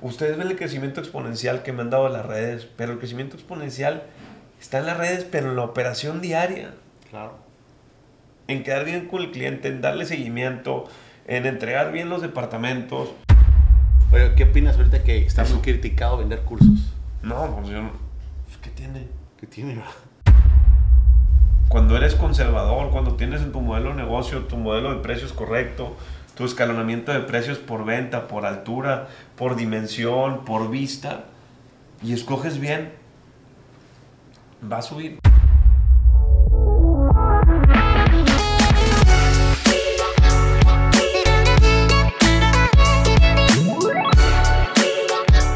ustedes 0.00 0.36
ven 0.36 0.48
el 0.48 0.56
crecimiento 0.56 1.00
exponencial 1.00 1.62
que 1.62 1.72
me 1.72 1.82
han 1.82 1.90
dado 1.90 2.08
las 2.08 2.24
redes, 2.26 2.68
pero 2.76 2.92
el 2.92 2.98
crecimiento 2.98 3.36
exponencial 3.36 4.04
está 4.60 4.78
en 4.78 4.86
las 4.86 4.96
redes, 4.96 5.24
pero 5.24 5.50
en 5.50 5.56
la 5.56 5.64
operación 5.64 6.20
diaria. 6.20 6.74
Claro. 7.10 7.36
En 8.46 8.62
quedar 8.62 8.84
bien 8.84 9.08
con 9.08 9.22
el 9.22 9.30
cliente, 9.30 9.68
en 9.68 9.80
darle 9.80 10.06
seguimiento, 10.06 10.84
en 11.26 11.46
entregar 11.46 11.92
bien 11.92 12.08
los 12.08 12.22
departamentos. 12.22 13.10
Oye, 14.12 14.34
¿qué 14.36 14.44
opinas 14.44 14.76
ahorita 14.76 15.04
que 15.04 15.18
está 15.18 15.44
muy 15.44 15.60
criticado 15.60 16.18
vender 16.18 16.40
cursos? 16.40 16.94
No, 17.22 17.56
pues 17.56 17.68
yo 17.68 17.82
no. 17.82 17.90
pues, 18.46 18.56
¿Qué 18.58 18.70
tiene? 18.70 19.06
¿Qué 19.38 19.46
tiene? 19.46 19.82
Cuando 21.68 21.96
eres 21.98 22.14
conservador, 22.14 22.90
cuando 22.90 23.16
tienes 23.16 23.42
en 23.42 23.52
tu 23.52 23.60
modelo 23.60 23.90
de 23.90 23.96
negocio 23.96 24.44
tu 24.44 24.56
modelo 24.56 24.94
de 24.94 25.02
precios 25.02 25.34
correcto, 25.34 25.96
tu 26.38 26.44
escalonamiento 26.44 27.12
de 27.12 27.18
precios 27.18 27.58
por 27.58 27.84
venta, 27.84 28.28
por 28.28 28.46
altura, 28.46 29.08
por 29.34 29.56
dimensión, 29.56 30.44
por 30.44 30.70
vista, 30.70 31.24
y 32.00 32.12
escoges 32.12 32.60
bien, 32.60 32.92
va 34.62 34.78
a 34.78 34.82
subir. 34.82 35.18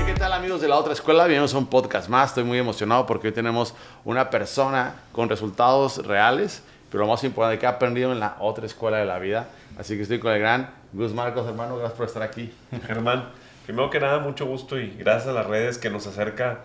¿Y 0.00 0.04
¿Qué 0.04 0.14
tal 0.18 0.32
amigos 0.32 0.60
de 0.60 0.66
la 0.66 0.74
otra 0.74 0.94
escuela? 0.94 1.26
Bienvenidos 1.26 1.54
a 1.54 1.58
un 1.58 1.66
podcast 1.66 2.08
más. 2.08 2.30
Estoy 2.30 2.42
muy 2.42 2.58
emocionado 2.58 3.06
porque 3.06 3.28
hoy 3.28 3.32
tenemos 3.32 3.72
una 4.04 4.30
persona 4.30 4.96
con 5.12 5.28
resultados 5.28 6.04
reales, 6.04 6.60
pero 6.90 7.04
lo 7.04 7.10
más 7.12 7.22
importante 7.22 7.60
que 7.60 7.66
ha 7.66 7.70
aprendido 7.70 8.10
en 8.10 8.18
la 8.18 8.34
otra 8.40 8.66
escuela 8.66 8.96
de 8.96 9.04
la 9.04 9.20
vida. 9.20 9.46
Así 9.82 9.96
que 9.96 10.02
estoy 10.02 10.20
con 10.20 10.32
el 10.32 10.38
gran 10.38 10.70
Gus 10.92 11.12
Marcos, 11.12 11.44
hermano. 11.48 11.76
Gracias 11.76 11.96
por 11.96 12.06
estar 12.06 12.22
aquí. 12.22 12.52
Germán, 12.86 13.30
primero 13.66 13.90
que 13.90 13.98
nada, 13.98 14.20
mucho 14.20 14.46
gusto 14.46 14.78
y 14.78 14.90
gracias 14.90 15.26
a 15.28 15.32
las 15.32 15.44
redes 15.48 15.76
que 15.76 15.90
nos 15.90 16.06
acerca 16.06 16.60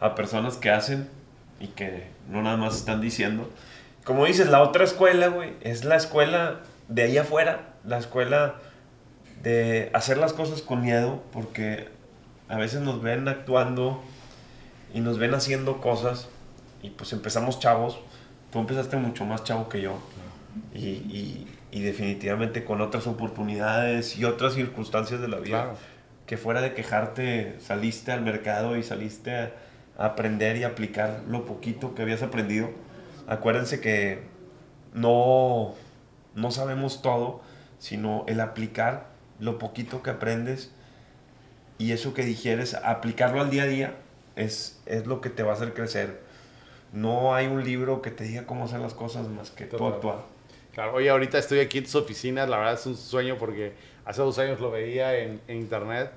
a 0.00 0.16
personas 0.16 0.56
que 0.56 0.70
hacen 0.70 1.08
y 1.60 1.68
que 1.68 2.08
no 2.28 2.42
nada 2.42 2.56
más 2.56 2.74
están 2.76 3.00
diciendo. 3.00 3.48
Como 4.04 4.24
dices, 4.26 4.48
la 4.48 4.62
otra 4.62 4.82
escuela, 4.82 5.28
güey, 5.28 5.52
es 5.60 5.84
la 5.84 5.94
escuela 5.94 6.62
de 6.88 7.04
ahí 7.04 7.18
afuera, 7.18 7.74
la 7.84 7.98
escuela 7.98 8.56
de 9.44 9.88
hacer 9.94 10.18
las 10.18 10.32
cosas 10.32 10.60
con 10.60 10.82
miedo, 10.82 11.22
porque 11.32 11.88
a 12.48 12.56
veces 12.56 12.80
nos 12.80 13.00
ven 13.00 13.28
actuando 13.28 14.02
y 14.92 14.98
nos 15.02 15.18
ven 15.18 15.34
haciendo 15.34 15.80
cosas 15.80 16.28
y 16.82 16.90
pues 16.90 17.12
empezamos 17.12 17.60
chavos. 17.60 17.96
Tú 18.50 18.58
empezaste 18.58 18.96
mucho 18.96 19.24
más 19.24 19.44
chavo 19.44 19.68
que 19.68 19.82
yo 19.82 20.00
y, 20.74 20.80
y- 20.88 21.52
y 21.70 21.80
definitivamente 21.82 22.64
con 22.64 22.80
otras 22.80 23.06
oportunidades 23.06 24.16
y 24.16 24.24
otras 24.24 24.54
circunstancias 24.54 25.20
de 25.20 25.28
la 25.28 25.38
vida 25.38 25.62
Claro. 25.64 25.78
que 26.26 26.36
fuera 26.36 26.60
de 26.60 26.74
quejarte 26.74 27.56
saliste 27.60 28.12
al 28.12 28.22
mercado 28.22 28.76
y 28.76 28.82
saliste 28.82 29.34
a, 29.34 29.52
a 29.98 30.06
aprender 30.06 30.56
y 30.56 30.64
aplicar 30.64 31.22
lo 31.28 31.44
poquito 31.44 31.94
que 31.94 32.02
habías 32.02 32.22
aprendido. 32.22 32.70
Acuérdense 33.26 33.80
que 33.80 34.22
no, 34.94 35.74
no 36.34 36.50
sabemos 36.50 37.02
todo, 37.02 37.40
sino 37.78 38.24
el 38.28 38.40
aplicar 38.40 39.08
lo 39.38 39.58
poquito 39.58 40.02
que 40.02 40.10
aprendes 40.10 40.72
y 41.78 41.92
eso 41.92 42.14
que 42.14 42.24
digieres, 42.24 42.74
aplicarlo 42.74 43.40
al 43.40 43.50
día 43.50 43.64
a 43.64 43.66
día 43.66 43.94
es, 44.36 44.80
es 44.86 45.06
lo 45.06 45.20
que 45.20 45.28
te 45.30 45.42
va 45.42 45.52
a 45.52 45.54
hacer 45.54 45.74
crecer. 45.74 46.20
No 46.92 47.34
hay 47.34 47.46
un 47.48 47.64
libro 47.64 48.00
que 48.00 48.10
te 48.10 48.24
diga 48.24 48.46
cómo 48.46 48.64
hacer 48.64 48.80
las 48.80 48.94
cosas 48.94 49.28
más 49.28 49.50
que 49.50 49.66
tú 49.66 49.76
Total. 49.76 49.94
actuar. 49.94 50.35
Claro, 50.76 50.92
oye, 50.92 51.08
ahorita 51.08 51.38
estoy 51.38 51.60
aquí 51.60 51.78
en 51.78 51.84
tus 51.84 51.94
oficinas. 51.94 52.50
La 52.50 52.58
verdad 52.58 52.74
es 52.74 52.84
un 52.84 52.98
sueño 52.98 53.38
porque 53.38 53.72
hace 54.04 54.20
dos 54.20 54.38
años 54.38 54.60
lo 54.60 54.70
veía 54.70 55.16
en, 55.16 55.40
en 55.48 55.56
internet 55.56 56.10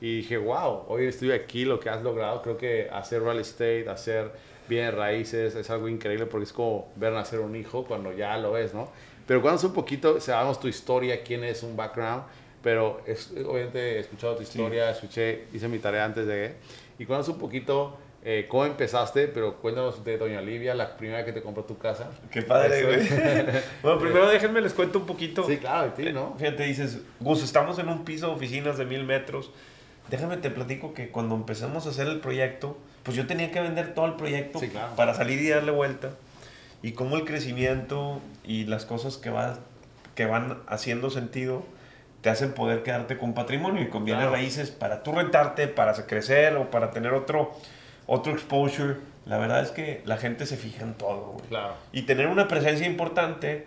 y 0.00 0.16
dije, 0.16 0.38
wow, 0.38 0.84
hoy 0.88 1.04
estoy 1.04 1.32
aquí, 1.32 1.66
lo 1.66 1.78
que 1.78 1.90
has 1.90 2.02
logrado. 2.02 2.40
Creo 2.40 2.56
que 2.56 2.88
hacer 2.90 3.22
real 3.22 3.38
estate, 3.38 3.86
hacer 3.90 4.32
bienes 4.70 4.94
raíces 4.94 5.54
es 5.54 5.68
algo 5.68 5.86
increíble 5.86 6.24
porque 6.24 6.44
es 6.44 6.54
como 6.54 6.90
ver 6.96 7.12
nacer 7.12 7.40
un 7.40 7.54
hijo 7.56 7.84
cuando 7.84 8.10
ya 8.14 8.38
lo 8.38 8.52
ves, 8.52 8.72
¿no? 8.72 8.90
Pero 9.26 9.42
cuando 9.42 9.66
un 9.66 9.74
poquito, 9.74 10.18
sabemos 10.18 10.58
tu 10.58 10.66
historia, 10.66 11.22
quién 11.22 11.44
es 11.44 11.62
un 11.62 11.76
background, 11.76 12.22
pero 12.62 13.02
es, 13.04 13.30
obviamente 13.46 13.96
he 13.96 13.98
escuchado 13.98 14.34
tu 14.36 14.44
historia, 14.44 14.92
escuché, 14.92 15.44
hice 15.52 15.68
mi 15.68 15.78
tarea 15.78 16.06
antes 16.06 16.26
de... 16.26 16.54
Y 16.98 17.04
cuando 17.04 17.30
un 17.30 17.38
poquito 17.38 17.98
eh, 18.28 18.46
cómo 18.48 18.66
empezaste, 18.66 19.28
pero 19.28 19.58
cuéntanos 19.58 20.02
de 20.02 20.18
Doña 20.18 20.40
Olivia, 20.40 20.74
la 20.74 20.96
primera 20.96 21.24
que 21.24 21.32
te 21.32 21.42
compró 21.42 21.62
tu 21.62 21.78
casa. 21.78 22.10
Qué 22.32 22.42
padre, 22.42 22.82
güey. 22.84 23.08
bueno, 23.84 24.00
primero 24.00 24.28
déjenme 24.28 24.60
les 24.60 24.74
cuento 24.74 24.98
un 24.98 25.06
poquito. 25.06 25.44
Sí, 25.46 25.58
claro, 25.58 25.84
de 25.84 26.04
ti, 26.04 26.12
¿no? 26.12 26.34
Fíjate, 26.36 26.64
dices, 26.64 26.98
Gus, 27.20 27.44
estamos 27.44 27.78
en 27.78 27.88
un 27.88 28.04
piso 28.04 28.26
de 28.26 28.32
oficinas 28.34 28.78
de 28.78 28.84
mil 28.84 29.04
metros. 29.04 29.52
Déjame 30.10 30.38
te 30.38 30.50
platico 30.50 30.92
que 30.92 31.08
cuando 31.10 31.36
empezamos 31.36 31.86
a 31.86 31.90
hacer 31.90 32.08
el 32.08 32.18
proyecto, 32.18 32.76
pues 33.04 33.16
yo 33.16 33.28
tenía 33.28 33.52
que 33.52 33.60
vender 33.60 33.94
todo 33.94 34.06
el 34.06 34.14
proyecto 34.14 34.58
Sí, 34.58 34.70
claro. 34.70 34.96
para 34.96 35.14
salir 35.14 35.40
y 35.40 35.48
darle 35.50 35.70
vuelta. 35.70 36.10
Y 36.82 36.92
cómo 36.92 37.16
el 37.16 37.24
crecimiento 37.24 38.20
y 38.44 38.64
las 38.64 38.86
cosas 38.86 39.18
que, 39.18 39.30
va, 39.30 39.58
que 40.16 40.26
van 40.26 40.58
haciendo 40.66 41.10
sentido 41.10 41.62
te 42.22 42.30
hacen 42.30 42.52
poder 42.54 42.82
quedarte 42.82 43.18
con 43.18 43.34
patrimonio 43.34 43.82
y 43.82 43.88
con 43.88 44.04
bienes 44.04 44.24
Claro. 44.24 44.36
raíces 44.36 44.72
para 44.72 45.04
tú 45.04 45.12
rentarte, 45.12 45.68
para 45.68 45.92
crecer 46.06 46.56
o 46.56 46.70
para 46.72 46.90
tener 46.90 47.12
otro, 47.12 47.52
otro 48.06 48.32
exposure. 48.32 48.96
La 49.24 49.38
verdad 49.38 49.60
es 49.62 49.70
que 49.70 50.02
la 50.04 50.16
gente 50.16 50.46
se 50.46 50.56
fija 50.56 50.82
en 50.84 50.94
todo, 50.94 51.32
güey. 51.32 51.46
Claro. 51.48 51.74
Y 51.92 52.02
tener 52.02 52.28
una 52.28 52.46
presencia 52.48 52.86
importante 52.86 53.66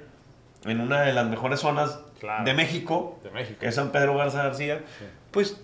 en 0.65 0.79
una 0.81 1.01
de 1.01 1.13
las 1.13 1.27
mejores 1.27 1.59
zonas 1.59 1.99
Claro. 2.19 2.43
de 2.45 2.53
México, 2.53 3.19
De 3.23 3.29
México. 3.31 3.59
que 3.59 3.67
es 3.67 3.75
San 3.75 3.91
Pedro 3.91 4.15
Garza 4.17 4.43
García, 4.43 4.79
Sí. 4.99 5.05
pues 5.31 5.61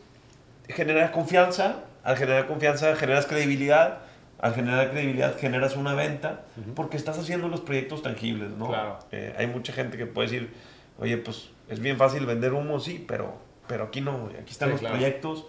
genera 0.70 1.12
confianza, 1.12 1.82
al 2.04 2.18
generar 2.18 2.48
confianza 2.48 2.96
generas 2.96 3.26
credibilidad, 3.26 4.00
al 4.40 4.54
generar 4.54 4.92
credibilidad 4.92 5.38
generas 5.38 5.76
una 5.76 5.94
venta, 5.94 6.42
porque 6.76 6.98
estás 6.98 7.18
haciendo 7.18 7.48
los 7.50 7.62
proyectos 7.62 8.04
tangibles, 8.04 8.52
¿no? 8.52 8.68
Claro. 8.68 9.00
Eh, 9.12 9.34
hay 9.38 9.48
mucha 9.48 9.74
gente 9.74 9.98
que 9.98 10.06
puede 10.06 10.30
decir, 10.30 10.54
oye, 11.00 11.18
pues 11.18 11.50
es 11.70 11.80
bien 11.80 11.98
fácil 11.98 12.26
vender 12.26 12.54
humo, 12.54 12.80
sí, 12.80 13.04
pero, 13.08 13.38
pero 13.68 13.86
aquí 13.86 14.02
no, 14.02 14.18
güey. 14.20 14.38
aquí 14.38 14.52
están 14.52 14.70
Sí, 14.70 14.72
los 14.74 14.80
claro. 14.82 14.96
proyectos, 14.96 15.46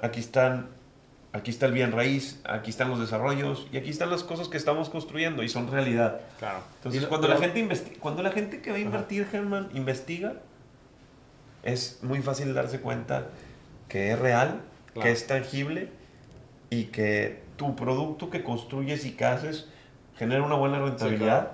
aquí 0.00 0.20
están... 0.20 0.68
Aquí 1.32 1.50
está 1.50 1.66
el 1.66 1.72
bien 1.72 1.92
raíz, 1.92 2.40
aquí 2.44 2.70
están 2.70 2.88
los 2.88 2.98
desarrollos 3.00 3.66
y 3.70 3.76
aquí 3.76 3.90
están 3.90 4.10
las 4.10 4.24
cosas 4.24 4.48
que 4.48 4.56
estamos 4.56 4.88
construyendo 4.88 5.42
y 5.42 5.48
son 5.48 5.70
realidad. 5.70 6.20
Claro. 6.38 6.60
Entonces, 6.76 7.06
cuando, 7.06 7.26
pero- 7.28 7.38
la 7.38 7.46
gente 7.52 7.96
cuando 8.00 8.22
la 8.22 8.30
gente 8.30 8.62
que 8.62 8.70
va 8.70 8.76
a 8.76 8.80
invertir, 8.80 9.26
Germán, 9.26 9.68
investiga, 9.74 10.34
es 11.62 11.98
muy 12.02 12.22
fácil 12.22 12.54
darse 12.54 12.80
cuenta 12.80 13.26
que 13.88 14.10
es 14.12 14.18
real, 14.18 14.60
Claro. 14.94 15.02
que 15.06 15.12
es 15.12 15.26
tangible 15.26 15.90
y 16.70 16.84
que 16.84 17.42
tu 17.56 17.76
producto 17.76 18.30
que 18.30 18.42
construyes 18.42 19.04
y 19.04 19.12
que 19.12 19.24
haces 19.26 19.68
genera 20.16 20.42
una 20.42 20.54
buena 20.54 20.78
rentabilidad 20.78 21.40
claro. 21.42 21.50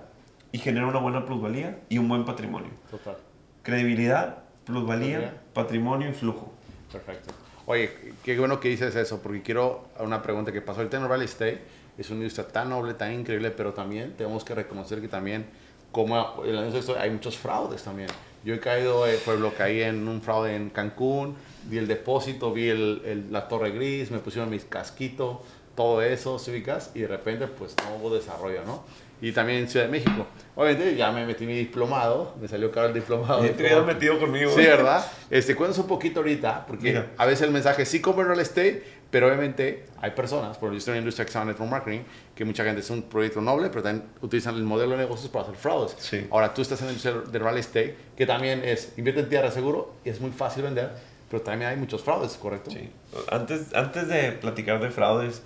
y 0.52 0.58
genera 0.58 0.86
una 0.86 0.98
buena 1.00 1.26
plusvalía 1.26 1.78
y 1.88 1.98
un 1.98 2.08
buen 2.08 2.24
patrimonio. 2.24 2.70
Total. 2.90 3.16
Credibilidad, 3.62 4.38
plusvalía, 4.64 5.18
Plusvalía. 5.18 5.40
patrimonio 5.52 6.08
y 6.10 6.12
flujo. 6.12 6.52
Perfecto. 6.92 7.34
Oye, 7.66 7.90
qué 8.22 8.38
bueno 8.38 8.60
que 8.60 8.68
dices 8.68 8.94
eso, 8.96 9.20
porque 9.22 9.42
quiero 9.42 9.84
una 9.98 10.22
pregunta 10.22 10.52
que 10.52 10.60
pasó 10.60 10.80
ahorita 10.80 10.98
en 10.98 11.08
real 11.08 11.22
estate. 11.22 11.60
Es 11.96 12.10
una 12.10 12.18
industria 12.18 12.46
tan 12.48 12.70
noble, 12.70 12.94
tan 12.94 13.12
increíble, 13.12 13.50
pero 13.50 13.72
también 13.72 14.14
tenemos 14.16 14.44
que 14.44 14.54
reconocer 14.54 15.00
que 15.00 15.08
también, 15.08 15.46
como 15.92 16.42
en 16.44 16.56
la 16.56 16.66
industria 16.66 17.00
hay 17.00 17.10
muchos 17.10 17.38
fraudes 17.38 17.82
también. 17.84 18.08
Yo 18.44 18.52
he 18.54 18.60
caído, 18.60 19.06
eh, 19.06 19.14
ejemplo, 19.14 19.52
caí 19.56 19.80
en 19.80 20.06
un 20.08 20.20
fraude 20.20 20.54
en 20.56 20.68
Cancún, 20.70 21.36
vi 21.64 21.78
el 21.78 21.86
depósito, 21.86 22.52
vi 22.52 22.68
el, 22.68 23.00
el- 23.06 23.32
la 23.32 23.48
torre 23.48 23.70
gris, 23.70 24.10
me 24.10 24.18
pusieron 24.18 24.50
mis 24.50 24.64
casquitos, 24.64 25.38
todo 25.74 26.02
eso, 26.02 26.38
¿sí 26.38 26.50
ubicas? 26.50 26.90
Y 26.94 27.00
de 27.00 27.08
repente, 27.08 27.46
pues 27.46 27.74
no 27.84 27.96
hubo 27.96 28.14
desarrollo, 28.14 28.64
¿no? 28.66 28.82
Y 29.20 29.32
también 29.32 29.60
en 29.60 29.68
Ciudad 29.68 29.86
de 29.86 29.92
México. 29.92 30.26
Obviamente, 30.56 30.96
ya 30.96 31.10
me 31.10 31.26
metí 31.26 31.46
mi 31.46 31.54
diplomado, 31.54 32.34
me 32.40 32.46
salió 32.46 32.70
caro 32.70 32.88
el 32.88 32.94
diplomado. 32.94 33.40
te 33.42 33.62
hubieras 33.62 33.86
metido 33.86 34.18
conmigo. 34.20 34.50
Sí, 34.50 34.62
¿verdad? 34.62 35.04
Este, 35.30 35.54
cuéntanos 35.54 35.78
un 35.78 35.88
poquito 35.88 36.20
ahorita, 36.20 36.66
porque 36.66 36.90
Mira. 36.90 37.10
a 37.16 37.26
veces 37.26 37.46
el 37.46 37.52
mensaje 37.52 37.84
sí 37.86 38.00
compra 38.00 38.24
real 38.24 38.40
estate, 38.40 38.82
pero 39.10 39.28
obviamente 39.28 39.84
hay 40.00 40.10
personas, 40.10 40.58
por 40.58 40.66
ejemplo, 40.66 40.72
yo 40.72 40.78
estoy 40.78 40.92
en 40.92 40.96
la 40.96 41.02
industria 41.02 41.24
que 41.24 41.32
se 41.32 41.38
llama 41.38 41.52
network 41.52 41.70
marketing, 41.70 42.00
que 42.34 42.44
mucha 42.44 42.64
gente 42.64 42.80
es 42.80 42.90
un 42.90 43.02
proyecto 43.02 43.40
noble, 43.40 43.68
pero 43.68 43.82
también 43.82 44.08
utilizan 44.20 44.56
el 44.56 44.64
modelo 44.64 44.92
de 44.92 44.98
negocios 44.98 45.30
para 45.30 45.44
hacer 45.44 45.56
fraudes. 45.56 45.96
Sí. 45.98 46.26
Ahora, 46.30 46.52
tú 46.52 46.62
estás 46.62 46.80
en 46.80 46.86
la 46.86 46.92
industria 46.92 47.22
de 47.30 47.38
real 47.38 47.56
estate, 47.56 47.96
que 48.16 48.26
también 48.26 48.62
es, 48.64 48.92
invierte 48.96 49.20
en 49.20 49.28
tierra 49.28 49.50
seguro, 49.50 49.94
y 50.04 50.10
es 50.10 50.20
muy 50.20 50.30
fácil 50.30 50.64
vender, 50.64 50.90
pero 51.30 51.42
también 51.42 51.70
hay 51.70 51.76
muchos 51.76 52.02
fraudes, 52.02 52.32
¿correcto? 52.32 52.70
Sí. 52.70 52.90
Antes, 53.30 53.72
antes 53.74 54.08
de 54.08 54.32
platicar 54.32 54.80
de 54.80 54.90
fraudes, 54.90 55.42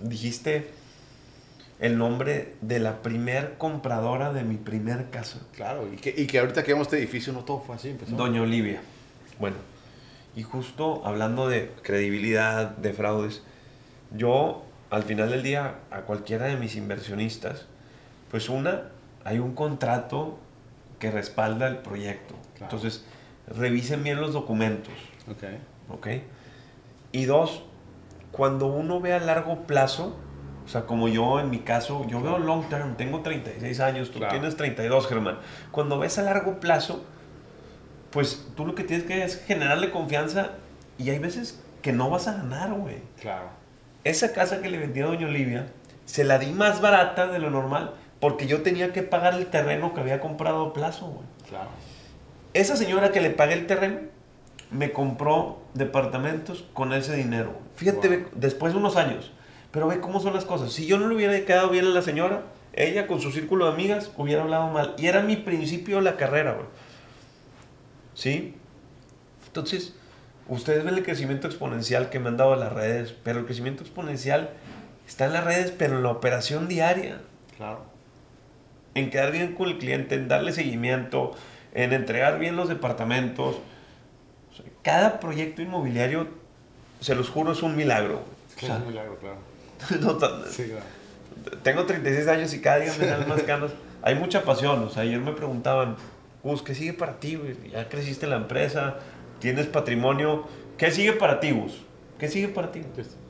dijiste 0.00 0.68
el 1.80 1.98
nombre 1.98 2.54
de 2.60 2.78
la 2.78 3.02
primer 3.02 3.58
compradora 3.58 4.32
de 4.32 4.44
mi 4.44 4.56
primer 4.56 5.10
casa. 5.10 5.40
Claro, 5.54 5.88
y 5.92 5.96
que, 5.96 6.14
y 6.16 6.26
que 6.26 6.38
ahorita 6.38 6.62
que 6.62 6.72
vemos 6.72 6.86
este 6.86 6.98
edificio 6.98 7.32
no 7.32 7.40
todo 7.44 7.60
fue 7.60 7.76
así, 7.76 7.90
empezó. 7.90 8.14
Doña 8.16 8.42
Olivia. 8.42 8.80
Bueno, 9.38 9.56
y 10.36 10.42
justo 10.42 11.02
hablando 11.04 11.48
de 11.48 11.72
credibilidad, 11.82 12.70
de 12.70 12.92
fraudes, 12.92 13.42
yo 14.16 14.64
al 14.90 15.02
final 15.02 15.30
del 15.30 15.42
día 15.42 15.76
a 15.90 16.02
cualquiera 16.02 16.46
de 16.46 16.56
mis 16.56 16.76
inversionistas, 16.76 17.66
pues 18.30 18.48
una, 18.48 18.90
hay 19.24 19.38
un 19.38 19.54
contrato 19.54 20.38
que 20.98 21.10
respalda 21.10 21.66
el 21.66 21.78
proyecto. 21.78 22.34
Claro. 22.56 22.72
Entonces, 22.74 23.04
revisen 23.48 24.04
bien 24.04 24.20
los 24.20 24.32
documentos, 24.32 24.94
Ok. 25.28 25.44
¿ok? 25.90 26.06
Y 27.12 27.24
dos, 27.26 27.62
cuando 28.32 28.66
uno 28.66 29.00
ve 29.00 29.12
a 29.12 29.18
largo 29.20 29.66
plazo, 29.66 30.16
o 30.64 30.68
sea, 30.68 30.86
como 30.86 31.08
yo 31.08 31.40
en 31.40 31.50
mi 31.50 31.58
caso, 31.60 32.06
yo 32.08 32.20
veo 32.22 32.38
long 32.38 32.68
term, 32.68 32.96
tengo 32.96 33.20
36 33.20 33.80
años, 33.80 34.10
tú 34.10 34.18
Claro. 34.18 34.32
tienes 34.32 34.56
32, 34.56 35.06
Germán. 35.06 35.38
Cuando 35.70 35.98
ves 35.98 36.18
a 36.18 36.22
largo 36.22 36.58
plazo, 36.60 37.04
pues 38.10 38.46
tú 38.56 38.64
lo 38.66 38.74
que 38.74 38.84
tienes 38.84 39.06
que 39.06 39.22
es 39.24 39.42
generarle 39.44 39.90
confianza 39.90 40.50
y 40.98 41.10
hay 41.10 41.18
veces 41.18 41.60
que 41.82 41.92
no 41.92 42.08
vas 42.10 42.28
a 42.28 42.34
ganar, 42.34 42.72
güey. 42.72 42.98
Claro. 43.20 43.48
Esa 44.04 44.32
casa 44.32 44.60
que 44.62 44.70
le 44.70 44.78
vendí 44.78 45.00
a 45.00 45.06
Doña 45.06 45.26
Olivia, 45.26 45.66
se 46.04 46.24
la 46.24 46.38
di 46.38 46.52
más 46.52 46.80
barata 46.80 47.26
de 47.26 47.38
lo 47.38 47.50
normal 47.50 47.92
porque 48.20 48.46
yo 48.46 48.62
tenía 48.62 48.92
que 48.92 49.02
pagar 49.02 49.34
el 49.34 49.46
terreno 49.46 49.92
que 49.94 50.00
había 50.00 50.20
comprado 50.20 50.66
a 50.66 50.72
plazo, 50.72 51.06
güey. 51.08 51.26
Claro. 51.48 51.68
Esa 52.54 52.76
señora 52.76 53.10
que 53.10 53.20
le 53.20 53.30
pagué 53.30 53.54
el 53.54 53.66
terreno 53.66 53.98
me 54.70 54.92
compró 54.92 55.60
departamentos 55.74 56.64
con 56.72 56.92
ese 56.92 57.16
dinero. 57.16 57.52
Fíjate, 57.74 58.08
Wow. 58.08 58.26
después 58.34 58.72
de 58.72 58.78
unos 58.78 58.96
años. 58.96 59.32
Pero 59.74 59.88
ve 59.88 60.00
cómo 60.00 60.20
son 60.20 60.32
las 60.34 60.44
cosas. 60.44 60.72
Si 60.72 60.86
yo 60.86 60.98
no 60.98 61.08
le 61.08 61.16
hubiera 61.16 61.38
quedado 61.44 61.68
bien 61.68 61.84
a 61.84 61.88
la 61.90 62.00
señora, 62.00 62.44
ella 62.72 63.06
con 63.08 63.20
su 63.20 63.32
círculo 63.32 63.66
de 63.66 63.72
amigas 63.72 64.10
hubiera 64.16 64.42
hablado 64.42 64.68
mal. 64.70 64.94
Y 64.98 65.06
era 65.08 65.20
mi 65.20 65.34
principio 65.36 65.96
de 65.96 66.02
la 66.02 66.16
carrera, 66.16 66.52
güey. 66.52 66.66
¿Sí? 68.14 68.54
Entonces, 69.48 69.94
ustedes 70.48 70.84
ven 70.84 70.94
el 70.94 71.02
crecimiento 71.04 71.48
exponencial 71.48 72.08
que 72.10 72.20
me 72.20 72.28
han 72.28 72.36
dado 72.36 72.54
las 72.56 72.72
redes, 72.72 73.14
pero 73.24 73.40
el 73.40 73.46
crecimiento 73.46 73.82
exponencial 73.82 74.50
está 75.06 75.26
en 75.26 75.32
las 75.32 75.44
redes, 75.44 75.72
pero 75.76 75.96
en 75.96 76.02
la 76.04 76.10
operación 76.10 76.68
diaria 76.68 77.20
Claro. 77.56 77.82
en 78.94 79.10
quedar 79.10 79.32
bien 79.32 79.54
con 79.54 79.68
el 79.68 79.78
cliente, 79.78 80.14
en 80.14 80.28
darle 80.28 80.52
seguimiento, 80.52 81.32
en 81.74 81.92
entregar 81.92 82.38
bien 82.38 82.54
los 82.56 82.68
departamentos. 82.68 83.56
O 84.52 84.54
sea, 84.56 84.64
cada 84.82 85.18
proyecto 85.18 85.62
inmobiliario, 85.62 86.28
se 87.00 87.16
los 87.16 87.28
juro, 87.28 87.50
es 87.52 87.62
un 87.62 87.74
milagro. 87.76 88.16
O 88.56 88.60
Sí, 88.60 88.66
sea, 88.66 88.76
es 88.76 88.82
un 88.82 88.88
milagro, 88.88 89.16
claro. 89.18 89.53
no 90.00 90.18
Sí, 90.48 90.64
claro. 90.64 91.58
tengo 91.62 91.84
36 91.86 92.28
años 92.28 92.54
y 92.54 92.60
cada 92.60 92.78
día 92.78 92.92
me 92.98 93.06
salen 93.06 93.28
más 93.28 93.42
canas. 93.42 93.72
Hay 94.02 94.14
mucha 94.14 94.42
pasión. 94.44 94.82
O 94.84 94.90
sea, 94.90 95.02
ayer 95.02 95.20
me 95.20 95.32
preguntaban, 95.32 95.96
Gus, 96.42 96.62
¿qué 96.62 96.74
sigue 96.74 96.92
para 96.92 97.20
ti? 97.20 97.38
Ya 97.72 97.88
creciste 97.88 98.26
en 98.26 98.30
la 98.30 98.36
empresa, 98.36 98.96
tienes 99.40 99.66
patrimonio. 99.66 100.46
¿Qué 100.76 100.90
sigue 100.90 101.12
para 101.12 101.40
ti, 101.40 101.52
Gus? 101.52 101.82
¿Qué 102.18 102.28
sigue 102.28 102.48
para 102.48 102.70
ti? 102.72 102.82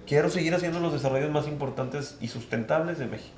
Quiero 0.06 0.28
seguir 0.30 0.54
haciendo 0.54 0.80
los 0.80 0.92
desarrollos 0.92 1.30
más 1.30 1.46
importantes 1.46 2.16
y 2.20 2.28
sustentables 2.28 2.98
de 2.98 3.06
México. 3.06 3.34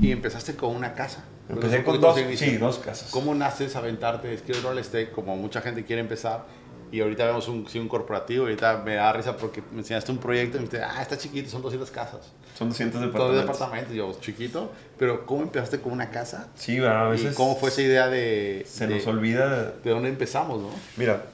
Y 0.00 0.10
empezaste 0.10 0.56
con 0.56 0.74
una 0.74 0.94
casa. 0.94 1.24
Empecé 1.48 1.78
Un 1.78 1.84
con 1.84 2.00
dos, 2.00 2.18
sí, 2.34 2.56
dos 2.56 2.78
casas. 2.78 3.10
¿Cómo 3.10 3.34
naces 3.34 3.76
a 3.76 3.80
aventarte? 3.80 4.32
Es 4.32 4.42
que 4.42 4.52
el 4.52 4.62
real 4.62 4.78
estate, 4.78 5.10
como 5.10 5.36
mucha 5.36 5.60
gente 5.60 5.84
quiere 5.84 6.00
empezar, 6.00 6.44
y 6.92 7.00
ahorita 7.00 7.24
vemos 7.24 7.48
un, 7.48 7.66
sí, 7.68 7.78
un 7.78 7.88
corporativo, 7.88 8.44
ahorita 8.44 8.82
me 8.84 8.96
da 8.96 9.12
risa 9.14 9.36
porque 9.36 9.62
me 9.72 9.78
enseñaste 9.78 10.12
un 10.12 10.18
proyecto 10.18 10.58
y 10.58 10.60
me 10.60 10.66
dijiste, 10.66 10.84
ah, 10.84 11.00
está 11.00 11.16
chiquito, 11.16 11.48
son 11.48 11.62
200 11.62 11.90
casas. 11.90 12.30
Son 12.56 12.68
200 12.68 13.00
Todos 13.00 13.12
departamentos. 13.12 13.54
departamentos, 13.54 13.94
yo, 13.94 14.14
chiquito, 14.20 14.70
pero 14.98 15.24
¿cómo 15.24 15.42
empezaste 15.42 15.80
con 15.80 15.92
una 15.92 16.10
casa? 16.10 16.50
Sí, 16.54 16.78
¿verdad? 16.78 17.06
a 17.06 17.08
veces 17.08 17.32
¿Y 17.32 17.34
cómo 17.34 17.56
fue 17.56 17.70
esa 17.70 17.80
idea 17.80 18.08
de, 18.08 18.64
se 18.68 18.86
de, 18.86 18.96
nos 18.96 19.06
olvida. 19.06 19.72
de 19.82 19.90
dónde 19.90 20.10
empezamos, 20.10 20.60
no? 20.60 20.68
Mira, 20.98 21.24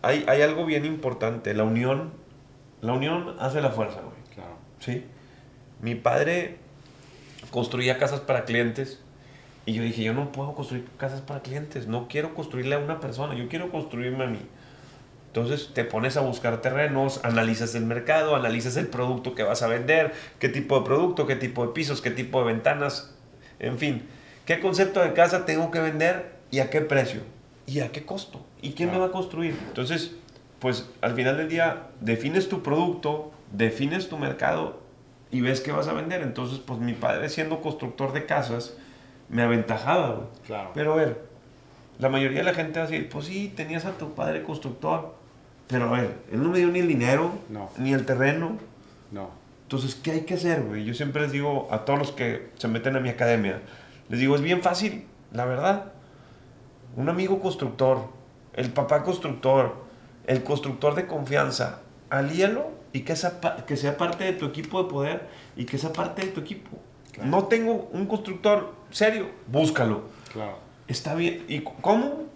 hay, 0.00 0.24
hay 0.26 0.40
algo 0.40 0.64
bien 0.64 0.86
importante. 0.86 1.52
La 1.52 1.64
unión, 1.64 2.12
la 2.80 2.94
unión 2.94 3.36
hace 3.38 3.60
la 3.60 3.70
fuerza, 3.70 4.00
güey. 4.00 4.16
Claro. 4.34 4.56
¿Sí? 4.80 5.04
Mi 5.82 5.96
padre 5.96 6.56
construía 7.50 7.98
casas 7.98 8.20
para 8.20 8.46
clientes 8.46 9.00
y 9.66 9.72
yo 9.72 9.82
dije, 9.82 10.04
yo 10.04 10.14
no 10.14 10.30
puedo 10.30 10.54
construir 10.54 10.86
casas 10.96 11.20
para 11.20 11.42
clientes, 11.42 11.88
no 11.88 12.06
quiero 12.08 12.34
construirle 12.34 12.76
a 12.76 12.78
una 12.78 13.00
persona, 13.00 13.34
yo 13.34 13.48
quiero 13.48 13.70
construirme 13.72 14.24
a 14.24 14.28
mí. 14.28 14.38
Entonces 15.26 15.72
te 15.74 15.84
pones 15.84 16.16
a 16.16 16.20
buscar 16.20 16.62
terrenos, 16.62 17.20
analizas 17.24 17.74
el 17.74 17.84
mercado, 17.84 18.36
analizas 18.36 18.76
el 18.76 18.86
producto 18.86 19.34
que 19.34 19.42
vas 19.42 19.62
a 19.62 19.66
vender, 19.66 20.14
qué 20.38 20.48
tipo 20.48 20.78
de 20.78 20.86
producto, 20.86 21.26
qué 21.26 21.34
tipo 21.34 21.66
de 21.66 21.72
pisos, 21.72 22.00
qué 22.00 22.12
tipo 22.12 22.38
de 22.38 22.46
ventanas, 22.46 23.12
en 23.58 23.76
fin, 23.76 24.08
qué 24.46 24.60
concepto 24.60 25.00
de 25.00 25.12
casa 25.12 25.44
tengo 25.44 25.70
que 25.72 25.80
vender 25.80 26.36
y 26.52 26.60
a 26.60 26.70
qué 26.70 26.80
precio 26.80 27.20
y 27.66 27.80
a 27.80 27.90
qué 27.90 28.06
costo 28.06 28.46
y 28.62 28.72
quién 28.72 28.92
me 28.92 28.98
va 28.98 29.06
a 29.06 29.10
construir. 29.10 29.58
Entonces, 29.66 30.12
pues 30.60 30.88
al 31.00 31.14
final 31.14 31.36
del 31.36 31.48
día 31.48 31.88
defines 32.00 32.48
tu 32.48 32.62
producto, 32.62 33.32
defines 33.52 34.08
tu 34.08 34.16
mercado 34.16 34.80
y 35.32 35.40
ves 35.40 35.60
qué 35.60 35.72
vas 35.72 35.88
a 35.88 35.92
vender. 35.92 36.22
Entonces, 36.22 36.60
pues 36.60 36.78
mi 36.78 36.94
padre 36.94 37.28
siendo 37.28 37.60
constructor 37.60 38.12
de 38.12 38.26
casas 38.26 38.74
me 39.28 39.42
aventajaba, 39.42 40.10
güey. 40.14 40.26
Claro. 40.46 40.70
Pero 40.74 40.92
a 40.92 40.96
ver, 40.96 41.22
la 41.98 42.08
mayoría 42.08 42.38
de 42.38 42.44
la 42.44 42.54
gente 42.54 42.78
va 42.78 42.86
a 42.86 42.88
decir, 42.88 43.08
pues 43.08 43.26
sí, 43.26 43.52
tenías 43.56 43.84
a 43.84 43.92
tu 43.92 44.14
padre 44.14 44.42
constructor. 44.42 45.14
Pero 45.66 45.88
a 45.88 46.00
ver, 46.00 46.14
él 46.32 46.42
no 46.42 46.50
me 46.50 46.58
dio 46.58 46.68
ni 46.68 46.78
el 46.80 46.88
dinero, 46.88 47.32
No. 47.48 47.70
ni 47.78 47.92
el 47.92 48.04
terreno. 48.06 48.56
No. 49.10 49.30
Entonces, 49.62 49.96
¿qué 49.96 50.12
hay 50.12 50.20
que 50.20 50.34
hacer, 50.34 50.62
güey? 50.62 50.84
Yo 50.84 50.94
siempre 50.94 51.22
les 51.22 51.32
digo 51.32 51.66
a 51.72 51.84
todos 51.84 51.98
los 51.98 52.12
que 52.12 52.50
se 52.56 52.68
meten 52.68 52.94
a 52.96 53.00
mi 53.00 53.08
academia, 53.08 53.60
les 54.08 54.20
digo, 54.20 54.36
es 54.36 54.42
bien 54.42 54.62
fácil, 54.62 55.04
la 55.32 55.44
verdad. 55.44 55.92
Un 56.96 57.08
amigo 57.08 57.40
constructor, 57.40 57.98
el 58.54 58.70
papá 58.70 59.02
constructor, 59.02 59.74
el 60.26 60.44
constructor 60.44 60.94
de 60.94 61.06
confianza, 61.06 61.80
alíalo 62.10 62.68
y 62.92 63.00
que, 63.00 63.12
esa, 63.14 63.40
que 63.66 63.76
sea 63.76 63.96
parte 63.96 64.22
de 64.24 64.32
tu 64.34 64.46
equipo 64.46 64.82
de 64.84 64.88
poder 64.88 65.26
y 65.56 65.64
que 65.64 65.78
sea 65.78 65.92
parte 65.92 66.22
de 66.22 66.28
tu 66.28 66.40
equipo. 66.40 66.70
Claro. 67.16 67.30
No 67.30 67.44
tengo 67.46 67.88
un 67.92 68.06
constructor 68.06 68.74
serio, 68.90 69.28
búscalo. 69.48 70.04
Claro. 70.32 70.58
Está 70.86 71.14
bien. 71.14 71.44
¿Y 71.48 71.60
cómo? 71.60 72.26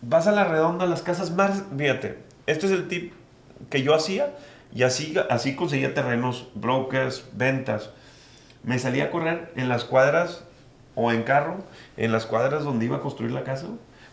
Vas 0.00 0.26
a 0.26 0.32
la 0.32 0.44
redonda, 0.44 0.86
las 0.86 1.02
casas 1.02 1.32
más... 1.32 1.64
Fíjate, 1.76 2.18
este 2.46 2.66
es 2.66 2.72
el 2.72 2.88
tip 2.88 3.12
que 3.68 3.82
yo 3.82 3.94
hacía 3.94 4.34
y 4.74 4.84
así, 4.84 5.14
así 5.28 5.56
conseguía 5.56 5.92
terrenos, 5.92 6.48
brokers, 6.54 7.28
ventas. 7.32 7.90
Me 8.62 8.78
salía 8.78 9.04
a 9.04 9.10
correr 9.10 9.52
en 9.56 9.68
las 9.68 9.84
cuadras 9.84 10.44
o 10.94 11.12
en 11.12 11.22
carro, 11.22 11.56
en 11.96 12.12
las 12.12 12.26
cuadras 12.26 12.64
donde 12.64 12.84
iba 12.84 12.98
a 12.98 13.00
construir 13.00 13.32
la 13.32 13.44
casa. 13.44 13.66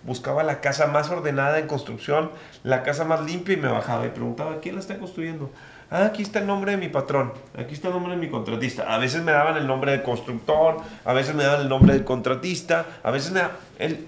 Buscaba 0.04 0.44
la 0.44 0.62
casa 0.62 0.88
más 0.88 1.10
ordenada 1.10 1.60
en 1.60 1.68
construcción, 1.68 2.32
la 2.64 2.84
casa 2.84 3.06
más 3.06 3.22
limpia 3.22 3.56
y 3.56 3.58
me 3.58 3.68
bajaba 3.68 4.06
y 4.06 4.10
preguntaba, 4.10 4.60
¿quién 4.60 4.76
la 4.76 4.82
está 4.82 4.98
construyendo? 4.98 5.52
Ah, 5.92 6.06
aquí 6.06 6.24
está 6.24 6.40
el 6.40 6.48
nombre 6.48 6.72
de 6.72 6.78
mi 6.78 6.90
patrón, 6.90 7.32
aquí 7.58 7.74
está 7.74 7.90
el 7.90 7.94
nombre 7.94 8.14
de 8.14 8.20
mi 8.20 8.30
contratista. 8.30 8.94
A 8.94 8.98
veces 8.98 9.24
me 9.24 9.32
daban 9.32 9.58
el 9.58 9.68
nombre 9.68 9.92
del 9.92 10.02
constructor, 10.02 10.78
a 11.04 11.14
veces 11.14 11.36
me 11.36 11.44
daban 11.44 11.62
el 11.62 11.70
nombre 11.70 11.94
del 11.94 12.04
contratista, 12.04 12.86
a 13.04 13.12
veces 13.12 13.32
me 13.32 13.42
daban... 13.42 13.56
El, 13.78 14.08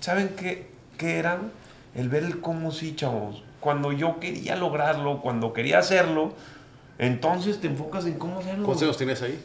¿Saben 0.00 0.30
qué, 0.36 0.68
qué 0.98 1.18
era? 1.18 1.38
El 1.94 2.08
ver 2.08 2.22
el 2.22 2.40
cómo 2.40 2.70
sí, 2.70 2.94
chavos. 2.94 3.42
Cuando 3.60 3.90
yo 3.90 4.20
quería 4.20 4.54
lograrlo, 4.54 5.20
cuando 5.20 5.52
quería 5.52 5.78
hacerlo, 5.78 6.32
entonces 6.98 7.60
te 7.60 7.66
enfocas 7.66 8.06
en 8.06 8.18
cómo 8.18 8.38
hacerlo. 8.38 8.64
¿Cuántos 8.64 8.84
años 8.84 8.96
tienes 8.96 9.20
ahí? 9.22 9.42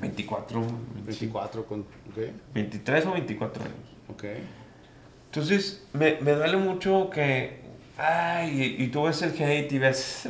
24, 0.00 0.62
24 1.06 1.64
con... 1.64 1.80
Ok. 1.80 2.18
23 2.54 3.06
o 3.06 3.12
24 3.12 3.62
años. 3.62 3.74
Ok. 4.08 4.24
Entonces, 5.26 5.84
me, 5.92 6.18
me 6.20 6.32
duele 6.32 6.56
mucho 6.56 7.08
que, 7.10 7.59
ay, 8.00 8.76
y, 8.78 8.84
y 8.84 8.88
tú 8.88 9.02
ves 9.04 9.20
el 9.22 9.30
hate 9.30 9.72
y 9.72 9.78
ves, 9.78 10.28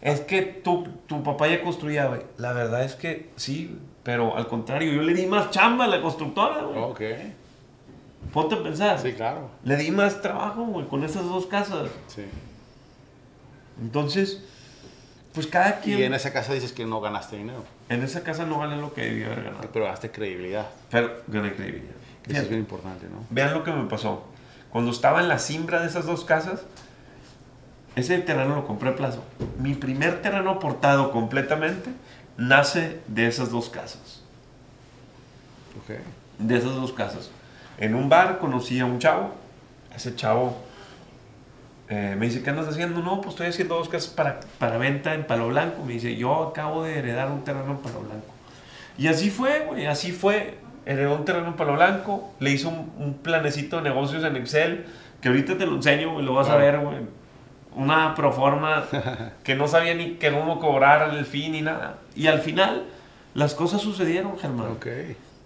es 0.00 0.20
que 0.20 0.42
tu, 0.42 0.84
tu 1.06 1.22
papá 1.22 1.48
ya 1.48 1.62
construía, 1.62 2.06
güey. 2.06 2.22
La 2.38 2.52
verdad 2.52 2.84
es 2.84 2.94
que 2.94 3.30
sí, 3.36 3.78
pero 4.02 4.36
al 4.36 4.46
contrario, 4.48 4.92
yo 4.92 5.02
le 5.02 5.14
di 5.14 5.26
más 5.26 5.50
chamba 5.50 5.84
a 5.84 5.88
la 5.88 6.00
constructora, 6.00 6.62
güey. 6.62 6.78
Ok. 6.78 7.00
Ponte 8.32 8.54
a 8.54 8.62
pensar. 8.62 8.98
Sí, 8.98 9.12
claro. 9.12 9.50
Le 9.64 9.76
di 9.76 9.90
más 9.90 10.20
trabajo, 10.22 10.64
güey, 10.64 10.86
con 10.86 11.04
esas 11.04 11.24
dos 11.24 11.46
casas. 11.46 11.90
Sí. 12.06 12.24
Entonces, 13.80 14.42
pues 15.32 15.46
cada 15.46 15.80
quien... 15.80 15.98
Y 15.98 16.02
en 16.04 16.14
esa 16.14 16.32
casa 16.32 16.52
dices 16.52 16.72
que 16.72 16.84
no 16.84 17.00
ganaste 17.00 17.36
dinero, 17.36 17.64
en 17.88 18.02
esa 18.02 18.22
casa 18.22 18.44
no 18.44 18.58
vale 18.58 18.76
lo 18.76 18.92
que 18.92 19.02
debía 19.02 19.26
haber 19.26 19.44
ganado. 19.44 19.68
pero 19.72 19.84
ganaste 19.86 20.10
credibilidad. 20.10 20.66
Pero 20.90 21.22
gané 21.28 21.54
credibilidad. 21.54 21.94
Eso 21.94 22.26
Fíjate. 22.26 22.42
es 22.44 22.48
bien 22.48 22.60
importante, 22.60 23.06
¿no? 23.06 23.24
Vean 23.30 23.54
lo 23.54 23.64
que 23.64 23.72
me 23.72 23.88
pasó. 23.88 24.24
Cuando 24.70 24.90
estaba 24.90 25.20
en 25.20 25.28
la 25.28 25.38
simbra 25.38 25.80
de 25.80 25.88
esas 25.88 26.06
dos 26.06 26.24
casas, 26.24 26.62
ese 27.96 28.18
terreno 28.20 28.54
lo 28.54 28.66
compré 28.66 28.90
a 28.90 28.96
plazo. 28.96 29.22
Mi 29.58 29.74
primer 29.74 30.22
terreno 30.22 30.50
aportado 30.50 31.10
completamente 31.12 31.90
nace 32.36 33.00
de 33.08 33.26
esas 33.26 33.50
dos 33.50 33.68
casas. 33.68 34.22
Ok. 35.82 35.96
De 36.38 36.56
esas 36.56 36.74
dos 36.74 36.92
casas. 36.92 37.30
En 37.78 37.94
un 37.94 38.08
bar 38.08 38.38
conocí 38.38 38.78
a 38.80 38.84
un 38.86 38.98
chavo. 38.98 39.32
Ese 39.94 40.14
chavo 40.14 40.56
eh, 41.88 42.14
me 42.18 42.26
dice, 42.26 42.42
¿qué 42.42 42.50
andas 42.50 42.68
haciendo? 42.68 43.00
No, 43.02 43.16
pues 43.20 43.30
estoy 43.34 43.48
haciendo 43.48 43.74
dos 43.76 43.88
casas 43.88 44.08
para, 44.10 44.40
para 44.58 44.78
venta 44.78 45.14
en 45.14 45.26
Palo 45.26 45.48
Blanco. 45.48 45.82
Me 45.84 45.94
dice, 45.94 46.14
yo 46.16 46.44
acabo 46.48 46.84
de 46.84 46.98
heredar 46.98 47.30
un 47.30 47.42
terreno 47.44 47.72
en 47.72 47.78
Palo 47.78 48.00
Blanco. 48.00 48.26
Y 48.96 49.08
así 49.08 49.30
fue, 49.30 49.64
güey, 49.66 49.86
así 49.86 50.12
fue. 50.12 50.58
Heredó 50.86 51.14
un 51.16 51.24
terreno 51.24 51.48
en 51.48 51.54
Palo 51.54 51.74
Blanco, 51.74 52.32
le 52.40 52.50
hizo 52.50 52.68
un, 52.70 52.90
un 52.98 53.14
planecito 53.14 53.76
de 53.76 53.82
negocios 53.82 54.24
en 54.24 54.36
Excel, 54.36 54.86
que 55.20 55.28
ahorita 55.28 55.58
te 55.58 55.66
lo 55.66 55.76
enseño, 55.76 56.14
güey, 56.14 56.24
lo 56.24 56.32
vas 56.34 56.48
a 56.48 56.56
Claro. 56.56 56.64
ver, 56.64 56.80
güey. 56.80 57.19
Una 57.74 58.14
proforma 58.14 58.84
que 59.44 59.54
no 59.54 59.68
sabía 59.68 59.94
ni 59.94 60.14
que 60.14 60.32
cómo 60.32 60.58
cobrar 60.58 61.02
al 61.02 61.24
fin 61.24 61.52
ni 61.52 61.62
nada. 61.62 61.98
Y 62.16 62.26
al 62.26 62.40
final, 62.40 62.84
las 63.34 63.54
cosas 63.54 63.80
sucedieron, 63.80 64.38
Germán. 64.38 64.72
Ok. 64.72 64.86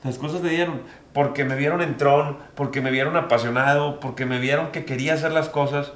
Las 0.04 0.18
cosas 0.18 0.42
se 0.42 0.48
dieron 0.48 0.82
porque 1.14 1.44
me 1.44 1.54
vieron 1.56 1.80
en 1.80 1.96
tron, 1.96 2.36
porque 2.54 2.80
me 2.80 2.90
vieron 2.90 3.16
apasionado, 3.16 4.00
porque 4.00 4.26
me 4.26 4.38
vieron 4.38 4.72
que 4.72 4.84
quería 4.84 5.14
hacer 5.14 5.32
las 5.32 5.48
cosas. 5.48 5.92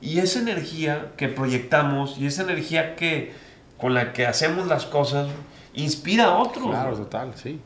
Y 0.00 0.18
esa 0.18 0.40
energía 0.40 1.12
que 1.16 1.28
proyectamos 1.28 2.18
y 2.18 2.26
esa 2.26 2.42
energía 2.42 2.96
que, 2.96 3.32
con 3.76 3.94
la 3.94 4.12
que 4.12 4.26
hacemos 4.26 4.66
las 4.66 4.86
cosas 4.86 5.28
inspira 5.74 6.26
a 6.26 6.38
otros. 6.38 6.68
Claro, 6.68 6.96
total, 6.96 7.32
sí. 7.36 7.60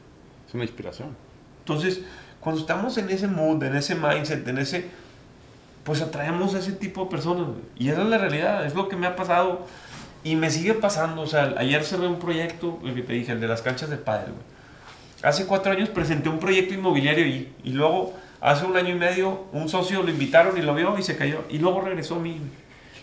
Es 0.48 0.54
una 0.54 0.64
inspiración. 0.64 1.16
Entonces, 1.60 2.02
cuando 2.40 2.60
estamos 2.60 2.98
en 2.98 3.08
ese 3.10 3.28
mood, 3.28 3.62
en 3.62 3.76
ese 3.76 3.94
mindset, 3.94 4.46
en 4.48 4.58
ese, 4.58 4.90
pues 5.84 6.00
atraemos 6.00 6.54
a 6.54 6.58
ese 6.58 6.72
tipo 6.72 7.04
de 7.04 7.10
personas. 7.10 7.46
güey. 7.46 7.60
Y 7.76 7.88
esa 7.90 8.02
es 8.02 8.08
la 8.08 8.18
realidad, 8.18 8.64
es 8.66 8.74
lo 8.74 8.88
que 8.88 8.96
me 8.96 9.06
ha 9.06 9.16
pasado 9.16 9.66
y 10.24 10.36
me 10.36 10.50
sigue 10.50 10.74
pasando. 10.74 11.22
O 11.22 11.26
sea, 11.26 11.54
ayer 11.56 11.82
cerré 11.84 12.06
un 12.06 12.18
proyecto, 12.18 12.78
el 12.84 12.94
que 12.94 13.02
te 13.02 13.12
dije, 13.14 13.32
el 13.32 13.40
de 13.40 13.48
las 13.48 13.62
canchas 13.62 13.90
de 13.90 13.96
pádel. 13.96 14.32
güey. 14.32 14.44
Hace 15.22 15.46
cuatro 15.46 15.72
años 15.72 15.88
presenté 15.88 16.28
un 16.28 16.38
proyecto 16.38 16.74
inmobiliario 16.74 17.26
y, 17.26 17.52
y 17.64 17.70
luego, 17.72 18.12
hace 18.40 18.64
un 18.64 18.76
año 18.76 18.90
y 18.94 18.98
medio, 18.98 19.44
un 19.52 19.68
socio 19.68 20.02
lo 20.02 20.10
invitaron 20.10 20.56
y 20.58 20.62
lo 20.62 20.74
vio 20.74 20.98
y 20.98 21.02
se 21.02 21.16
cayó. 21.16 21.44
Y 21.48 21.58
luego 21.58 21.80
regresó 21.80 22.16
a 22.16 22.18
mí. 22.20 22.30
güey. 22.38 22.62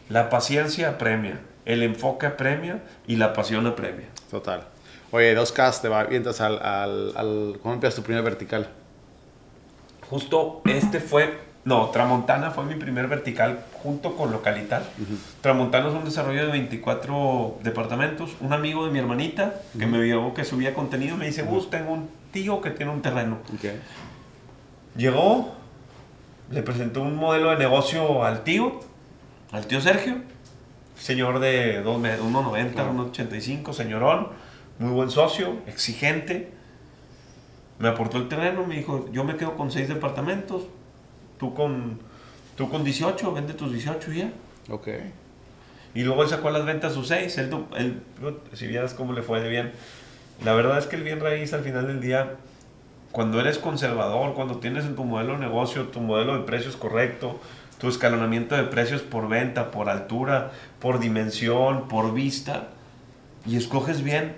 La 0.10 0.30
paciencia 0.30 0.90
apremia, 0.90 1.40
el 1.66 1.84
enfoque 1.84 2.26
apremia 2.26 2.82
y 3.08 3.16
la 3.18 3.32
pasión 3.34 3.68
apremia. 3.68 4.08
Total. 4.32 4.68
Oye, 5.12 5.34
dos 5.34 5.52
Ks 5.52 5.82
te 5.82 5.88
va, 5.90 6.02
avientas 6.02 6.42
al, 6.42 6.60
al, 6.62 7.14
al... 7.16 7.60
¿Cómo 7.62 7.74
empiezas 7.74 7.96
tu 7.96 8.04
primer 8.04 8.24
vertical? 8.24 8.70
Justo 10.10 10.62
este 10.66 11.00
fue, 11.00 11.40
no, 11.66 11.90
Tramontana 11.90 12.52
fue 12.52 12.64
mi 12.66 12.76
primer 12.76 13.08
vertical 13.08 13.66
junto 13.84 14.16
con 14.16 14.32
Localital. 14.32 14.84
Tramontana 15.42 15.90
es 15.90 15.94
un 15.94 16.06
desarrollo 16.06 16.46
de 16.46 16.52
24 16.52 17.58
departamentos. 17.64 18.32
Un 18.40 18.54
amigo 18.54 18.86
de 18.86 18.92
mi 18.92 19.00
hermanita 19.00 19.56
que 19.78 19.86
me 19.86 20.00
vio 20.00 20.34
que 20.34 20.46
subía 20.46 20.74
contenido 20.74 21.16
me 21.18 21.26
dice, 21.28 21.44
Gus, 21.44 21.70
tengo 21.70 21.92
un 21.94 22.10
tío 22.32 22.62
que 22.62 22.72
tiene 22.72 22.92
un 22.92 23.02
terreno. 23.02 23.38
Llegó, 24.96 25.54
le 26.50 26.64
presentó 26.64 27.02
un 27.02 27.16
modelo 27.16 27.52
de 27.52 27.58
negocio 27.58 28.24
al 28.24 28.44
tío, 28.44 28.80
al 29.52 29.68
tío 29.68 29.82
Sergio, 29.82 30.16
señor 30.98 31.40
de 31.40 31.82
dos 31.82 32.00
me- 32.00 32.18
1,90, 32.20 32.74
Claro. 32.74 32.94
1,85, 32.94 33.74
señorón, 33.74 34.30
muy 34.80 34.92
buen 34.92 35.10
socio, 35.12 35.58
exigente. 35.68 36.52
Me 37.78 37.88
aportó 37.90 38.18
el 38.18 38.28
terreno, 38.28 38.66
me 38.66 38.76
dijo, 38.78 39.08
yo 39.12 39.24
me 39.24 39.36
quedo 39.38 39.56
con 39.56 39.72
seis 39.72 39.88
departamentos, 39.88 40.64
tú 41.40 41.54
con, 41.54 42.00
tú 42.56 42.70
con 42.70 42.84
18, 42.84 43.32
vende 43.34 43.54
tus 43.54 43.72
18 43.72 44.14
y 44.14 44.18
ya. 44.20 44.32
Ok. 44.70 44.88
Y 45.96 46.04
luego 46.04 46.22
él 46.24 46.30
sacó 46.30 46.52
las 46.52 46.66
ventas 46.66 46.94
sus 46.94 47.08
seis. 47.08 47.38
Él, 47.40 47.50
él- 47.76 48.02
si 48.54 48.68
vieras 48.68 48.94
cómo 48.94 49.14
le 49.14 49.24
fue 49.24 49.42
de 49.42 49.50
bien. 49.50 49.72
La 50.44 50.54
verdad 50.54 50.78
es 50.78 50.86
que 50.86 50.96
el 50.96 51.04
bien 51.04 51.20
raíz 51.20 51.54
al 51.54 51.62
final 51.64 51.88
del 51.88 52.00
día, 52.00 52.36
cuando 53.12 53.40
eres 53.40 53.58
conservador, 53.58 54.36
cuando 54.36 54.58
tienes 54.60 54.86
en 54.86 54.96
tu 54.96 55.04
modelo 55.04 55.34
de 55.34 55.40
negocio, 55.40 55.88
tu 55.88 56.00
modelo 56.00 56.38
de 56.38 56.44
precios 56.44 56.76
correcto, 56.78 57.40
tu 57.80 57.88
escalonamiento 57.90 58.56
de 58.56 58.64
precios 58.64 59.02
por 59.02 59.28
venta, 59.28 59.72
por 59.72 59.90
altura, 59.90 60.52
por 60.80 61.00
dimensión, 61.00 61.88
por 61.88 62.14
vista, 62.14 62.68
y 63.46 63.56
escoges 63.58 64.04
bien, 64.04 64.36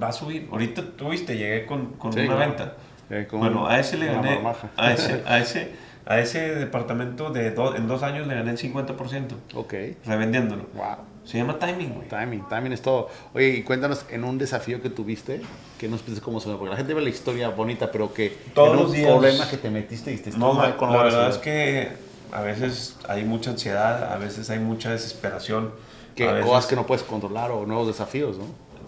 va 0.00 0.08
a 0.08 0.12
subir. 0.12 0.48
Ahorita 0.50 0.82
tú 0.96 1.10
viste, 1.10 1.36
llegué 1.36 1.66
con, 1.66 1.92
con 1.94 2.12
Sí, 2.12 2.20
una 2.20 2.36
claro. 2.36 2.40
venta. 2.50 2.76
Eh, 3.10 3.26
con 3.28 3.40
Bueno, 3.40 3.66
a 3.66 3.78
ese 3.78 3.96
le 3.96 4.06
gané. 4.06 4.40
A 4.76 4.92
ese, 4.92 5.22
a 5.26 5.38
ese, 5.38 5.72
a 6.06 6.18
ese 6.20 6.54
departamento 6.56 7.30
de 7.30 7.50
do- 7.52 7.76
en 7.76 7.86
dos 7.88 8.02
años 8.02 8.26
le 8.26 8.34
gané 8.34 8.50
el 8.52 8.58
50%, 8.58 9.28
Ok. 9.54 9.74
revendiéndolo. 10.04 10.64
Wow. 10.74 10.96
Se 11.24 11.38
llama 11.38 11.58
timing, 11.58 11.92
güey. 11.94 12.08
Timing, 12.08 12.48
timing 12.48 12.72
es 12.72 12.82
todo. 12.82 13.08
Oye, 13.34 13.48
y 13.48 13.62
cuéntanos 13.64 14.04
en 14.10 14.22
un 14.22 14.38
desafío 14.38 14.80
que 14.80 14.90
tuviste, 14.90 15.40
que 15.78 15.88
nos 15.88 16.02
pienses 16.02 16.22
cómo 16.22 16.38
se 16.38 16.48
ve, 16.48 16.54
porque 16.56 16.70
la 16.70 16.76
gente 16.76 16.94
ve 16.94 17.02
la 17.02 17.08
historia 17.08 17.48
bonita, 17.48 17.90
pero 17.90 18.14
que 18.14 18.30
Todos 18.54 18.68
en 18.70 18.76
un 18.76 18.82
los 18.84 18.92
días- 18.92 19.10
problema 19.10 19.48
que 19.48 19.56
te 19.56 19.70
metiste 19.70 20.10
y 20.12 20.16
dijiste, 20.16 20.38
No, 20.38 20.50
"Estoy 20.52 20.62
la, 20.62 20.68
mal, 20.68 20.76
¿cómo 20.76 20.92
la 20.94 21.02
verdad 21.02 21.28
es 21.30 21.36
resolver?". 21.38 21.42
que 21.90 22.36
a 22.36 22.40
veces 22.42 22.96
hay 23.08 23.24
mucha 23.24 23.50
ansiedad, 23.50 24.12
a 24.12 24.18
veces 24.18 24.50
hay 24.50 24.58
mucha 24.60 24.90
desesperación. 24.92 25.72
que 26.14 26.26
veces- 26.26 26.46
cosas 26.46 26.66
que 26.66 26.76
no 26.76 26.86
puedes 26.86 27.02
controlar 27.04 27.50
o 27.50 27.66
nuevos 27.66 27.88
desafíos, 27.88 28.38
¿no? 28.38 28.44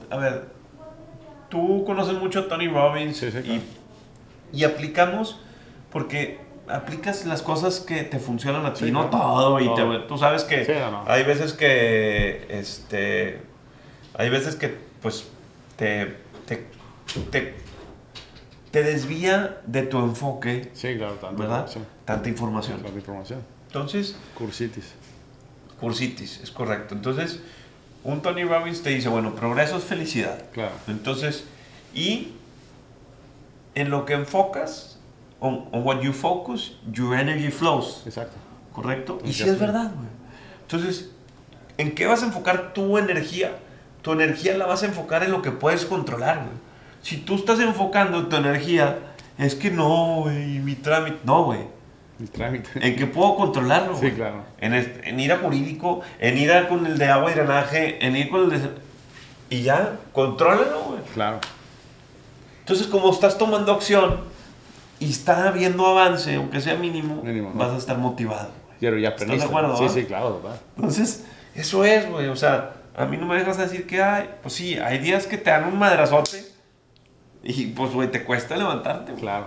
A 0.09 0.19
ver, 0.19 0.47
tú 1.51 1.85
conoces 1.85 2.15
mucho 2.15 2.41
a 2.41 2.49
Tony 2.49 2.69
Robbins 2.69 3.17
Sí, 3.19 3.31
sí, 3.31 3.39
y, 3.39 3.43
claro. 3.43 3.61
y 3.61 3.63
aplicamos 4.65 5.41
porque 5.93 6.39
aplicas 6.69 7.25
las 7.25 7.41
cosas 7.43 7.81
que 7.81 8.03
te 8.03 8.19
funcionan 8.19 8.67
a 8.67 8.75
ti, 8.75 8.87
Sí, 8.87 8.91
no 8.91 9.07
todo. 9.07 9.59
Y 9.61 9.75
te- 9.75 10.07
tú 10.07 10.19
sabes 10.19 10.45
que 10.45 10.65
Sí, 10.65 10.73
no, 10.73 10.91
no. 10.91 11.05
hay 11.07 11.25
veces 11.25 11.53
que, 11.55 12.47
este, 12.51 13.41
hay 14.15 14.29
veces 14.29 14.55
que, 14.57 14.77
pues, 15.01 15.29
te, 15.77 16.17
te, 16.47 16.67
te, 17.31 17.55
te 18.71 18.83
desvía 18.83 19.61
de 19.67 19.83
tu 19.85 19.99
enfoque, 19.99 20.71
Sí, 20.75 20.97
claro, 20.97 21.15
tanto. 21.15 21.41
¿verdad? 21.43 21.67
Tanta 22.05 22.29
información. 22.29 22.83
tanta 22.83 22.99
información. 22.99 23.41
Entonces, 23.69 24.17
Cursitis. 24.37 24.93
cursitis, 25.81 26.41
es 26.43 26.51
correcto. 26.51 26.95
Entonces, 26.95 27.41
un 28.05 28.21
Tony 28.23 28.45
Robbins 28.45 28.83
te 28.83 28.91
dice, 28.91 29.09
bueno, 29.09 29.35
progreso 29.35 29.77
es 29.79 29.85
felicidad. 29.85 30.45
Claro. 30.53 30.73
Entonces, 30.87 31.45
y 31.95 32.33
en 33.81 33.91
lo 33.91 34.05
que 34.05 34.15
enfocas, 34.15 34.99
on, 35.41 35.69
on 35.73 35.83
what 35.85 36.01
you 36.01 36.13
focus, 36.13 36.77
your 36.93 37.15
energy 37.15 37.51
flows. 37.51 38.03
Exacto. 38.07 38.37
¿Correcto? 38.73 39.19
Y 39.25 39.31
Exacto. 39.31 39.45
sí 39.45 39.51
es 39.51 39.59
verdad, 39.59 39.93
güey. 39.95 40.09
Entonces, 40.63 41.11
¿en 41.79 41.95
qué 41.95 42.07
vas 42.07 42.23
a 42.23 42.27
enfocar 42.27 42.73
tu 42.73 42.99
energía? 42.99 43.57
Tu 44.03 44.13
energía 44.13 44.57
la 44.57 44.67
vas 44.67 44.83
a 44.83 44.87
enfocar 44.87 45.23
en 45.23 45.33
lo 45.33 45.43
que 45.43 45.51
puedes 45.51 45.85
controlar, 45.85 46.37
güey. 46.39 46.69
Si 47.03 47.19
tú 47.19 47.37
estás 47.37 47.61
enfocando 47.61 48.27
tu 48.27 48.37
energía, 48.37 48.99
es 49.39 49.55
que 49.55 49.71
no, 49.71 50.23
güey, 50.23 50.59
mi 50.59 50.75
trámite. 50.75 51.19
No, 51.25 51.45
güey. 51.45 51.61
El 52.21 52.31
trámite. 52.31 52.71
¿En 52.75 52.97
qué 52.97 53.07
puedo 53.07 53.37
controlarlo? 53.37 53.97
Sí, 53.97 54.11
claro. 54.11 54.43
En, 54.61 54.75
en 54.75 55.21
ir 55.21 55.33
a 55.33 55.39
jurídico, 55.39 56.01
en 56.19 56.37
ir 56.37 56.53
a 56.53 56.69
con 56.69 56.85
el 56.85 56.99
de 56.99 57.07
agua 57.07 57.31
y 57.31 57.35
drenaje, 57.35 58.05
en 58.05 58.17
ir 58.17 58.29
con 58.29 58.43
el 58.43 58.51
de... 58.51 58.71
Y 59.51 59.63
ya, 59.63 59.97
contrólalo, 60.13 60.81
güey. 60.89 61.01
Claro. 61.15 61.39
Entonces, 62.69 62.87
como 62.87 63.11
estás 63.11 63.39
tomando 63.39 63.73
acción 63.73 64.21
y 65.01 65.09
está 65.11 65.49
habiendo 65.49 65.87
avance, 65.87 66.35
aunque 66.35 66.61
sea 66.61 66.75
mínimo, 66.75 67.23
Mínimo, 67.23 67.51
vas 67.55 67.71
a 67.73 67.79
estar 67.79 67.97
motivado. 67.97 68.51
Pero 68.79 68.99
ya 68.99 69.09
¿Estás 69.09 69.23
aprendiste. 69.23 69.49
de 69.51 69.59
acuerdo, 69.59 69.77
Sí, 69.79 69.85
va? 69.85 69.89
sí, 69.89 70.05
claro, 70.05 70.29
total. 70.35 70.61
Entonces, 70.77 71.25
eso 71.55 71.83
es, 71.87 72.11
güey. 72.11 72.29
O 72.29 72.37
sea, 72.37 72.75
a 72.95 73.07
mí 73.07 73.17
no 73.17 73.25
me 73.25 73.37
dejas 73.39 73.57
decir 73.57 73.87
que 73.87 74.03
hay. 74.03 74.29
Pues 74.43 74.53
sí, 74.55 74.75
hay 74.79 74.99
días 74.99 75.27
que 75.27 75.39
te 75.39 75.49
dan 75.49 75.65
un 75.65 75.79
madrazote 75.79 76.45
y 77.43 77.69
pues, 77.69 77.91
güey, 77.95 78.11
te 78.11 78.23
cuesta 78.25 78.55
levantarte, 78.55 79.13
güey. 79.13 79.23
Claro, 79.23 79.47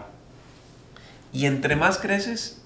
Y 1.32 1.46
entre 1.46 1.75
más 1.75 2.00
creces, 2.00 2.60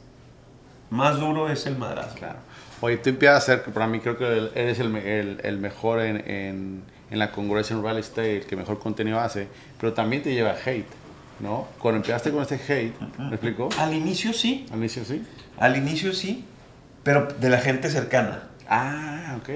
más 0.89 1.19
duro 1.19 1.49
es 1.49 1.65
el 1.65 1.77
madrazo. 1.77 2.15
claro. 2.15 2.39
Oye, 2.79 2.95
tú 2.97 3.09
empiezas 3.09 3.43
a 3.43 3.45
ser, 3.45 3.63
que 3.63 3.71
para 3.71 3.87
mí 3.87 3.99
creo 3.99 4.17
que 4.17 4.51
eres 4.55 4.79
el, 4.79 4.95
el, 4.95 5.41
el 5.43 5.57
mejor 5.57 5.99
en, 6.01 6.17
en, 6.29 6.83
en 7.11 7.19
la 7.19 7.31
en 7.35 7.83
real 7.83 7.97
estate, 7.97 8.37
el 8.37 8.45
que 8.45 8.55
mejor 8.55 8.79
contenido 8.79 9.19
hace, 9.19 9.47
pero 9.79 9.93
también 9.93 10.23
te 10.23 10.33
lleva 10.33 10.55
hate, 10.65 10.85
¿no? 11.39 11.67
Cuando 11.79 11.97
empezaste 11.97 12.31
con 12.31 12.41
este 12.41 12.55
hate, 12.55 12.93
¿me 13.19 13.29
explico? 13.35 13.69
Al 13.79 13.93
inicio 13.93 14.33
sí, 14.33 14.65
Al 14.71 14.77
inicio 14.79 15.05
sí. 15.05 15.21
al 15.59 15.77
inicio 15.77 16.13
sí, 16.13 16.45
pero 17.03 17.27
de 17.39 17.49
la 17.49 17.59
gente 17.59 17.89
cercana, 17.89 18.43
Ah, 18.67 19.37
ok. 19.39 19.49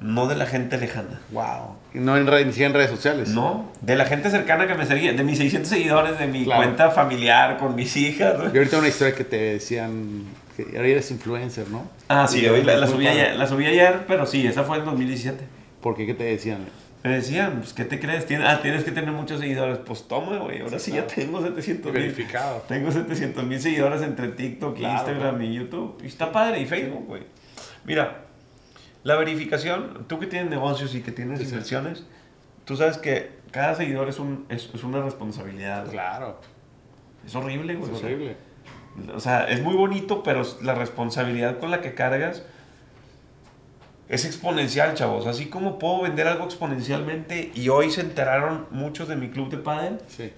no 0.00 0.26
de 0.26 0.36
la 0.36 0.44
gente 0.46 0.76
lejana. 0.76 1.20
Wow. 1.32 1.76
Y 1.94 1.98
no 1.98 2.16
en, 2.18 2.26
red- 2.26 2.44
ni 2.44 2.52
siquiera 2.52 2.68
en 2.68 2.74
redes 2.74 2.90
sociales. 2.90 3.30
No, 3.30 3.70
de 3.80 3.96
la 3.96 4.04
gente 4.04 4.30
cercana 4.30 4.66
que 4.66 4.74
me 4.74 4.84
seguía, 4.84 5.12
de 5.14 5.24
mis 5.24 5.38
600 5.38 5.68
seguidores, 5.68 6.18
de 6.18 6.26
mi 6.26 6.44
Claro. 6.44 6.62
cuenta 6.62 6.90
familiar, 6.90 7.56
con 7.56 7.74
mis 7.74 7.96
hijas. 7.96 8.36
güey. 8.36 8.50
Y 8.54 8.58
ahorita 8.58 8.78
una 8.78 8.88
historia 8.88 9.14
que 9.14 9.24
te 9.24 9.36
decían 9.54 10.24
que 10.56 10.76
ahora 10.76 10.88
eres 10.88 11.10
influencer, 11.10 11.68
¿no? 11.70 11.84
Ah, 12.08 12.26
sí, 12.28 12.46
hoy 12.46 12.62
la, 12.62 12.76
la 12.76 12.86
subí 12.86 13.06
ayer, 13.06 13.34
la 13.36 13.46
subí 13.46 13.64
ayer, 13.66 14.04
pero 14.06 14.26
sí, 14.26 14.46
esa 14.46 14.62
fue 14.64 14.76
en 14.78 14.84
2017. 14.84 15.42
¿Por 15.80 15.96
qué? 15.96 16.04
¿Qué 16.04 16.12
te 16.12 16.24
decían? 16.24 16.66
Me 17.02 17.10
decían, 17.12 17.60
pues, 17.60 17.72
¿qué 17.72 17.84
te 17.86 17.98
crees? 17.98 18.26
Tienes, 18.26 18.46
ah, 18.46 18.60
tienes 18.60 18.84
que 18.84 18.90
tener 18.92 19.10
muchos 19.12 19.40
seguidores. 19.40 19.78
Pues 19.78 20.06
toma, 20.06 20.36
güey, 20.38 20.60
ahora 20.60 20.78
sí, 20.78 20.90
claro. 20.90 21.08
ya 21.08 21.14
tengo 21.14 21.40
700 21.42 21.92
mil. 21.92 22.02
Verificado. 22.02 22.62
Tengo 22.68 22.92
700 22.92 23.44
mil 23.44 23.60
seguidores 23.60 24.02
entre 24.02 24.28
TikTok, 24.28 24.76
Claro, 24.76 24.94
Instagram 24.94 25.36
claro. 25.36 25.42
y 25.44 25.54
YouTube. 25.54 25.98
Y 26.02 26.06
está 26.06 26.30
padre, 26.30 26.60
y 26.60 26.66
Facebook, 26.66 27.06
güey. 27.06 27.22
Mira, 27.84 28.24
la 29.02 29.16
verificación, 29.16 30.04
tú 30.08 30.18
que 30.18 30.26
tienes 30.26 30.50
negocios 30.50 30.94
y 30.94 31.00
que 31.00 31.10
tienes 31.10 31.38
Sí, 31.38 31.46
sí. 31.46 31.50
inversiones, 31.52 32.04
tú 32.66 32.76
sabes 32.76 32.98
que 32.98 33.30
cada 33.50 33.74
seguidor 33.74 34.08
es, 34.10 34.18
un, 34.18 34.44
es, 34.50 34.68
es 34.74 34.84
una 34.84 35.00
responsabilidad. 35.02 35.88
Claro. 35.90 36.38
Es 37.24 37.34
horrible, 37.34 37.76
güey. 37.76 37.92
Es 37.94 38.02
horrible. 38.02 38.36
O 39.14 39.20
sea, 39.20 39.48
es 39.48 39.62
muy 39.62 39.74
bonito, 39.74 40.22
pero 40.22 40.42
la 40.62 40.74
responsabilidad 40.74 41.58
con 41.58 41.70
la 41.70 41.80
que 41.80 41.94
cargas 41.94 42.42
es 44.10 44.24
exponencial, 44.26 44.94
chavos. 44.94 45.26
Así 45.26 45.46
como 45.46 45.78
puedo 45.78 46.02
vender 46.02 46.26
algo 46.26 46.44
exponencialmente 46.44 47.50
y 47.54 47.68
hoy 47.70 47.90
se 47.90 48.02
enteraron 48.02 48.66
muchos 48.70 49.08
de 49.08 49.16
mi 49.16 49.30
club 49.30 49.48
de 49.48 49.56
pádel, 49.56 49.98
Sí. 50.08 50.30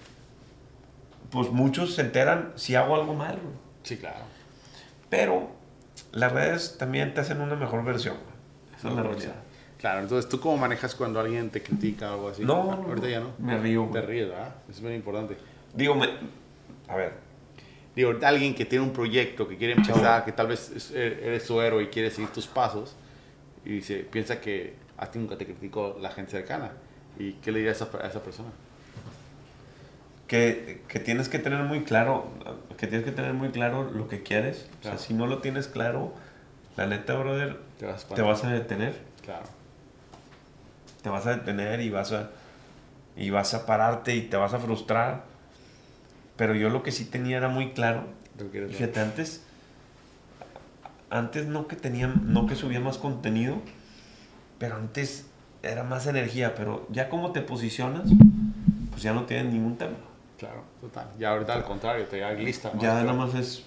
pues 1.31 1.49
muchos 1.49 1.95
se 1.95 2.01
enteran 2.01 2.53
si 2.55 2.75
hago 2.75 2.95
algo 2.95 3.13
mal. 3.15 3.33
güey. 3.41 3.55
Sí, 3.83 3.97
claro. 3.97 4.19
Pero 5.09 5.49
las 6.11 6.31
redes 6.31 6.77
también 6.77 7.13
te 7.13 7.21
hacen 7.21 7.41
una 7.41 7.55
mejor 7.55 7.83
versión. 7.83 8.15
Esa 8.77 8.89
es 8.89 8.95
la 8.95 9.03
realidad. 9.03 9.35
Claro, 9.79 9.99
entonces 9.99 10.29
tú 10.29 10.39
cómo 10.39 10.55
manejas 10.57 10.95
cuando 10.95 11.19
alguien 11.19 11.49
te 11.49 11.61
critica 11.61 12.11
o 12.11 12.13
algo 12.13 12.29
así? 12.29 12.43
No, 12.45 12.63
no, 12.63 12.83
ahorita 12.87 13.09
ya 13.09 13.19
no. 13.19 13.31
Me 13.37 13.57
río, 13.57 13.89
Te 13.91 14.01
ríes, 14.01 14.29
¿verdad? 14.29 14.55
Es 14.69 14.81
muy 14.81 14.93
importante. 14.93 15.35
Digo, 15.73 15.95
me- 15.95 16.09
a 16.87 16.95
ver, 16.95 17.13
Digo, 17.95 18.11
alguien 18.23 18.55
que 18.55 18.65
tiene 18.65 18.83
un 18.83 18.91
proyecto, 18.91 19.47
que 19.47 19.55
quiere 19.55 19.73
empezar, 19.73 20.25
que 20.25 20.31
tal 20.31 20.47
vez 20.47 20.71
es- 20.75 20.89
eres 20.91 21.43
su 21.43 21.61
héroe 21.61 21.83
y 21.83 21.87
quiere 21.89 22.09
seguir 22.09 22.31
tus 22.31 22.47
pasos, 22.47 22.95
y 23.65 23.81
se 23.81 23.99
piensa 23.99 24.41
que 24.41 24.75
a 24.97 25.07
ti 25.07 25.19
nunca 25.19 25.37
te 25.37 25.45
criticó 25.45 25.97
la 25.99 26.11
gente 26.11 26.31
cercana. 26.31 26.71
¿Y 27.17 27.33
qué 27.33 27.51
le 27.51 27.59
dirías 27.59 27.81
a 27.81 28.07
esa, 28.07 28.23
persona? 28.23 28.49
Que, 30.27 30.81
que, 30.87 30.99
tienes 30.99 31.29
que 31.29 31.39
tener 31.39 31.61
muy 31.63 31.83
claro, 31.83 32.27
que 32.77 32.87
tienes 32.87 33.05
que 33.05 33.11
tener 33.11 33.33
muy 33.33 33.49
claro 33.49 33.89
lo 33.91 34.07
que 34.07 34.23
quieres. 34.23 34.69
Claro. 34.81 34.95
O 34.95 34.99
sea, 34.99 35.07
si 35.07 35.13
no 35.13 35.27
lo 35.27 35.39
tienes 35.39 35.67
claro, 35.67 36.13
la 36.75 36.87
neta, 36.87 37.15
brother, 37.15 37.59
Te 37.77 37.85
vas, 37.85 38.07
te 38.07 38.21
vas 38.21 38.43
a 38.43 38.51
detener. 38.51 38.99
Claro. 39.23 39.45
Te 41.01 41.09
vas 41.09 41.27
a 41.27 41.35
detener 41.35 41.81
y 41.81 41.89
vas 41.89 42.11
a, 42.13 42.31
y 43.15 43.29
vas 43.29 43.53
a 43.53 43.65
pararte 43.65 44.15
y 44.15 44.21
te 44.23 44.37
vas 44.37 44.53
a 44.53 44.59
frustrar. 44.59 45.23
Pero 46.35 46.55
yo 46.55 46.69
lo 46.69 46.81
que 46.81 46.91
sí 46.91 47.05
tenía 47.05 47.37
era 47.37 47.49
muy 47.49 47.73
claro. 47.73 48.05
Fíjate, 48.71 48.99
antes, 48.99 49.45
antes 51.13 51.45
no 51.45 51.67
que 51.67 51.75
tenía, 51.75 52.07
no 52.07 52.47
que 52.47 52.55
subía 52.55 52.79
más 52.79 52.97
contenido, 52.97 53.57
pero 54.59 54.75
antes 54.75 55.25
era 55.61 55.83
más 55.83 56.07
energía. 56.07 56.55
Pero 56.55 56.87
ya 56.91 57.09
como 57.09 57.31
te 57.31 57.41
posicionas, 57.41 58.09
pues 58.91 59.01
ya 59.03 59.13
no 59.13 59.23
tienes 59.25 59.53
ningún 59.53 59.77
tema. 59.77 59.95
Claro, 60.37 60.63
total. 60.81 61.07
Ya 61.19 61.31
ahorita 61.31 61.53
al 61.53 61.63
contrario, 61.63 62.05
te 62.05 62.17
llegas 62.17 62.37
lista. 62.39 62.71
¿no? 62.73 62.81
Ya 62.81 62.95
nada 62.95 63.13
más 63.13 63.33
es 63.35 63.63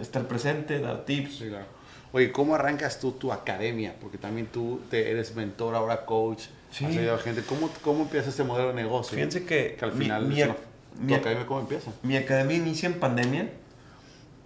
estar 0.00 0.26
presente, 0.26 0.80
dar 0.80 1.04
tips. 1.04 1.36
Sí, 1.38 1.48
claro. 1.48 1.66
Oye, 2.12 2.32
¿cómo 2.32 2.54
arrancas 2.54 2.98
tú 2.98 3.12
tu 3.12 3.32
academia? 3.32 3.94
Porque 4.00 4.16
también 4.16 4.46
tú 4.46 4.80
te 4.90 5.10
eres 5.10 5.34
mentor, 5.36 5.74
ahora 5.74 6.06
coach, 6.06 6.44
Sí. 6.70 6.84
has 6.84 6.90
ayudado 6.92 7.16
a 7.18 7.20
gente. 7.20 7.42
¿Cómo, 7.42 7.68
¿Cómo 7.82 8.02
empieza 8.02 8.30
este 8.30 8.42
modelo 8.42 8.68
de 8.68 8.74
negocio? 8.74 9.14
Fíjense 9.14 9.44
que, 9.44 9.76
que 9.78 9.84
al 9.84 9.92
mi- 9.92 10.04
final 10.04 10.26
mi, 10.26 10.40
es 10.40 10.46
una- 10.48 10.56
mi- 11.00 11.08
tu 11.12 11.14
academia, 11.20 11.46
¿cómo 11.46 11.60
empieza? 11.60 11.90
mi 12.02 12.16
academia 12.16 12.56
inicia 12.56 12.88
en 12.88 12.98
pandemia. 12.98 13.50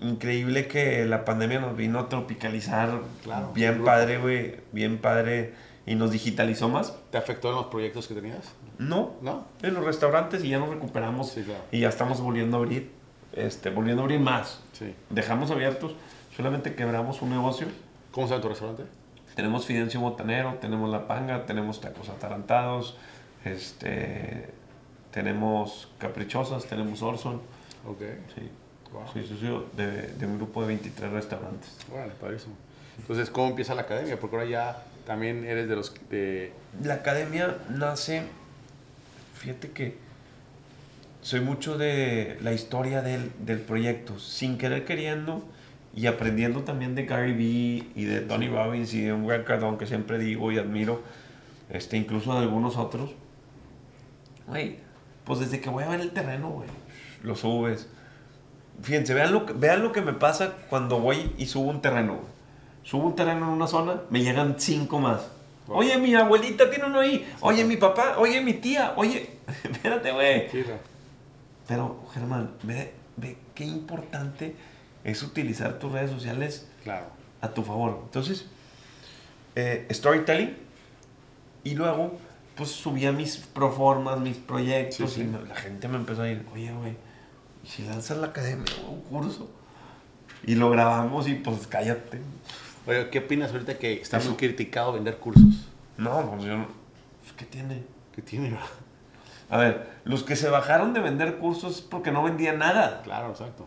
Increíble 0.00 0.66
que 0.66 1.04
la 1.04 1.24
pandemia 1.24 1.60
nos 1.60 1.76
vino 1.76 1.98
a 1.98 2.08
tropicalizar. 2.08 3.00
Claro, 3.22 3.52
bien 3.52 3.84
padre, 3.84 4.18
güey. 4.18 4.56
Bien 4.72 4.98
padre. 4.98 5.54
Y 5.86 5.94
nos 5.94 6.10
digitalizó 6.10 6.68
más. 6.68 6.96
¿Te 7.10 7.18
afectó 7.18 7.50
en 7.50 7.56
los 7.56 7.66
proyectos 7.66 8.08
que 8.08 8.14
tenías? 8.14 8.52
No, 8.78 9.12
¿No? 9.20 9.44
en 9.62 9.74
los 9.74 9.84
restaurantes 9.84 10.42
y 10.42 10.48
ya 10.48 10.58
nos 10.58 10.70
recuperamos. 10.70 11.30
Sí, 11.30 11.42
claro. 11.42 11.62
Y 11.70 11.80
ya 11.80 11.88
estamos 11.88 12.20
volviendo 12.20 12.56
a 12.56 12.60
abrir. 12.60 12.90
Este, 13.32 13.70
volviendo 13.70 14.02
a 14.02 14.04
abrir 14.04 14.20
más. 14.20 14.62
Sí. 14.72 14.94
Dejamos 15.10 15.50
abiertos. 15.50 15.94
Solamente 16.34 16.74
quebramos 16.74 17.20
un 17.20 17.30
negocio. 17.30 17.66
¿Cómo 18.10 18.26
se 18.26 18.32
llama 18.32 18.42
tu 18.42 18.48
restaurante? 18.48 18.84
Tenemos 19.36 19.66
Fidencio 19.66 20.00
Botanero, 20.00 20.54
tenemos 20.60 20.90
La 20.90 21.06
Panga, 21.06 21.46
tenemos 21.46 21.80
Tacos 21.80 22.08
Atarantados, 22.08 22.96
este, 23.44 24.50
tenemos 25.12 25.88
Caprichosas, 25.98 26.66
tenemos 26.66 27.02
Orson. 27.02 27.40
Ok. 27.86 28.00
Sí, 28.34 28.50
Wow. 28.92 29.02
soy 29.12 29.26
socio 29.26 29.66
de, 29.76 30.08
de 30.08 30.26
un 30.26 30.36
grupo 30.36 30.62
de 30.62 30.68
23 30.68 31.10
restaurantes. 31.12 31.76
Vale, 31.92 32.12
padrísimo. 32.20 32.54
Entonces, 32.98 33.30
¿cómo 33.30 33.48
empieza 33.48 33.74
la 33.74 33.82
academia? 33.82 34.18
Porque 34.18 34.36
ahora 34.36 34.48
ya 34.48 34.82
también 35.06 35.44
eres 35.44 35.68
de 35.68 35.76
los 35.76 35.94
de... 36.10 36.52
La 36.82 36.94
academia 36.94 37.56
nace, 37.68 38.22
fíjate 39.34 39.70
que 39.70 39.96
soy 41.22 41.40
mucho 41.40 41.78
de 41.78 42.38
la 42.42 42.52
historia 42.52 43.02
del, 43.02 43.30
del 43.40 43.60
proyecto, 43.60 44.18
sin 44.18 44.58
querer 44.58 44.84
queriendo 44.84 45.42
y 45.94 46.06
aprendiendo 46.06 46.62
también 46.62 46.94
de 46.94 47.04
Gary 47.04 47.32
Vee 47.32 47.90
y 47.94 48.04
de 48.04 48.20
Tony 48.20 48.48
Robbins 48.48 48.94
y 48.94 49.02
de 49.02 49.12
un 49.12 49.26
Cardone 49.44 49.76
que 49.78 49.86
siempre 49.86 50.18
digo 50.18 50.52
y 50.52 50.58
admiro, 50.58 51.02
este, 51.68 51.96
incluso 51.96 52.32
de 52.34 52.40
algunos 52.40 52.76
otros. 52.76 53.10
Güey, 54.46 54.76
pues 55.24 55.40
desde 55.40 55.60
que 55.60 55.68
voy 55.68 55.84
a 55.84 55.88
ver 55.88 56.00
el 56.00 56.10
terreno, 56.10 56.50
güey, 56.50 56.68
lo 57.22 57.36
subes. 57.36 57.88
Fíjense, 58.82 59.14
vean 59.14 59.32
lo, 59.32 59.46
que, 59.46 59.52
vean 59.52 59.82
lo 59.82 59.92
que 59.92 60.00
me 60.00 60.12
pasa 60.12 60.54
cuando 60.68 60.98
voy 61.00 61.32
y 61.38 61.46
subo 61.46 61.68
un 61.70 61.82
terreno. 61.82 62.18
Subo 62.82 63.06
un 63.06 63.14
terreno 63.14 63.46
en 63.46 63.52
una 63.52 63.66
zona, 63.66 64.00
me 64.10 64.22
llegan 64.22 64.56
cinco 64.58 64.98
más. 64.98 65.22
Wow. 65.66 65.78
Oye, 65.78 65.98
mi 65.98 66.14
abuelita 66.14 66.68
tiene 66.70 66.86
uno 66.86 67.00
ahí. 67.00 67.30
Oye, 67.40 67.64
mi 67.64 67.76
papá. 67.76 68.16
Oye, 68.18 68.40
mi 68.40 68.54
tía. 68.54 68.94
Oye, 68.96 69.38
espérate, 69.70 70.10
güey. 70.12 70.48
Pero, 71.68 72.00
Germán, 72.12 72.50
ve, 72.62 72.94
ve 73.16 73.36
qué 73.54 73.64
importante 73.64 74.56
es 75.04 75.22
utilizar 75.22 75.78
tus 75.78 75.92
redes 75.92 76.10
sociales 76.10 76.66
Claro. 76.82 77.06
a 77.40 77.48
tu 77.50 77.62
favor. 77.62 78.00
Entonces, 78.04 78.46
eh, 79.54 79.86
storytelling. 79.90 80.56
Y 81.62 81.74
luego, 81.74 82.18
pues 82.56 82.70
subía 82.70 83.12
mis 83.12 83.36
proformas, 83.36 84.18
mis 84.18 84.38
proyectos. 84.38 85.12
Sí. 85.12 85.20
Y 85.22 85.48
la 85.48 85.54
gente 85.54 85.86
me 85.88 85.96
empezó 85.96 86.22
a 86.22 86.30
ir, 86.30 86.44
oye, 86.52 86.72
güey, 86.72 86.92
¿y 86.92 86.96
si 87.64 87.82
lanzas 87.84 88.18
la 88.18 88.28
academia 88.28 88.64
un 88.88 89.00
curso? 89.02 89.50
Y 90.44 90.54
lo 90.54 90.70
grabamos 90.70 91.28
y 91.28 91.34
pues 91.34 91.66
cállate. 91.66 92.20
Oye, 92.86 93.10
¿qué 93.10 93.18
opinas 93.20 93.52
ahorita 93.52 93.78
que 93.78 94.00
está 94.00 94.18
Eso. 94.18 94.30
muy 94.30 94.38
criticado 94.38 94.92
vender 94.92 95.18
cursos? 95.18 95.68
No, 95.96 96.30
pues 96.30 96.44
yo 96.44 96.56
no. 96.56 96.66
pues, 97.20 97.32
¿Qué 97.36 97.44
tiene? 97.44 97.82
¿Qué 98.14 98.22
tiene? 98.22 98.56
A 99.50 99.58
ver, 99.58 99.88
los 100.04 100.22
que 100.22 100.36
se 100.36 100.48
bajaron 100.48 100.94
de 100.94 101.00
vender 101.00 101.36
cursos 101.36 101.76
es 101.76 101.82
porque 101.82 102.10
no 102.12 102.22
vendían 102.22 102.58
nada. 102.58 103.02
Claro, 103.02 103.30
exacto. 103.30 103.66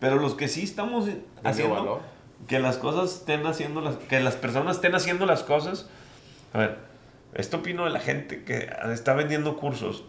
Pero 0.00 0.16
los 0.16 0.34
que 0.34 0.48
sí 0.48 0.62
estamos 0.64 1.08
haciendo 1.44 1.74
valor. 1.74 2.00
que 2.48 2.58
las 2.58 2.78
cosas 2.78 3.18
estén 3.18 3.46
haciendo 3.46 3.80
las, 3.82 3.96
que 3.96 4.18
las 4.18 4.34
personas 4.34 4.76
estén 4.76 4.94
haciendo 4.94 5.26
las 5.26 5.42
cosas. 5.44 5.88
A 6.52 6.58
ver, 6.58 6.78
esto 7.34 7.58
opino 7.58 7.84
de 7.84 7.90
la 7.90 8.00
gente 8.00 8.44
que 8.44 8.68
está 8.92 9.14
vendiendo 9.14 9.56
cursos. 9.56 10.04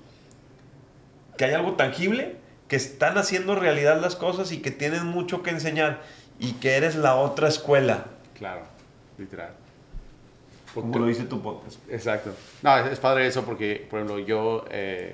Que 1.38 1.46
hay 1.46 1.54
algo 1.54 1.74
tangible, 1.74 2.38
que 2.74 2.78
están 2.78 3.20
haciendo 3.20 3.54
realidad 3.54 4.02
las 4.02 4.16
cosas 4.16 4.52
y 4.52 4.58
que 4.60 4.72
tienen 4.72 5.06
mucho 5.06 5.44
que 5.44 5.52
enseñar 5.52 6.02
y 6.40 6.54
que 6.54 6.72
eres 6.72 6.96
la 6.96 7.18
otra 7.18 7.48
escuela. 7.48 8.06
Claro, 8.36 8.64
literal. 9.20 9.52
Como 10.74 10.98
lo 10.98 11.06
dice 11.06 11.26
tu 11.26 11.40
podcast. 11.40 11.78
Exacto. 11.88 12.32
No, 12.64 12.76
es, 12.80 12.94
es 12.94 13.00
padre 13.00 13.28
eso 13.28 13.44
porque, 13.44 13.86
por 13.88 14.00
ejemplo, 14.00 14.18
yo, 14.18 14.66
eh, 14.72 15.14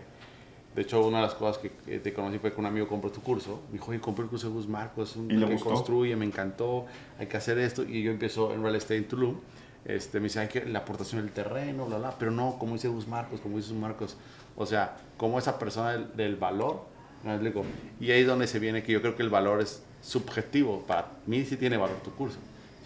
de 0.73 0.81
hecho, 0.81 1.05
una 1.05 1.17
de 1.17 1.23
las 1.23 1.33
cosas 1.33 1.57
que 1.57 1.69
eh, 1.85 1.99
te 1.99 2.13
conocí 2.13 2.39
fue 2.39 2.53
que 2.53 2.61
un 2.61 2.65
amigo 2.65 2.87
compró 2.87 3.11
tu 3.11 3.21
curso. 3.21 3.59
Me 3.67 3.73
dijo, 3.73 3.91
oye, 3.91 3.99
compré 3.99 4.23
el 4.23 4.29
curso 4.29 4.47
de 4.47 4.53
Gus 4.53 4.69
Marcos, 4.69 5.09
es 5.11 5.15
un 5.17 5.29
¿Y 5.29 5.33
le 5.33 5.45
que 5.45 5.53
gustó? 5.55 5.71
construye, 5.71 6.15
me 6.15 6.23
encantó, 6.23 6.85
hay 7.19 7.27
que 7.27 7.35
hacer 7.35 7.57
esto. 7.59 7.83
Y 7.83 8.03
yo 8.03 8.11
empiezo 8.11 8.53
en 8.53 8.63
Real 8.63 8.75
Estate 8.77 8.99
en 8.99 9.07
Tulum. 9.09 9.35
Este, 9.83 10.21
me 10.21 10.27
dice, 10.27 10.39
hay 10.39 10.47
que 10.47 10.63
la 10.63 10.79
aportación 10.79 11.23
del 11.23 11.33
terreno, 11.33 11.87
bla, 11.87 11.97
bla. 11.97 12.15
Pero 12.17 12.31
no, 12.31 12.55
como 12.57 12.75
dice 12.75 12.87
Gus 12.87 13.05
Marcos, 13.05 13.41
como 13.41 13.57
dice 13.57 13.71
Gus 13.73 13.81
Marcos. 13.81 14.15
O 14.55 14.65
sea, 14.65 14.95
como 15.17 15.37
esa 15.39 15.59
persona 15.59 15.91
del, 15.91 16.15
del 16.15 16.35
valor. 16.37 16.97
¿Me 17.23 17.33
explico? 17.33 17.63
Y 17.99 18.11
ahí 18.11 18.21
es 18.21 18.27
donde 18.27 18.47
se 18.47 18.59
viene 18.59 18.83
que 18.83 18.91
yo 18.91 19.01
creo 19.01 19.15
que 19.15 19.23
el 19.23 19.29
valor 19.29 19.61
es 19.61 19.83
subjetivo. 20.01 20.83
Para 20.87 21.07
mí 21.25 21.43
sí 21.45 21.57
tiene 21.57 21.77
valor 21.77 21.97
tu 22.03 22.11
curso. 22.11 22.37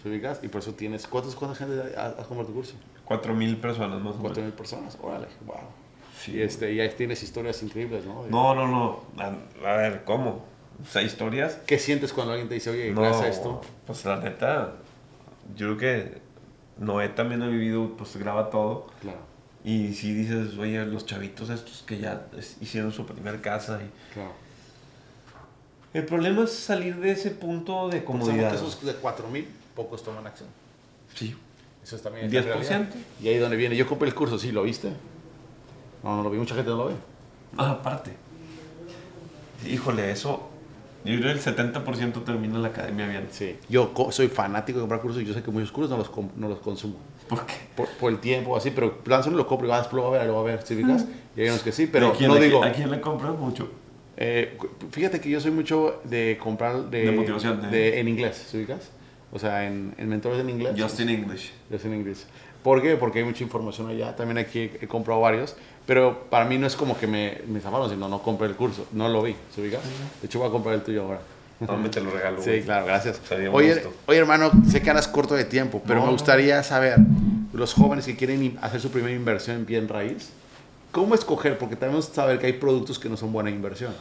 ¿Se 0.02 0.08
ubicas? 0.08 0.40
Y 0.42 0.48
por 0.48 0.60
eso 0.60 0.74
tienes, 0.74 1.06
¿cuántas, 1.06 1.34
cuánta 1.34 1.56
gente 1.56 1.96
has 1.96 2.14
comprado 2.26 2.46
tu 2.46 2.54
curso? 2.54 2.74
Cuatro 3.04 3.34
mil 3.34 3.56
personas 3.56 4.00
más 4.00 4.14
o 4.16 4.18
Cuatro 4.18 4.42
menos. 4.42 4.44
mil 4.46 4.52
personas, 4.52 4.98
órale, 5.02 5.26
wow. 5.46 5.56
Sí. 6.20 6.32
Y, 6.36 6.42
este, 6.42 6.72
y 6.72 6.80
ahí 6.80 6.90
tienes 6.96 7.22
historias 7.22 7.62
increíbles, 7.62 8.04
¿no? 8.06 8.26
No, 8.28 8.54
no, 8.54 8.66
no. 8.68 9.00
A, 9.22 9.68
a 9.72 9.76
ver, 9.76 10.04
¿cómo? 10.04 10.44
O 10.82 10.86
sea, 10.86 11.02
historias. 11.02 11.58
¿Qué 11.66 11.78
sientes 11.78 12.12
cuando 12.12 12.32
alguien 12.32 12.48
te 12.48 12.54
dice, 12.54 12.70
oye, 12.70 12.90
No, 12.92 13.02
gracias 13.02 13.22
a 13.24 13.28
esto? 13.28 13.60
pues 13.86 14.04
la 14.04 14.16
neta, 14.20 14.72
yo 15.56 15.76
creo 15.76 15.78
que 15.78 16.18
Noé 16.78 17.08
también 17.10 17.42
ha 17.42 17.46
vivido, 17.46 17.96
pues 17.96 18.16
graba 18.16 18.50
todo. 18.50 18.86
Claro, 19.00 19.18
Y 19.64 19.94
si 19.94 20.12
dices, 20.12 20.58
oye, 20.58 20.84
los 20.84 21.06
chavitos 21.06 21.48
estos 21.48 21.82
que 21.86 21.98
ya 21.98 22.26
hicieron 22.60 22.92
su 22.92 23.06
primer 23.06 23.40
casa. 23.40 23.80
Y... 23.82 24.12
claro. 24.12 24.32
El 25.94 26.04
problema 26.04 26.44
es 26.44 26.50
salir 26.52 26.96
de 26.96 27.12
ese 27.12 27.30
punto 27.30 27.88
de 27.88 28.00
Pensamos 28.00 28.26
comodidad. 28.26 28.50
que 28.50 28.56
esos 28.56 28.84
de 28.84 28.94
cuatro 28.94 29.28
mil, 29.28 29.48
pocos 29.74 30.02
toman 30.02 30.26
acción. 30.26 30.48
Sí. 31.14 31.34
Eso 31.82 31.96
es 31.96 32.02
también. 32.02 32.30
10%. 32.30 32.32
la 32.32 32.42
realidad. 32.42 32.88
Y 33.22 33.28
ahí 33.28 33.38
donde 33.38 33.56
viene. 33.56 33.76
Yo 33.76 33.86
compré 33.86 34.08
el 34.08 34.14
curso, 34.14 34.38
sí, 34.38 34.52
¿lo 34.52 34.64
viste? 34.64 34.90
No, 36.02 36.16
no 36.16 36.22
lo 36.22 36.30
vi, 36.30 36.38
mucha 36.38 36.54
gente 36.54 36.70
no 36.70 36.76
lo 36.76 36.86
ve. 36.86 36.94
Ah, 37.56 37.70
aparte. 37.70 38.10
Híjole, 39.66 40.10
eso. 40.10 40.50
Yo 41.04 41.18
creo 41.20 41.34
que 41.34 41.38
el 41.38 41.56
70% 41.56 42.24
termina 42.24 42.58
la 42.58 42.68
academia 42.68 43.06
bien. 43.06 43.28
Sí. 43.30 43.56
Yo 43.68 43.92
soy 44.10 44.28
fanático 44.28 44.78
de 44.78 44.82
comprar 44.82 45.00
cursos 45.00 45.22
y 45.22 45.26
yo 45.26 45.34
sé 45.34 45.42
que 45.42 45.50
muchos 45.50 45.70
cursos 45.70 45.90
no 45.90 45.98
los, 45.98 46.10
no 46.36 46.48
los 46.48 46.58
consumo. 46.58 46.96
¿Por 47.28 47.46
qué? 47.46 47.54
Por, 47.76 47.88
por 47.88 48.12
el 48.12 48.18
tiempo, 48.18 48.56
así, 48.56 48.70
pero 48.70 48.98
lanzo 49.06 49.30
lo 49.30 49.46
compro 49.46 49.66
y 49.66 49.70
vas, 49.70 49.92
lo 49.92 50.02
voy 50.02 50.16
a 50.16 50.18
ver, 50.20 50.26
lo 50.28 50.34
voy 50.42 50.52
a 50.52 50.56
ver, 50.56 50.66
¿sí 50.66 50.74
ubicas? 50.74 51.06
Y 51.36 51.40
hay 51.40 51.48
unos 51.48 51.62
que 51.62 51.72
sí, 51.72 51.86
pero 51.86 52.08
¿A 52.08 52.12
quién, 52.12 52.28
no 52.28 52.34
a 52.34 52.38
quién- 52.38 52.50
digo... 52.50 52.64
¿A 52.64 52.72
quién 52.72 52.90
le 52.90 53.00
compras 53.00 53.34
mucho? 53.38 53.68
Eh, 54.16 54.56
fíjate 54.92 55.20
que 55.20 55.28
yo 55.30 55.40
soy 55.40 55.50
mucho 55.50 56.00
de 56.04 56.38
comprar 56.40 56.84
de, 56.90 57.06
De 57.06 57.12
motivación, 57.12 57.60
de- 57.62 57.68
de- 57.68 58.00
en 58.00 58.08
inglés, 58.08 58.46
¿sí 58.50 58.58
ubicas? 58.58 58.90
O 59.32 59.38
sea, 59.38 59.66
en, 59.66 59.94
en 59.98 60.08
mentores 60.08 60.38
en 60.38 60.48
inglés. 60.50 60.74
Just 60.78 61.00
in 61.00 61.08
English. 61.08 61.52
Just 61.72 61.84
in 61.86 61.94
inglés. 61.94 62.26
¿Por 62.62 62.80
qué? 62.80 62.94
Porque 62.96 63.18
hay 63.18 63.24
mucha 63.24 63.42
información 63.42 63.88
allá. 63.88 64.14
También 64.14 64.38
aquí 64.38 64.60
he, 64.60 64.78
he 64.82 64.86
comprado 64.86 65.20
varios. 65.20 65.56
Pero 65.86 66.26
para 66.30 66.44
mí 66.44 66.56
no 66.56 66.66
es 66.68 66.76
como 66.76 66.96
que 66.96 67.06
me, 67.08 67.38
me 67.48 67.60
zafaron, 67.60 67.90
sino 67.90 68.08
no 68.08 68.22
compré 68.22 68.46
el 68.46 68.54
curso. 68.54 68.86
No 68.92 69.08
lo 69.08 69.22
vi, 69.22 69.34
¿se 69.52 69.60
ubicas? 69.60 69.80
De 70.20 70.26
hecho, 70.28 70.38
voy 70.38 70.48
a 70.48 70.52
comprar 70.52 70.76
el 70.76 70.82
tuyo 70.84 71.02
ahora. 71.02 71.20
Dame 71.66 71.88
te 71.88 72.00
lo 72.00 72.10
regalo. 72.10 72.42
Sí, 72.42 72.62
claro, 72.64 72.86
gracias. 72.86 73.20
Oye, 73.52 73.82
oye, 74.06 74.18
hermano, 74.18 74.50
sé 74.70 74.82
que 74.82 74.90
andas 74.90 75.08
corto 75.08 75.34
de 75.34 75.44
tiempo, 75.44 75.82
pero 75.86 76.00
No, 76.00 76.06
me 76.06 76.12
gustaría 76.12 76.62
saber, 76.62 76.96
los 77.52 77.74
jóvenes 77.74 78.04
que 78.06 78.16
quieren 78.16 78.58
hacer 78.62 78.80
su 78.80 78.90
primera 78.90 79.14
inversión 79.14 79.56
en 79.58 79.66
bien 79.66 79.88
raíz, 79.88 80.30
¿cómo 80.92 81.14
escoger? 81.14 81.58
Porque 81.58 81.76
que 81.76 82.02
saber 82.02 82.38
que 82.38 82.46
hay 82.46 82.52
productos 82.54 82.98
que 82.98 83.08
no 83.08 83.16
son 83.16 83.32
buena 83.32 83.50
inversión. 83.50 83.92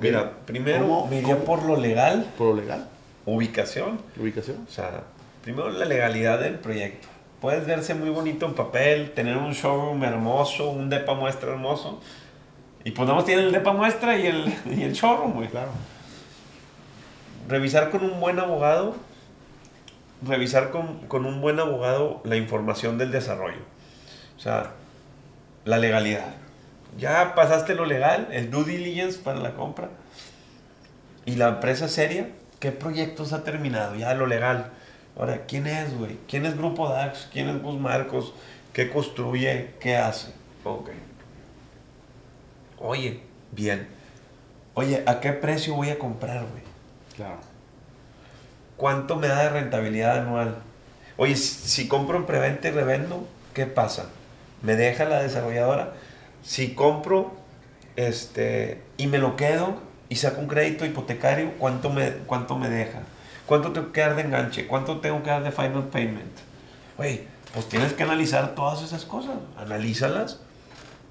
Mira, 0.00 0.30
primero 0.46 0.80
¿Cómo- 0.80 1.06
me 1.08 1.18
iría 1.20 1.36
por 1.44 1.62
lo 1.64 1.76
legal, 1.76 2.26
¿Por 2.38 2.48
lo 2.54 2.60
legal? 2.60 2.86
ubicación. 3.26 3.98
¿Ubicación? 4.20 4.58
O 4.68 4.70
sea, 4.72 5.02
primero 5.42 5.70
la 5.70 5.84
legalidad 5.84 6.38
del 6.40 6.54
proyecto. 6.56 7.08
puedes 7.40 7.66
verse 7.66 7.94
muy 7.94 8.08
bonito 8.10 8.46
en 8.46 8.54
papel, 8.54 9.10
tener 9.10 9.36
un 9.36 9.52
showroom 9.52 10.04
hermoso, 10.04 10.70
un 10.70 10.88
depa 10.88 11.14
muestra 11.14 11.50
hermoso. 11.50 12.00
Y 12.84 12.92
pues 12.92 13.04
nada 13.06 13.16
más 13.16 13.24
tiene 13.24 13.42
el 13.42 13.50
depa 13.52 13.72
muestra 13.72 14.16
y 14.16 14.26
el, 14.28 14.54
y 14.78 14.82
el 14.84 14.92
showroom, 14.92 15.32
güey. 15.34 15.48
Claro. 15.48 15.70
Revisar 17.48 17.90
con 17.90 18.04
un 18.04 18.20
buen 18.20 18.38
abogado, 18.38 18.94
revisar 20.26 20.70
con, 20.70 20.98
con 21.08 21.26
un 21.26 21.40
buen 21.40 21.58
abogado 21.60 22.20
la 22.24 22.36
información 22.36 22.98
del 22.98 23.10
desarrollo. 23.10 23.60
O 24.36 24.40
sea, 24.40 24.72
la 25.64 25.78
legalidad. 25.78 26.34
Ya 26.98 27.34
pasaste 27.34 27.74
lo 27.74 27.86
legal, 27.86 28.28
el 28.32 28.50
due 28.50 28.64
diligence 28.64 29.18
para 29.18 29.40
la 29.40 29.54
compra. 29.54 29.88
Y 31.24 31.36
la 31.36 31.48
empresa 31.48 31.88
seria, 31.88 32.28
¿qué 32.60 32.72
proyectos 32.72 33.32
ha 33.32 33.44
terminado? 33.44 33.94
Ya 33.94 34.14
lo 34.14 34.26
legal. 34.26 34.72
Ahora, 35.18 35.42
¿quién 35.46 35.66
es, 35.66 35.96
güey? 35.96 36.18
¿Quién 36.28 36.46
es 36.46 36.56
Grupo 36.56 36.88
DAX? 36.88 37.28
¿Quién 37.32 37.48
es 37.48 37.62
Gus 37.62 37.78
Marcos? 37.78 38.32
¿Qué 38.72 38.90
construye? 38.90 39.74
¿Qué 39.78 39.96
hace? 39.96 40.32
Ok. 40.64 40.90
Oye, 42.78 43.20
bien. 43.52 43.86
Oye, 44.74 45.02
¿a 45.06 45.20
qué 45.20 45.32
precio 45.32 45.74
voy 45.74 45.90
a 45.90 45.98
comprar, 45.98 46.46
güey? 46.46 46.61
¿Cuánto 48.76 49.16
me 49.16 49.28
da 49.28 49.44
de 49.44 49.50
rentabilidad 49.50 50.18
anual? 50.18 50.56
Oye, 51.16 51.36
si, 51.36 51.68
si 51.68 51.88
compro 51.88 52.16
en 52.16 52.26
preventa 52.26 52.68
y 52.68 52.70
revendo, 52.70 53.26
¿qué 53.54 53.66
pasa? 53.66 54.06
¿Me 54.62 54.76
deja 54.76 55.04
la 55.04 55.22
desarrolladora? 55.22 55.92
Si 56.42 56.74
compro 56.74 57.32
este, 57.96 58.82
y 58.96 59.06
me 59.06 59.18
lo 59.18 59.36
quedo 59.36 59.76
y 60.08 60.16
saco 60.16 60.40
un 60.40 60.48
crédito 60.48 60.84
hipotecario, 60.84 61.52
¿cuánto 61.58 61.90
me, 61.90 62.10
cuánto 62.26 62.56
me 62.56 62.68
deja? 62.68 63.00
¿Cuánto 63.46 63.72
tengo 63.72 63.92
que 63.92 64.00
dar 64.00 64.16
de 64.16 64.22
enganche? 64.22 64.66
¿Cuánto 64.66 65.00
tengo 65.00 65.22
que 65.22 65.30
dar 65.30 65.42
de 65.42 65.52
final 65.52 65.88
payment? 65.88 66.32
Oye, 66.98 67.26
pues 67.52 67.68
tienes 67.68 67.92
que 67.92 68.02
analizar 68.02 68.54
todas 68.54 68.82
esas 68.82 69.04
cosas. 69.04 69.36
Analízalas 69.58 70.40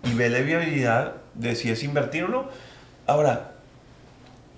y 0.03 0.13
ve 0.13 0.29
la 0.29 0.39
viabilidad 0.39 1.15
de 1.35 1.55
si 1.55 1.69
es 1.69 1.83
invertir 1.83 2.23
o 2.23 2.27
no. 2.29 2.45
Ahora, 3.05 3.51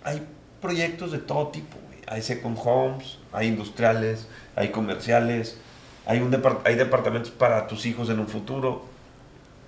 hay 0.04 0.26
proyectos 0.64 1.12
de 1.12 1.20
todo 1.20 1.50
tipo. 1.50 1.78
güey. 1.86 2.00
Hay 2.08 2.24
second 2.24 2.58
homes, 2.64 3.20
hay 3.32 3.48
industriales, 3.50 4.28
hay 4.56 4.70
comerciales, 4.70 5.60
hay, 6.08 6.20
un 6.22 6.32
depart- 6.32 6.62
hay 6.66 6.76
departamentos 6.76 7.30
para 7.30 7.68
tus 7.68 7.86
hijos 7.86 8.10
en 8.10 8.20
un 8.20 8.28
futuro. 8.28 8.86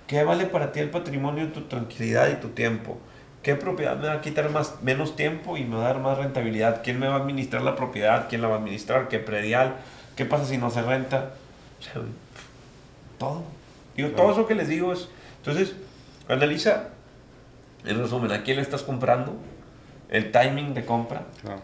¿Qué 0.08 0.24
vale 0.24 0.46
para 0.46 0.72
ti 0.72 0.80
el 0.80 0.90
patrimonio, 0.90 1.52
tu 1.52 1.62
tranquilidad 1.62 2.28
y 2.30 2.36
tu 2.36 2.48
tiempo? 2.48 2.98
¿Qué 3.42 3.54
propiedad 3.54 3.96
me 3.96 4.08
va 4.08 4.14
a 4.14 4.20
quitar 4.20 4.50
más, 4.50 4.82
menos 4.82 5.14
tiempo 5.14 5.56
y 5.56 5.64
me 5.64 5.76
va 5.76 5.84
a 5.84 5.88
dar 5.92 6.00
más 6.00 6.18
rentabilidad? 6.18 6.82
¿Quién 6.82 6.98
me 6.98 7.06
va 7.06 7.14
a 7.14 7.18
administrar 7.18 7.62
la 7.62 7.76
propiedad? 7.76 8.26
¿Quién 8.28 8.42
la 8.42 8.48
va 8.48 8.56
a 8.56 8.58
administrar? 8.58 9.08
¿Qué 9.08 9.18
predial? 9.18 9.76
¿Qué 10.16 10.24
pasa 10.24 10.46
si 10.46 10.58
no 10.58 10.70
se 10.70 10.82
renta? 10.82 11.30
O 11.78 11.82
sea, 11.82 12.02
todo. 13.18 13.44
Digo, 13.96 14.10
todo 14.10 14.32
eso 14.32 14.46
que 14.46 14.54
les 14.54 14.68
digo 14.68 14.92
es... 14.92 15.08
Entonces, 15.38 15.74
analiza, 16.28 16.88
en 17.84 17.98
resumen, 18.00 18.32
a 18.32 18.42
quién 18.42 18.56
le 18.56 18.62
estás 18.62 18.82
comprando, 18.82 19.36
el 20.08 20.30
timing 20.32 20.74
de 20.74 20.84
compra, 20.84 21.22
Claro. 21.42 21.60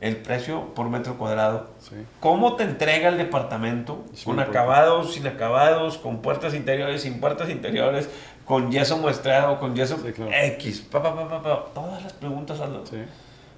el 0.00 0.16
precio 0.16 0.74
por 0.74 0.88
metro 0.90 1.16
cuadrado, 1.16 1.70
Sí. 1.78 1.94
cómo 2.20 2.56
te 2.56 2.64
entrega 2.64 3.08
el 3.08 3.16
departamento, 3.18 4.04
Es 4.12 4.24
con 4.24 4.38
acabados, 4.40 5.14
sin 5.14 5.26
acabados, 5.26 5.98
con 5.98 6.20
puertas 6.22 6.54
interiores, 6.54 7.02
sin 7.02 7.20
puertas 7.20 7.48
interiores, 7.50 8.08
con 8.44 8.70
yeso 8.70 8.98
muestrado, 8.98 9.58
con 9.58 9.74
yeso 9.74 9.98
Sí, 10.04 10.12
claro. 10.12 10.30
X, 10.32 10.80
pa, 10.90 11.02
pa, 11.02 11.14
pa, 11.14 11.28
pa, 11.28 11.42
pa. 11.42 11.64
todas 11.74 12.02
las 12.02 12.12
preguntas 12.12 12.60
hazlas, 12.60 12.88
Sí. 12.88 12.96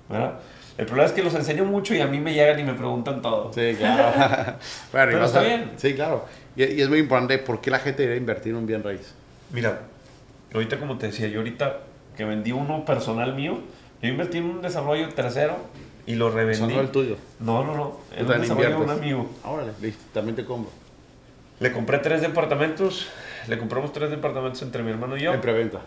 ¿verdad? 0.08 0.34
El 0.78 0.86
problema 0.86 1.06
es 1.08 1.12
que 1.12 1.24
los 1.24 1.34
enseño 1.34 1.64
mucho 1.64 1.92
y 1.92 2.00
a 2.00 2.06
mí 2.06 2.20
me 2.20 2.32
llegan 2.32 2.60
y 2.60 2.62
me 2.62 2.72
preguntan 2.74 3.20
todo. 3.20 3.52
Sí, 3.52 3.74
claro. 3.76 4.12
bueno, 4.92 5.12
Pero 5.12 5.24
está 5.24 5.40
a- 5.40 5.42
bien. 5.42 5.72
Sí, 5.76 5.94
claro. 5.94 6.24
Y, 6.54 6.62
y 6.64 6.80
es 6.80 6.88
muy 6.88 7.00
importante 7.00 7.36
por 7.38 7.60
qué 7.60 7.70
la 7.72 7.80
gente 7.80 8.02
debería 8.02 8.20
invertir 8.20 8.52
en 8.52 8.58
un 8.58 8.66
bien 8.66 8.84
raíz. 8.84 9.12
Mira, 9.50 9.80
ahorita 10.54 10.78
como 10.78 10.96
te 10.96 11.06
decía, 11.06 11.26
yo 11.26 11.40
ahorita 11.40 11.78
que 12.16 12.24
vendí 12.24 12.52
uno 12.52 12.84
personal 12.84 13.34
mío, 13.34 13.58
yo 14.02 14.08
invertí 14.08 14.38
en 14.38 14.44
un 14.44 14.62
desarrollo 14.62 15.08
tercero 15.10 15.56
y 16.06 16.14
lo 16.14 16.30
revendí. 16.30 16.74
no 16.74 16.80
el 16.80 16.90
tuyo. 16.90 17.16
No, 17.40 17.64
no, 17.64 17.74
no, 17.74 17.96
en 18.16 18.26
un 18.26 18.40
desarrollo 18.40 18.68
de 18.70 18.76
un 18.76 18.90
amigo. 18.90 19.30
Órale, 19.44 19.72
listo, 19.80 20.02
también 20.12 20.36
te 20.36 20.44
compro. 20.44 20.70
Le 21.60 21.72
compré 21.72 21.98
tres 21.98 22.20
departamentos, 22.20 23.08
le 23.48 23.58
compramos 23.58 23.92
tres 23.92 24.10
departamentos 24.10 24.62
entre 24.62 24.82
mi 24.82 24.90
hermano 24.90 25.16
y 25.16 25.22
yo. 25.22 25.34
En 25.34 25.40
preventa. 25.40 25.80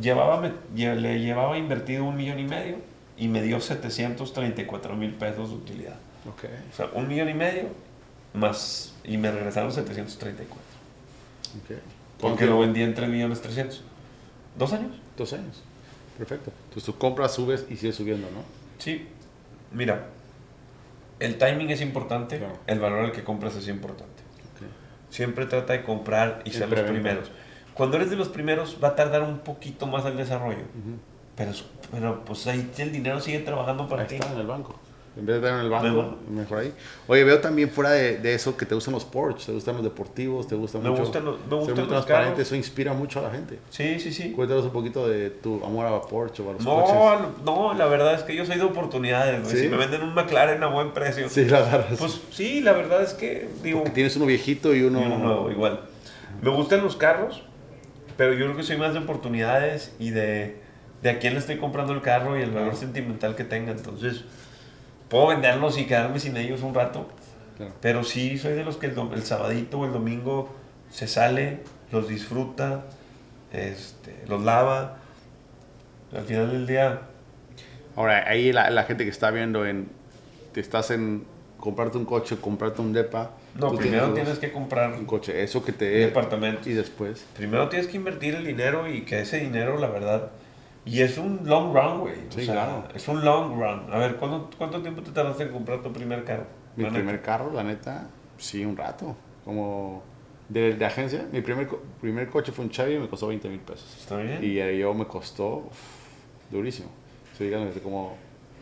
Llevaba, 0.00 0.40
me- 0.40 0.94
le 0.96 1.20
llevaba 1.20 1.58
invertido 1.58 2.04
un 2.04 2.16
millón 2.16 2.38
y 2.38 2.44
medio 2.44 2.76
y 3.18 3.28
me 3.28 3.42
dio 3.42 3.60
734 3.60 4.94
mil 4.96 5.12
pesos 5.14 5.50
de 5.50 5.56
utilidad. 5.56 5.96
Ok. 6.28 6.44
O 6.72 6.76
sea, 6.76 6.88
un 6.94 7.08
millón 7.08 7.28
y 7.28 7.34
medio 7.34 7.64
más 8.34 8.94
y 9.04 9.18
me 9.18 9.30
regresaron 9.30 9.70
734. 9.72 10.56
Ok. 11.58 11.78
Porque 12.20 12.46
lo 12.46 12.60
vendí 12.60 12.82
en 12.82 12.94
3 12.94 13.08
millones 13.10 13.42
300. 13.42 13.82
¿Dos 14.56 14.72
años? 14.72 14.96
Dos 15.16 15.32
años. 15.32 15.62
Perfecto. 16.18 16.52
Entonces 16.64 16.84
tú 16.84 16.98
compras, 16.98 17.34
subes 17.34 17.66
y 17.70 17.76
sigues 17.76 17.96
subiendo, 17.96 18.28
¿no? 18.30 18.40
Sí. 18.78 19.08
Mira, 19.72 20.06
el 21.20 21.38
timing 21.38 21.70
es 21.70 21.80
importante, 21.80 22.38
Claro. 22.38 22.58
el 22.66 22.80
valor 22.80 23.00
al 23.06 23.12
que 23.12 23.24
compras 23.24 23.54
es 23.56 23.68
importante. 23.68 24.22
Siempre 25.10 25.44
trata 25.46 25.74
de 25.74 25.82
comprar 25.82 26.42
y 26.44 26.50
ser 26.52 26.70
los 26.70 26.80
primeros. 26.80 27.30
Cuando 27.74 27.96
eres 27.96 28.10
de 28.10 28.16
los 28.16 28.28
primeros 28.28 28.78
va 28.82 28.88
a 28.88 28.96
tardar 28.96 29.22
un 29.22 29.38
poquito 29.40 29.86
más 29.86 30.04
el 30.06 30.16
desarrollo. 30.16 30.64
Pero, 31.36 31.52
pero 31.90 32.24
pues 32.24 32.46
ahí 32.46 32.70
el 32.78 32.92
dinero 32.92 33.20
sigue 33.20 33.40
trabajando 33.40 33.88
para 33.88 34.02
Ahí 34.02 34.08
ti. 34.08 34.14
está, 34.16 34.32
en 34.32 34.38
el 34.40 34.46
banco. 34.46 34.78
En 35.14 35.26
vez 35.26 35.40
de 35.42 35.46
estar 35.46 35.58
en 35.60 35.64
el 35.66 35.70
banco, 35.70 36.16
Mejor. 36.30 36.58
ahí. 36.60 36.72
Oye, 37.06 37.22
veo 37.24 37.38
también 37.40 37.68
fuera 37.68 37.90
de, 37.90 38.16
de 38.16 38.32
eso 38.34 38.56
que 38.56 38.64
te 38.64 38.74
gustan 38.74 38.94
los 38.94 39.04
Porsche, 39.04 39.44
te 39.46 39.52
gustan 39.52 39.74
los 39.74 39.84
deportivos, 39.84 40.48
te 40.48 40.54
gusta 40.54 40.78
Me 40.78 40.88
mucho. 40.88 41.02
gustan 41.02 41.24
los- 41.26 41.38
me 41.46 41.54
gustan 41.56 41.74
muy 41.74 41.80
los 41.80 41.88
transparente, 41.88 42.30
carros. 42.32 42.46
eso 42.46 42.56
inspira 42.56 42.94
mucho 42.94 43.18
a 43.18 43.22
la 43.24 43.30
gente. 43.30 43.58
Sí, 43.68 44.00
sí, 44.00 44.10
sí. 44.10 44.32
Cuéntanos 44.32 44.64
un 44.64 44.70
poquito 44.70 45.06
de 45.06 45.28
tu 45.28 45.62
amor 45.64 45.84
a 45.84 46.00
Porsche 46.00 46.42
o 46.42 46.48
a 46.48 46.52
los 46.54 46.64
coches. 46.64 46.94
No, 47.44 47.68
no, 47.70 47.74
la 47.74 47.84
verdad 47.86 48.14
es 48.14 48.22
que 48.22 48.34
yo 48.34 48.46
soy 48.46 48.56
de 48.56 48.62
oportunidades. 48.62 49.46
¿Sí? 49.48 49.58
Si 49.58 49.68
me 49.68 49.76
venden 49.76 50.00
un 50.02 50.14
McLaren 50.14 50.62
a 50.62 50.68
buen 50.68 50.92
precio. 50.92 51.28
Sí, 51.28 51.44
la 51.44 51.58
agarras. 51.58 51.98
Pues 51.98 52.18
sí, 52.30 52.62
la 52.62 52.72
verdad 52.72 53.02
es 53.02 53.12
que 53.12 53.48
digo, 53.62 53.80
Porque 53.80 53.92
tienes 53.94 54.16
uno 54.16 54.24
viejito 54.24 54.74
y 54.74 54.82
uno... 54.82 55.02
y 55.02 55.04
uno 55.04 55.18
nuevo, 55.18 55.50
igual. 55.50 55.80
Me 56.40 56.48
gustan 56.48 56.82
los 56.82 56.96
carros, 56.96 57.42
pero 58.16 58.32
yo 58.32 58.46
creo 58.46 58.56
que 58.56 58.62
soy 58.62 58.78
más 58.78 58.94
de 58.94 59.00
oportunidades 59.00 59.94
y 59.98 60.08
de, 60.10 60.56
de 61.02 61.10
a 61.10 61.18
quién 61.18 61.34
le 61.34 61.38
estoy 61.40 61.58
comprando 61.58 61.92
el 61.92 62.00
carro 62.00 62.38
y 62.38 62.42
el 62.42 62.50
valor 62.50 62.76
sentimental 62.76 63.36
que 63.36 63.44
tenga. 63.44 63.72
Entonces, 63.72 64.24
puedo 65.12 65.26
venderlos 65.28 65.76
y 65.78 65.84
quedarme 65.84 66.18
sin 66.18 66.36
ellos 66.38 66.62
un 66.62 66.72
rato, 66.74 67.06
Claro. 67.58 67.72
pero 67.82 68.02
sí 68.02 68.38
soy 68.38 68.54
de 68.54 68.64
los 68.64 68.78
que 68.78 68.86
el, 68.86 68.96
dom- 68.96 69.12
el 69.12 69.22
sabadito 69.24 69.78
o 69.80 69.84
el 69.84 69.92
domingo 69.92 70.48
se 70.90 71.06
sale, 71.06 71.60
los 71.90 72.08
disfruta, 72.08 72.84
este, 73.52 74.24
los 74.26 74.42
lava. 74.42 74.96
Al 76.16 76.24
final 76.24 76.50
del 76.50 76.66
día, 76.66 77.02
Ahora, 77.94 78.24
ahí 78.26 78.52
la, 78.52 78.70
la 78.70 78.84
gente 78.84 79.04
que 79.04 79.10
está 79.10 79.30
viendo 79.30 79.66
en... 79.66 79.86
Te 80.54 80.60
estás 80.60 80.90
en 80.90 81.24
comprarte 81.58 81.98
un 81.98 82.06
coche, 82.06 82.36
comprarte 82.40 82.80
un 82.80 82.92
depa. 82.94 83.32
no, 83.54 83.74
primero 83.74 84.14
tienes 84.14 84.38
que 84.38 84.50
comprar 84.50 84.92
Un 84.94 85.04
coche, 85.04 85.42
eso 85.42 85.62
que 85.62 85.72
un 85.72 85.78
te... 85.78 85.84
departamento. 85.90 86.68
Y 86.70 86.72
después... 86.72 87.26
Primero 87.36 87.68
tienes 87.68 87.88
que 87.88 87.96
invertir 87.98 88.34
el 88.34 88.46
dinero 88.46 88.88
y 88.88 89.02
que 89.02 89.20
ese 89.20 89.38
dinero, 89.40 89.78
la 89.78 89.88
verdad. 89.88 90.30
Y 90.84 91.00
es 91.00 91.16
un 91.18 91.40
long 91.44 91.72
run, 91.74 92.00
güey. 92.00 92.14
O 92.28 92.32
Sí, 92.32 92.44
sea, 92.44 92.54
claro. 92.54 92.84
Es 92.94 93.06
un 93.08 93.24
long 93.24 93.52
run. 93.54 93.92
A 93.92 93.98
ver, 93.98 94.16
¿cuánto, 94.16 94.50
cuánto 94.58 94.80
tiempo 94.82 95.02
te 95.02 95.10
tardaste 95.12 95.44
en 95.44 95.50
comprar 95.50 95.80
tu 95.82 95.92
primer 95.92 96.24
carro? 96.24 96.44
Mi 96.76 96.84
neta. 96.84 96.94
primer 96.96 97.22
carro, 97.22 97.52
la 97.52 97.62
neta, 97.62 98.08
sí, 98.38 98.64
un 98.64 98.76
rato. 98.76 99.14
Como 99.44 100.02
de, 100.48 100.74
de 100.74 100.84
agencia, 100.84 101.24
mi 101.30 101.40
primer, 101.40 101.68
primer 102.00 102.28
coche 102.28 102.50
fue 102.52 102.64
un 102.64 102.70
Chevy 102.70 102.94
y 102.94 102.98
me 102.98 103.08
costó 103.08 103.28
20 103.28 103.48
mil 103.48 103.60
pesos. 103.60 103.96
¿Está 104.00 104.16
bien? 104.16 104.38
Y 104.42 104.58
eh, 104.58 104.78
yo 104.78 104.92
me 104.94 105.06
costó 105.06 105.56
uf, 105.68 105.78
durísimo. 106.50 106.88
Estoy 107.30 107.46
llegando 107.46 107.68
desde 107.68 107.80
como, 107.80 108.16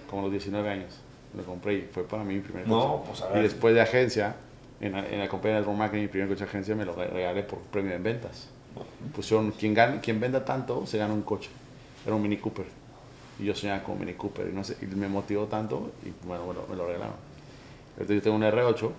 como 0.08 0.22
los 0.22 0.30
19 0.30 0.68
años. 0.68 1.00
Lo 1.36 1.42
compré 1.44 1.74
y 1.74 1.88
fue 1.92 2.02
para 2.04 2.22
mí 2.24 2.34
mi 2.34 2.40
primer 2.40 2.64
coche. 2.64 2.74
No, 2.74 3.02
pues 3.06 3.22
a 3.22 3.30
Y 3.30 3.34
ver. 3.34 3.42
después 3.44 3.74
de 3.74 3.80
agencia, 3.80 4.34
en 4.80 4.92
la, 4.92 5.06
en 5.08 5.18
la 5.20 5.28
compañía 5.28 5.58
de 5.60 5.64
Romac, 5.64 5.92
mi 5.92 6.08
primer 6.08 6.28
coche 6.28 6.40
de 6.44 6.50
agencia, 6.50 6.74
me 6.74 6.84
lo 6.84 6.94
re- 6.94 7.06
regalé 7.08 7.42
por 7.44 7.60
premio 7.60 7.94
en 7.94 8.02
ventas. 8.02 8.48
Pusieron, 9.14 9.50
quien, 9.52 9.74
gane, 9.74 10.00
quien 10.00 10.20
venda 10.20 10.44
tanto, 10.44 10.86
se 10.86 10.98
gana 10.98 11.14
un 11.14 11.22
coche. 11.22 11.48
Era 12.06 12.14
un 12.14 12.22
Mini 12.22 12.36
Cooper. 12.38 12.66
Y 13.38 13.44
yo 13.44 13.54
soñaba 13.54 13.82
con 13.82 13.94
un 13.94 14.00
Mini 14.00 14.14
Cooper. 14.14 14.48
Y, 14.50 14.52
no 14.54 14.64
sé, 14.64 14.76
y 14.82 14.86
me 14.86 15.08
motivó 15.08 15.44
tanto 15.46 15.92
y 16.04 16.12
bueno, 16.26 16.44
bueno 16.44 16.62
me 16.68 16.76
lo 16.76 16.86
regalaron. 16.86 17.14
Ahorita 17.96 18.14
yo 18.14 18.22
tengo 18.22 18.36
un 18.36 18.42
R8, 18.42 18.90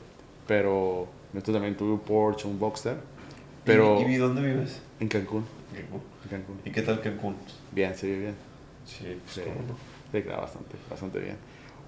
pero 0.48 1.08
esto 1.36 1.52
también 1.54 1.76
tuve 1.76 1.92
un 1.94 2.00
Porsche, 2.00 2.48
un 2.48 2.60
Boxster. 2.60 2.98
Pero 3.64 4.02
¿Y, 4.02 4.14
y 4.14 4.18
dónde 4.18 4.42
vives? 4.42 4.82
en 5.00 5.08
Cancún. 5.08 5.46
Cancún. 5.76 6.02
En 6.24 6.30
Cancún. 6.30 6.60
¿Y 6.66 6.72
qué 6.72 6.82
tal 6.82 7.00
Cancún? 7.02 7.36
Bien, 7.72 7.96
se 7.96 8.08
vive 8.08 8.20
bien. 8.20 8.36
Sí, 8.86 9.06
pues 9.24 9.36
Sí, 9.36 9.42
cómo 9.46 9.68
no. 9.68 9.78
sí, 10.12 10.24
claro, 10.24 10.42
bastante, 10.42 10.76
bastante 10.90 11.20
bien. 11.20 11.36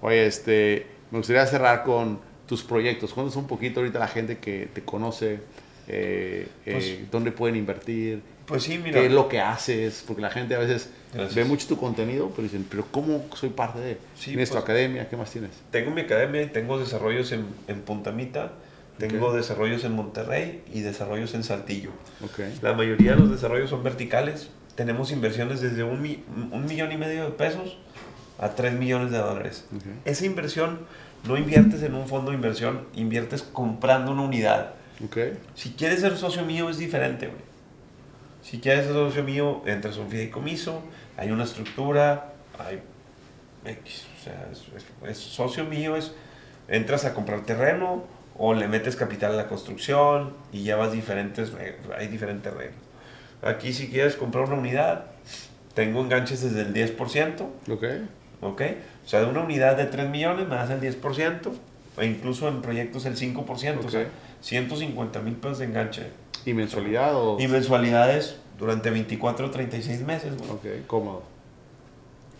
Oye, 0.00 0.26
este, 0.26 0.86
me 1.10 1.18
gustaría 1.18 1.44
cerrar 1.46 1.82
con 1.82 2.18
tus 2.46 2.62
proyectos. 2.62 3.12
Cuéntanos 3.12 3.36
un 3.36 3.46
poquito 3.48 3.80
ahorita 3.80 3.98
la 3.98 4.06
gente 4.08 4.38
que 4.38 4.68
te 4.72 4.82
conoce, 4.82 5.40
eh, 5.88 6.46
eh, 6.66 6.72
Pues- 6.72 7.10
dónde 7.10 7.32
pueden 7.32 7.56
invertir, 7.56 8.22
Pues 8.46 8.62
sí, 8.64 8.78
mira. 8.78 9.00
qué 9.00 9.06
es 9.06 9.12
lo 9.12 9.28
que 9.28 9.40
haces, 9.40 10.04
porque 10.06 10.20
la 10.22 10.30
gente 10.30 10.54
a 10.54 10.58
veces 10.58 10.90
Gracias. 11.12 11.34
ve 11.34 11.44
mucho 11.44 11.66
tu 11.66 11.76
contenido, 11.78 12.30
pero 12.30 12.42
dicen, 12.42 12.66
pero 12.68 12.86
¿cómo 12.90 13.24
soy 13.34 13.48
parte 13.50 13.80
de? 13.80 13.98
Sí, 14.16 14.30
¿Tienes 14.30 14.50
tu 14.50 14.54
pues- 14.56 14.64
academia? 14.64 15.08
¿Qué 15.08 15.16
más 15.16 15.30
tienes? 15.30 15.50
Tengo 15.70 15.90
mi 15.90 16.02
academia 16.02 16.42
y 16.42 16.46
tengo 16.48 16.78
desarrollos 16.78 17.32
en, 17.32 17.46
en 17.68 17.80
Puntamita. 17.82 18.52
Tengo 18.98 19.28
Ok. 19.28 19.36
desarrollos 19.36 19.82
en 19.84 19.92
Monterrey 19.92 20.62
y 20.72 20.80
desarrollos 20.80 21.34
en 21.34 21.42
Saltillo. 21.42 21.90
Ok. 22.22 22.40
La 22.62 22.74
mayoría 22.74 23.12
de 23.12 23.18
los 23.20 23.30
desarrollos 23.30 23.70
son 23.70 23.82
verticales. 23.82 24.50
Tenemos 24.76 25.10
inversiones 25.10 25.60
desde 25.60 25.82
un, 25.82 26.00
mi- 26.02 26.22
un 26.52 26.64
millón 26.66 26.92
y 26.92 26.96
medio 26.96 27.24
de 27.24 27.30
pesos 27.30 27.76
a 28.38 28.50
3 28.50 28.74
millones 28.74 29.10
de 29.10 29.18
dólares. 29.18 29.64
Esa 30.04 30.26
inversión 30.26 30.80
no 31.26 31.36
inviertes 31.36 31.82
en 31.82 31.94
un 31.94 32.06
fondo 32.06 32.30
de 32.30 32.36
inversión, 32.36 32.86
inviertes 32.94 33.42
comprando 33.42 34.12
una 34.12 34.22
unidad. 34.22 34.74
Si 35.54 35.70
quieres 35.70 36.00
ser 36.00 36.16
socio 36.16 36.44
mío 36.44 36.68
es 36.70 36.78
diferente, 36.78 37.26
güey. 37.26 37.53
Si 38.44 38.58
quieres 38.60 38.84
ser 38.84 38.94
socio 38.94 39.24
mío, 39.24 39.62
entras 39.66 39.96
a 39.96 40.00
un 40.02 40.08
fideicomiso, 40.10 40.82
hay 41.16 41.30
una 41.30 41.44
estructura, 41.44 42.34
hay 42.58 42.80
X. 43.64 44.04
O 44.20 44.22
sea, 44.22 44.48
es, 44.52 44.60
es- 44.76 45.10
es 45.10 45.16
socio 45.18 45.64
mío, 45.64 45.96
es 45.96 46.12
entras 46.68 47.04
a 47.06 47.14
comprar 47.14 47.40
terreno 47.44 48.04
o 48.36 48.52
le 48.54 48.68
metes 48.68 48.96
capital 48.96 49.32
a 49.32 49.36
la 49.36 49.46
construcción 49.48 50.34
y 50.52 50.62
llevas 50.62 50.92
diferentes 50.92 51.52
hay 51.98 52.08
diferentes 52.08 52.52
reglas. 52.52 52.76
Aquí 53.42 53.72
si 53.72 53.88
quieres 53.88 54.16
comprar 54.16 54.44
una 54.44 54.56
unidad, 54.56 55.06
tengo 55.74 56.00
enganches 56.02 56.42
desde 56.42 56.62
el 56.62 56.72
10%, 56.74 57.48
Ok. 57.70 57.84
¿ok? 58.42 58.62
O 59.04 59.08
sea, 59.08 59.20
de 59.20 59.26
una 59.26 59.40
unidad 59.40 59.76
de 59.76 59.84
3 59.86 60.08
millones 60.08 60.46
me 60.48 60.54
das 60.54 60.70
el 60.70 60.80
10%, 60.80 61.52
e 61.98 62.06
incluso 62.06 62.48
en 62.48 62.60
proyectos 62.62 63.06
el 63.06 63.16
5%, 63.16 63.84
o 63.86 63.90
sea, 63.90 64.00
Ok. 64.02 64.06
150 64.40 65.20
mil 65.20 65.34
pesos 65.36 65.58
de 65.60 65.64
enganche. 65.66 66.02
¿Y 66.46 66.54
mensualidad 66.54 67.14
o...? 67.16 67.36
Y 67.40 67.48
mensualidades 67.48 68.36
durante 68.58 68.90
24 68.90 69.46
o 69.46 69.50
36 69.50 70.02
meses, 70.02 70.36
güey. 70.36 70.50
Ok, 70.50 70.86
cómodo. 70.86 71.22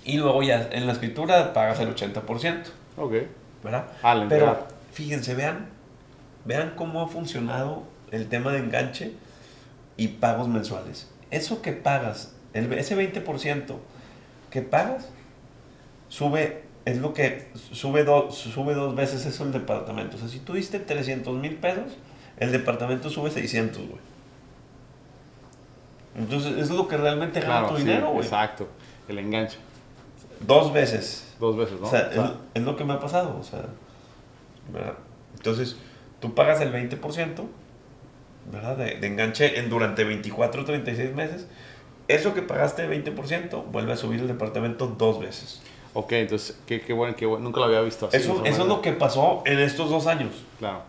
Y 0.05 0.19
luego 0.19 0.43
ya 0.43 0.69
en 0.73 0.87
la 0.87 0.93
escritura 0.93 1.53
pagas 1.53 1.81
el 1.81 1.95
80%, 1.95 2.62
Ok. 2.97 3.12
¿verdad? 3.62 3.87
La 4.03 4.27
Pero 4.29 4.67
fíjense, 4.93 5.35
vean, 5.35 5.69
vean 6.45 6.75
cómo 6.77 7.01
ha 7.03 7.09
funcionado 7.09 7.85
el 8.11 8.29
tema 8.29 8.53
de 8.53 8.59
enganche 8.59 9.12
y 9.97 10.09
pagos 10.09 10.47
mensuales. 10.49 11.11
Eso 11.31 11.62
que 11.62 11.73
pagas, 11.73 12.35
el, 12.53 12.71
ese 12.75 12.97
20% 12.97 13.77
que 14.51 14.61
pagas, 14.62 15.09
sube, 16.09 16.62
es 16.85 16.99
lo 16.99 17.14
que 17.14 17.49
sube, 17.73 18.05
do- 18.05 18.31
sube 18.31 18.75
dos 18.75 18.95
veces 18.95 19.25
eso 19.27 19.45
el 19.45 19.53
departamento. 19.53 20.17
O 20.17 20.21
sea, 20.21 20.29
si 20.29 20.38
tú 20.38 20.53
diste 20.53 20.79
300 20.79 21.35
mil 21.38 21.57
pesos, 21.57 21.97
el 22.38 22.53
departamento 22.53 23.11
sube 23.11 23.31
600, 23.31 23.79
güey. 23.79 24.01
Entonces, 26.16 26.57
es 26.59 26.70
lo 26.70 26.87
que 26.87 26.97
realmente 26.97 27.40
gana 27.40 27.61
Claro, 27.61 27.68
tu 27.68 27.77
sí, 27.77 27.83
dinero, 27.83 28.11
güey. 28.11 28.25
Exacto. 28.25 28.68
El 29.09 29.18
enganche. 29.18 29.59
Dos 30.40 30.73
veces. 30.73 31.35
Dos 31.40 31.57
veces, 31.57 31.81
¿no? 31.81 31.87
O 31.87 31.90
sea, 31.90 32.09
O 32.11 32.12
sea, 32.12 32.25
es, 32.25 32.31
es 32.55 32.62
lo 32.62 32.77
que 32.77 32.85
me 32.85 32.92
ha 32.92 33.01
pasado, 33.01 33.37
o 33.38 33.42
sea, 33.42 33.64
¿verdad? 34.73 34.94
Entonces, 35.37 35.77
tú 36.20 36.35
pagas 36.35 36.61
el 36.61 36.73
20%, 36.73 37.44
¿verdad? 38.53 38.77
De, 38.77 38.97
de 38.97 39.07
enganche 39.07 39.59
en, 39.59 39.68
durante 39.68 40.05
24 40.05 40.62
o 40.62 40.64
36 40.64 41.14
meses. 41.14 41.49
Eso 42.07 42.35
que 42.35 42.42
pagaste 42.42 42.87
de 42.87 43.05
20% 43.05 43.64
vuelve 43.73 43.92
a 43.92 43.97
subir 43.97 44.20
el 44.20 44.29
departamento 44.29 44.87
dos 44.87 45.20
veces. 45.20 45.62
Ok, 45.94 46.12
entonces, 46.12 46.59
qué, 46.66 46.81
qué 46.81 46.92
bueno, 46.92 47.16
qué 47.16 47.25
bueno. 47.25 47.44
Nunca 47.44 47.61
lo 47.61 47.66
había 47.66 47.81
visto 47.81 48.07
así. 48.07 48.16
Eso, 48.16 48.44
es 48.44 48.59
lo 48.59 48.83
que 48.83 48.92
pasó 48.92 49.42
en 49.47 49.61
estos 49.61 49.90
dos 49.90 50.07
años. 50.07 50.31
Claro. 50.59 50.83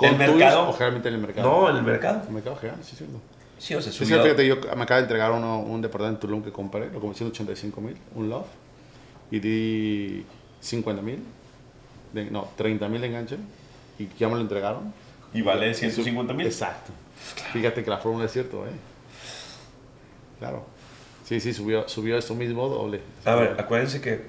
¿El 0.00 0.08
¿Con 0.10 0.18
tuyos 0.18 0.36
mercado? 0.36 0.68
o 0.68 0.72
generalmente 0.72 1.08
en 1.08 1.14
el 1.14 1.20
mercado? 1.20 1.48
No, 1.50 1.70
en 1.70 1.76
el 1.76 1.82
mercado. 1.82 2.22
El 2.28 2.34
mercado 2.34 2.56
general, 2.56 2.80
sí, 2.84 2.96
cierto. 2.96 3.20
Sí, 3.58 3.74
o 3.74 3.82
sea, 3.82 3.92
Sí, 3.92 4.04
subió. 4.04 4.22
fíjate, 4.22 4.46
yo 4.46 4.56
me 4.76 4.82
acaba 4.84 4.96
de 4.98 5.02
entregar 5.02 5.32
uno, 5.32 5.58
un 5.60 5.80
departamento 5.82 6.16
en 6.16 6.20
Tulum 6.30 6.42
que 6.44 6.52
compré, 6.52 6.90
lo 6.90 7.00
comencé 7.00 7.24
en 7.24 7.30
85 7.30 7.80
mil, 7.80 7.96
un 8.14 8.28
loft, 8.28 8.48
y 9.32 9.40
di 9.40 10.24
50 10.60 11.02
mil, 11.02 11.22
no, 12.30 12.48
30 12.56 12.88
mil 12.88 13.00
de 13.00 13.06
enganche, 13.08 13.36
y 13.98 14.08
ya 14.18 14.28
me 14.28 14.34
lo 14.36 14.40
entregaron. 14.42 14.92
Y 15.34 15.42
vale 15.42 15.74
150 15.74 16.32
mil. 16.32 16.46
Exacto. 16.46 16.92
Fíjate 17.52 17.82
que 17.82 17.90
la 17.90 17.98
fórmula 17.98 18.26
es 18.26 18.32
cierto, 18.32 18.64
¿eh? 18.66 18.70
Claro. 20.38 20.64
Sí, 21.24 21.40
sí, 21.40 21.52
subió, 21.52 21.88
subió 21.88 22.16
eso 22.16 22.34
mismo 22.34 22.68
doble. 22.68 23.00
A 23.24 23.34
ver, 23.34 23.56
acuérdense 23.60 24.00
que 24.00 24.24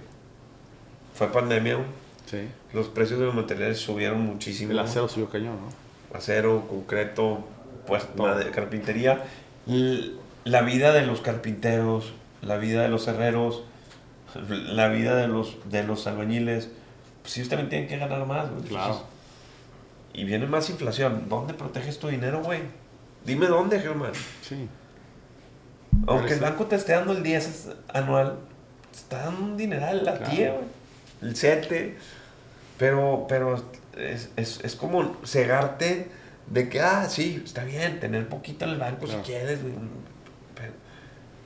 fue 1.13 1.27
pandemia. 1.31 1.77
Sí. 2.25 2.47
Los 2.73 2.87
precios 2.87 3.19
de 3.19 3.25
los 3.25 3.35
materiales 3.35 3.79
subieron 3.79 4.21
muchísimo. 4.21 4.71
El 4.71 4.79
acero 4.79 5.07
subió 5.07 5.29
cañón, 5.29 5.57
¿no? 5.61 6.17
acero, 6.17 6.65
concreto, 6.67 7.45
pues 7.87 8.03
made- 8.15 8.49
carpintería. 8.51 9.23
La 10.45 10.61
vida 10.61 10.91
de 10.93 11.05
los 11.05 11.21
carpinteros, 11.21 12.13
la 12.41 12.57
vida 12.57 12.81
de 12.81 12.89
los 12.89 13.07
herreros, 13.07 13.63
la 14.49 14.87
vida 14.87 15.15
de 15.15 15.27
los, 15.27 15.57
de 15.69 15.83
los 15.83 16.07
albañiles, 16.07 16.69
pues 17.21 17.37
ellos 17.37 17.49
también 17.49 17.69
tienen 17.69 17.87
que 17.87 17.97
ganar 17.97 18.25
más, 18.25 18.49
güey. 18.49 18.63
Claro. 18.63 19.03
Y 20.13 20.23
viene 20.23 20.47
más 20.47 20.69
inflación. 20.69 21.25
¿Dónde 21.29 21.53
proteges 21.53 21.99
tu 21.99 22.07
dinero, 22.07 22.41
güey? 22.43 22.61
Dime 23.25 23.45
dónde, 23.47 23.79
Germán. 23.79 24.11
Sí. 24.41 24.67
Aunque 26.07 26.33
el 26.33 26.39
banco 26.39 26.65
te 26.65 26.75
esté 26.75 26.93
dando 26.93 27.13
el 27.13 27.21
10 27.23 27.69
anual, 27.93 28.37
te 28.91 28.97
está 28.97 29.25
dando 29.25 29.43
un 29.43 29.57
dineral 29.57 30.03
la 30.05 30.17
Claro. 30.17 30.31
tía, 30.31 30.51
güey. 30.53 30.65
El 31.21 31.35
7. 31.35 31.97
Pero, 32.79 33.25
pero 33.29 33.63
es, 33.97 34.29
es, 34.37 34.59
es 34.63 34.75
como 34.75 35.15
cegarte 35.23 36.07
de 36.47 36.67
que, 36.69 36.79
ah, 36.81 37.05
sí, 37.07 37.41
está 37.45 37.63
bien, 37.63 37.99
tener 37.99 38.27
poquito 38.27 38.65
en 38.65 38.71
el 38.71 38.77
banco 38.79 39.05
Claro. 39.05 39.23
si 39.23 39.31
quieres, 39.31 39.61
güey. 39.61 39.75
Pero, 40.55 40.73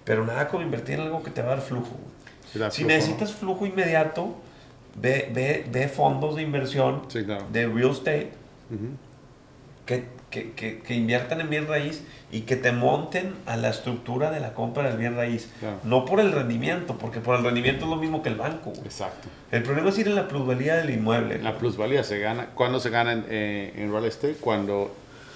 pero 0.05 0.25
nada 0.25 0.47
como 0.47 0.63
invertir 0.63 0.95
en 0.95 1.01
algo 1.01 1.21
que 1.23 1.31
te 1.31 1.41
va 1.41 1.53
a 1.53 1.55
dar 1.57 1.61
flujo. 1.65 1.89
güey. 1.89 2.13
Si 2.53 2.57
flujo, 2.59 2.81
¿no? 2.81 2.87
necesitas 2.87 3.33
flujo 3.33 3.65
inmediato, 3.65 4.35
ve, 4.95 5.29
ve, 5.33 5.65
ve 5.71 5.87
fondos 5.89 6.35
de 6.37 6.43
inversión 6.43 7.01
Sí, 7.09 7.25
claro. 7.25 7.45
de 7.51 7.67
real 7.67 7.91
estate 7.91 8.29
que, 9.85 10.05
que, 10.33 10.51
que, 10.53 10.79
que 10.79 10.95
inviertan 10.95 11.39
en 11.41 11.49
bien 11.51 11.67
raíz 11.67 12.03
y 12.31 12.41
que 12.41 12.55
te 12.55 12.71
monten 12.71 13.35
a 13.45 13.55
la 13.55 13.69
estructura 13.69 14.31
de 14.31 14.39
la 14.39 14.55
compra 14.55 14.83
del 14.89 14.97
bien 14.97 15.15
raíz. 15.15 15.51
Claro. 15.59 15.77
No 15.83 16.05
por 16.05 16.19
el 16.19 16.31
rendimiento, 16.31 16.97
porque 16.97 17.19
por 17.19 17.37
el 17.37 17.43
rendimiento 17.45 17.85
es 17.85 17.91
lo 17.91 17.97
mismo 17.97 18.23
que 18.23 18.29
el 18.29 18.35
banco. 18.35 18.71
güey. 18.71 18.81
Exacto. 18.85 19.27
El 19.51 19.61
problema 19.61 19.89
es 19.89 19.99
ir 19.99 20.07
en 20.07 20.15
la 20.15 20.27
plusvalía 20.27 20.75
del 20.77 20.89
inmueble. 20.89 21.37
La 21.43 21.55
plusvalía 21.59 22.03
se 22.03 22.17
gana. 22.19 22.47
¿Cuándo 22.55 22.79
se 22.79 22.89
gana 22.89 23.13
en, 23.13 23.25
eh, 23.29 23.73
en 23.77 23.91
real 23.91 24.05
estate? 24.05 24.35
Cuando, 24.41 24.91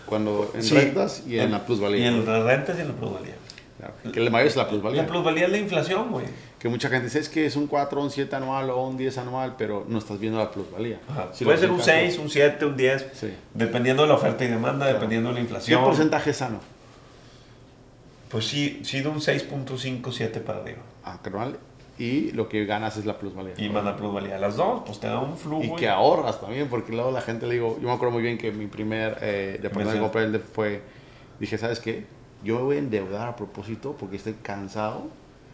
cuando 0.07 0.51
en 0.55 0.63
Sí, 0.63 0.73
rentas 0.73 1.23
y 1.27 1.37
en, 1.37 1.51
la 1.51 1.63
plusvalía. 1.63 1.99
Y 1.99 2.07
en 2.07 2.25
las 2.25 2.43
rentas 2.43 2.77
y 2.77 2.81
en 2.81 2.87
la 2.87 2.93
plusvalía. 2.95 3.35
Claro. 3.77 3.93
Que 4.11 4.19
el 4.19 4.31
mayor 4.31 4.47
es 4.47 4.55
la 4.55 4.67
plusvalía. 4.67 5.03
La 5.03 5.07
plusvalía 5.07 5.45
es 5.45 5.51
la 5.51 5.57
inflación, 5.59 6.09
güey. 6.11 6.25
Que 6.59 6.69
mucha 6.69 6.89
gente 6.89 7.05
dice 7.05 7.19
es 7.19 7.29
que 7.29 7.45
es 7.45 7.55
un 7.55 7.67
4, 7.67 8.01
un 8.01 8.09
7 8.09 8.35
anual 8.35 8.69
o 8.71 8.81
un 8.87 8.97
10 8.97 9.17
anual, 9.19 9.55
pero 9.57 9.85
no 9.87 9.99
estás 9.99 10.19
viendo 10.19 10.39
la 10.39 10.49
plusvalía. 10.49 10.99
Si 11.31 11.45
Puede 11.45 11.57
ser 11.59 11.69
un 11.69 11.79
aplicas, 11.79 11.99
6, 12.01 12.17
un 12.19 12.29
7, 12.29 12.65
un 12.65 12.77
10, 12.77 13.05
Sí. 13.13 13.33
dependiendo 13.53 14.03
de 14.03 14.09
la 14.09 14.15
oferta 14.15 14.43
y 14.43 14.47
demanda, 14.47 14.87
dependiendo 14.87 15.29
de 15.29 15.35
la 15.35 15.39
¿Qué 15.39 15.43
inflación. 15.43 15.83
porcentaje 15.83 16.31
es 16.31 16.37
sano? 16.37 16.59
Pues 18.29 18.45
sí, 18.47 18.81
sí 18.83 19.01
de 19.01 19.07
un 19.07 19.21
6.5, 19.21 20.11
7 20.11 20.39
para 20.39 20.59
arriba. 20.59 20.79
Ah, 21.05 21.19
anual. 21.23 21.57
Y 21.99 22.31
lo 22.31 22.47
que 22.49 22.65
ganas 22.65 22.97
es 22.97 23.05
la 23.05 23.17
plusvalía. 23.17 23.53
Y 23.57 23.69
más 23.69 23.83
la 23.83 23.95
plusvalía. 23.95 24.37
Las 24.37 24.55
dos, 24.55 24.83
pues 24.85 24.99
te 24.99 25.07
da 25.07 25.19
un 25.19 25.37
flujo. 25.37 25.63
Y 25.63 25.75
que 25.75 25.87
ahorras 25.89 26.39
también, 26.39 26.67
porque 26.67 26.91
luego 26.91 27.11
la 27.11 27.21
gente 27.21 27.47
le 27.47 27.53
digo, 27.55 27.77
yo 27.81 27.87
me 27.87 27.93
acuerdo 27.93 28.13
muy 28.13 28.21
bien 28.21 28.37
que 28.37 28.51
mi 28.51 28.67
primer 28.67 29.17
eh, 29.21 29.59
departamento 29.61 29.93
que 29.93 29.99
compré 30.27 30.39
fue, 30.39 30.81
dije, 31.39 31.57
¿sabes 31.57 31.79
qué? 31.79 32.05
Yo 32.43 32.57
me 32.57 32.61
voy 32.63 32.75
a 32.75 32.79
endeudar 32.79 33.27
a 33.27 33.35
propósito 33.35 33.95
porque 33.97 34.17
estoy 34.17 34.33
cansado 34.43 35.07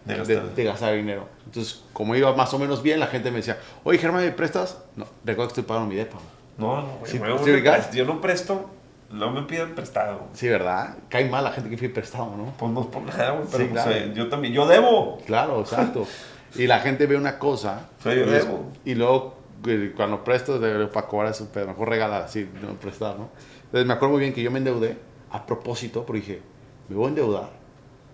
De 0.06 0.16
gastar. 0.18 0.44
de 0.56 0.63
gastar 0.63 0.94
dinero. 0.96 1.28
Entonces, 1.46 1.84
como 1.94 2.16
iba 2.16 2.34
más 2.36 2.54
o 2.54 2.60
menos 2.60 2.82
bien, 2.84 3.00
la 3.00 3.08
gente 3.08 3.32
me 3.32 3.38
decía, 3.38 3.58
oye, 3.84 3.98
Germán, 4.00 4.24
¿me 4.26 4.32
prestas? 4.32 4.78
No, 4.96 5.06
recuerda 5.24 5.48
que 5.54 5.60
estoy 5.60 5.63
pagando 5.63 5.89
mi 5.89 5.96
depa. 5.96 6.18
No, 6.58 6.82
no, 6.82 6.88
güey. 7.00 7.12
Sí, 7.12 7.18
güey, 7.20 7.32
sí, 7.39 7.46
yo 7.46 7.56
no 7.58 7.63
presto- 7.63 7.94
yo 7.96 8.06
no 8.06 8.22
presto, 8.22 8.70
no 9.12 9.32
me 9.32 9.42
piden 9.44 9.76
prestado. 9.76 10.22
Sí, 10.34 10.48
¿verdad? 10.50 10.98
Cae 11.10 11.30
mal 11.30 11.44
la 11.44 11.52
gente 11.52 11.70
que 11.70 11.78
fue 11.78 11.89
prestado, 11.89 12.36
¿no? 12.36 12.54
Pues 12.58 12.72
no 12.72 12.82
es 12.82 12.88
por 12.88 13.02
nada, 13.04 13.32
güey, 13.32 13.46
pero 13.52 13.63
Sí, 13.63 13.70
pues, 13.72 13.84
claro. 13.84 13.92
eh, 13.98 14.12
yo 14.16 14.28
también, 14.30 14.54
yo 14.54 14.68
debo. 14.68 15.18
Claro, 15.26 15.62
exacto. 15.62 16.06
y 16.56 16.68
la 16.68 16.80
gente 16.80 17.06
ve 17.08 17.16
una 17.16 17.39
cosa 17.39 17.88
Sí, 18.04 18.10
yo 18.10 18.13
y, 18.26 18.30
debo. 18.30 18.66
y 18.86 18.96
luego 18.96 19.36
eh, 19.66 19.94
cuando 19.96 20.24
prestas 20.24 20.60
de- 20.60 20.88
para 20.88 21.08
cobrar 21.08 21.32
es 21.32 21.39
un 21.42 21.48
pedo, 21.48 21.68
mejor 21.68 21.88
regalar, 21.89 22.28
sí, 22.30 22.50
no 22.62 22.74
prestar, 22.74 23.18
¿no? 23.18 23.30
Entonces 23.66 23.88
me 23.88 23.94
acuerdo 23.94 24.12
muy 24.13 24.20
bien 24.22 24.34
que 24.34 24.44
yo 24.44 24.52
me 24.52 24.58
endeudé 24.60 24.98
a 25.32 25.46
propósito, 25.46 26.06
porque 26.06 26.20
dije, 26.20 26.42
me 26.89 26.96
voy 26.98 27.06
a 27.06 27.10
endeudar 27.10 27.50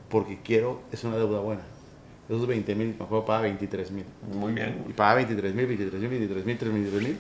porque 0.10 0.39
quiero, 0.43 0.82
es 0.91 1.04
una 1.04 1.17
deuda 1.17 1.39
buena. 1.39 1.62
Esos 2.30 2.46
20 2.46 2.76
mil, 2.76 2.96
me 2.98 3.04
acuerdo 3.04 3.26
pagar 3.26 3.44
23 3.44 3.92
mil. 3.92 4.06
Muy 4.34 4.54
bien. 4.54 4.86
Y 4.88 4.94
pagaba 4.94 5.15
23 5.15 5.56
mil, 5.56 5.65
23 5.65 6.00
mil, 6.00 6.10
23 6.10 6.46
mil, 6.46 6.58
23 6.58 7.04
mil. 7.04 7.18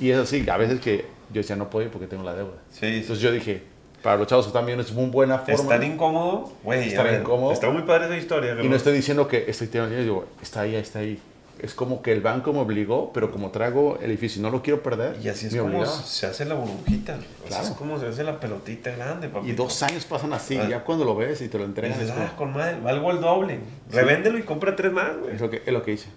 Y 0.00 0.10
es 0.10 0.18
así, 0.18 0.48
a 0.48 0.56
veces 0.56 0.80
que 0.80 1.04
yo 1.32 1.40
decía, 1.40 1.56
no 1.56 1.68
puedo 1.68 1.84
ir 1.84 1.90
porque 1.90 2.06
tengo 2.06 2.22
la 2.22 2.34
deuda. 2.34 2.58
Sí. 2.70 2.86
Entonces 2.86 3.18
yo 3.18 3.32
dije, 3.32 3.62
para 4.02 4.16
los 4.16 4.26
chavos 4.28 4.52
viendo 4.64 4.82
es 4.82 4.90
una 4.92 5.08
buena 5.10 5.38
forma. 5.38 5.54
Estar 5.54 5.82
incómodo, 5.82 6.52
güey. 6.62 6.88
Estar 6.88 7.04
ver, 7.04 7.22
incómodo. 7.22 7.52
Está 7.52 7.70
muy 7.70 7.82
padre 7.82 8.06
esa 8.06 8.16
historia. 8.16 8.56
Y 8.62 8.68
no 8.68 8.76
estoy 8.76 8.92
diciendo 8.92 9.26
que 9.26 9.44
estoy 9.48 9.66
teniendo 9.66 9.96
dinero, 9.96 10.04
digo, 10.04 10.26
está 10.40 10.60
ahí, 10.60 10.76
está 10.76 11.00
ahí. 11.00 11.18
Es 11.60 11.74
como 11.74 12.02
que 12.02 12.10
el 12.12 12.20
banco 12.20 12.52
me 12.52 12.58
obligó, 12.58 13.12
pero 13.12 13.30
como 13.30 13.50
traigo 13.50 13.96
el 14.02 14.10
edificio 14.10 14.40
y 14.40 14.42
no 14.42 14.50
lo 14.50 14.62
quiero 14.62 14.82
perder, 14.82 15.16
Y 15.22 15.28
así 15.28 15.46
es 15.46 15.52
me 15.52 15.60
como 15.60 15.78
obligaba. 15.78 15.96
se 16.02 16.26
hace 16.26 16.44
la 16.44 16.54
burbujita. 16.54 17.14
Así 17.14 17.24
Claro. 17.46 17.64
es 17.64 17.70
como 17.72 18.00
se 18.00 18.06
hace 18.08 18.24
la 18.24 18.40
pelotita 18.40 18.90
grande, 18.90 19.28
papi. 19.28 19.50
Y 19.50 19.52
dos 19.52 19.80
años 19.84 20.04
pasan 20.04 20.32
así, 20.32 20.56
Ah. 20.56 20.68
ya 20.68 20.82
cuando 20.84 21.04
lo 21.04 21.14
ves 21.14 21.40
y 21.40 21.48
te 21.48 21.58
lo 21.58 21.64
Y 21.64 21.66
entregan, 21.68 21.92
dices, 21.98 22.08
es, 22.10 22.14
como- 22.16 22.26
ah, 22.26 22.36
con 22.36 22.52
madre, 22.52 22.80
valgo 22.80 23.10
el 23.12 23.20
doble. 23.20 23.60
Revéndelo 23.92 24.38
y 24.38 24.42
compra 24.42 24.74
tres 24.74 24.92
más, 24.92 25.16
güey. 25.18 25.34
es 25.36 25.40
lo 25.40 25.50
que, 25.50 25.62
es 25.64 25.72
lo 25.72 25.82
que 25.84 25.92
hice. 25.92 26.08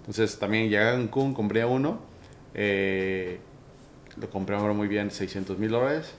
Entonces 0.00 0.38
también 0.38 0.64
llegué 0.64 0.80
a 0.80 0.92
Cancún, 0.92 1.32
compré 1.32 1.64
uno, 1.64 2.00
eh, 2.54 3.38
lo 4.20 4.28
compré 4.28 4.56
ahora 4.56 4.74
muy 4.74 4.88
bien, 4.88 5.10
600 5.10 5.58
mil 5.58 5.70
dólares. 5.70 6.12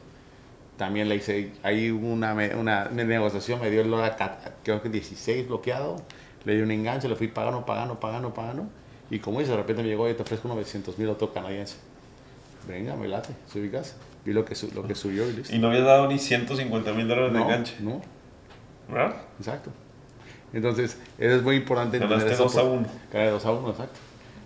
También 0.77 1.07
le 1.09 1.15
hice 1.17 1.51
ahí 1.61 1.91
una, 1.91 2.33
me- 2.33 2.55
una, 2.55 2.85
negociación, 2.85 3.61
me 3.61 3.69
dio 3.69 3.81
el 3.81 3.91
dólar, 3.91 4.17
creo 4.63 4.81
que 4.81 4.89
16 4.89 5.47
bloqueado. 5.47 5.97
Le 6.45 6.55
di 6.55 6.61
un 6.61 6.71
enganche, 6.71 7.07
le 7.07 7.15
fui 7.15 7.27
pagando, 7.27 7.65
pagando, 7.65 7.99
pagando, 7.99 8.33
pagando. 8.33 8.65
Y 9.09 9.19
como 9.19 9.39
dice, 9.39 9.51
de 9.51 9.57
repente 9.57 9.81
me 9.83 9.87
llegó 9.89 10.09
y 10.09 10.13
te 10.13 10.23
ofrezco 10.23 10.47
900 10.47 10.97
mil 10.97 11.09
otro 11.09 11.33
canadiense. 11.33 11.77
Venga, 12.67 12.95
me 12.95 13.07
late, 13.07 13.29
subicas. 13.51 13.95
Vi 14.25 14.31
lo 14.33 14.45
que, 14.45 14.55
lo 14.73 14.87
que 14.87 14.95
subió 14.95 15.29
y 15.29 15.33
listo. 15.33 15.53
Y 15.55 15.59
no 15.59 15.67
habías 15.67 15.83
dado 15.85 16.07
ni 16.07 16.17
150 16.17 16.93
mil 16.93 17.07
dólares 17.07 17.33
de 17.33 17.39
no, 17.39 17.45
enganche. 17.45 17.75
no, 17.81 18.01
¿Verdad? 18.89 19.15
exacto. 19.39 19.69
Entonces, 20.53 20.97
eso 21.17 21.35
es 21.35 21.43
muy 21.43 21.57
importante. 21.57 21.97
entender 21.97 22.27
eso 22.27 22.43
2 22.43 22.57
a 22.57 22.61
por- 22.61 22.71
1. 22.71 22.87
Gané 23.11 23.29
2 23.29 23.45
a 23.45 23.51
1, 23.51 23.69
exacto. 23.71 23.99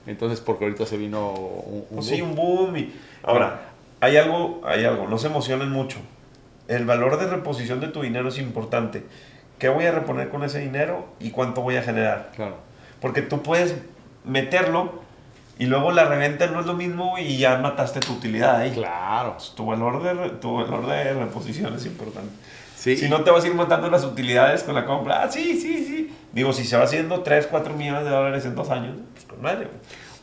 Entonces, 0.07 0.39
porque 0.39 0.65
ahorita 0.65 0.85
se 0.85 0.97
vino 0.97 1.31
un, 1.33 1.85
un 1.89 1.95
Pues 1.97 2.07
sí, 2.07 2.21
boom. 2.21 2.29
un 2.31 2.35
boom. 2.35 2.77
Y... 2.77 2.93
Ahora, 3.23 3.71
hay 3.99 4.17
algo, 4.17 4.61
hay 4.65 4.85
algo, 4.85 5.07
no 5.07 5.17
se 5.17 5.27
emocionen 5.27 5.69
mucho. 5.71 5.97
El 6.67 6.85
valor 6.85 7.19
de 7.19 7.27
reposición 7.27 7.79
de 7.79 7.87
tu 7.89 8.01
dinero 8.01 8.29
es 8.29 8.39
importante. 8.39 9.03
¿Qué 9.59 9.69
voy 9.69 9.85
a 9.85 9.91
reponer 9.91 10.29
con 10.29 10.43
ese 10.43 10.59
dinero 10.59 11.07
y 11.19 11.31
cuánto 11.31 11.61
voy 11.61 11.77
a 11.77 11.81
generar? 11.81 12.31
Claro. 12.35 12.57
Porque 13.01 13.21
tú 13.21 13.41
puedes 13.41 13.75
meterlo 14.23 15.01
y 15.59 15.65
luego 15.65 15.91
la 15.91 16.05
reventa 16.05 16.47
no 16.47 16.59
es 16.59 16.65
lo 16.65 16.73
mismo 16.73 17.17
y 17.17 17.37
ya 17.37 17.57
mataste 17.57 17.99
tu 17.99 18.13
utilidad 18.13 18.57
ahí. 18.57 18.71
Claro. 18.71 19.33
Pues 19.33 19.53
tu, 19.55 19.65
valor 19.65 20.03
de, 20.03 20.29
tu 20.31 20.55
valor 20.55 20.85
de 20.85 21.13
reposición 21.13 21.73
es 21.75 21.85
importante. 21.85 22.29
Sí. 22.75 22.95
Si 22.95 23.09
no 23.09 23.23
te 23.23 23.31
vas 23.31 23.43
a 23.43 23.47
ir 23.47 23.55
matando 23.55 23.89
las 23.89 24.03
utilidades 24.03 24.61
con 24.63 24.75
la 24.75 24.85
compra, 24.85 25.23
ah, 25.23 25.31
sí, 25.31 25.59
sí, 25.59 25.83
sí. 25.85 26.15
Digo, 26.31 26.53
si 26.53 26.63
se 26.63 26.77
va 26.77 26.83
haciendo 26.83 27.21
3, 27.21 27.47
4 27.47 27.73
millones 27.73 28.03
de 28.03 28.11
dólares 28.11 28.45
en 28.45 28.53
dos 28.53 28.69
años, 28.69 28.95
pues 29.13 29.25
con 29.25 29.41
madre. 29.41 29.67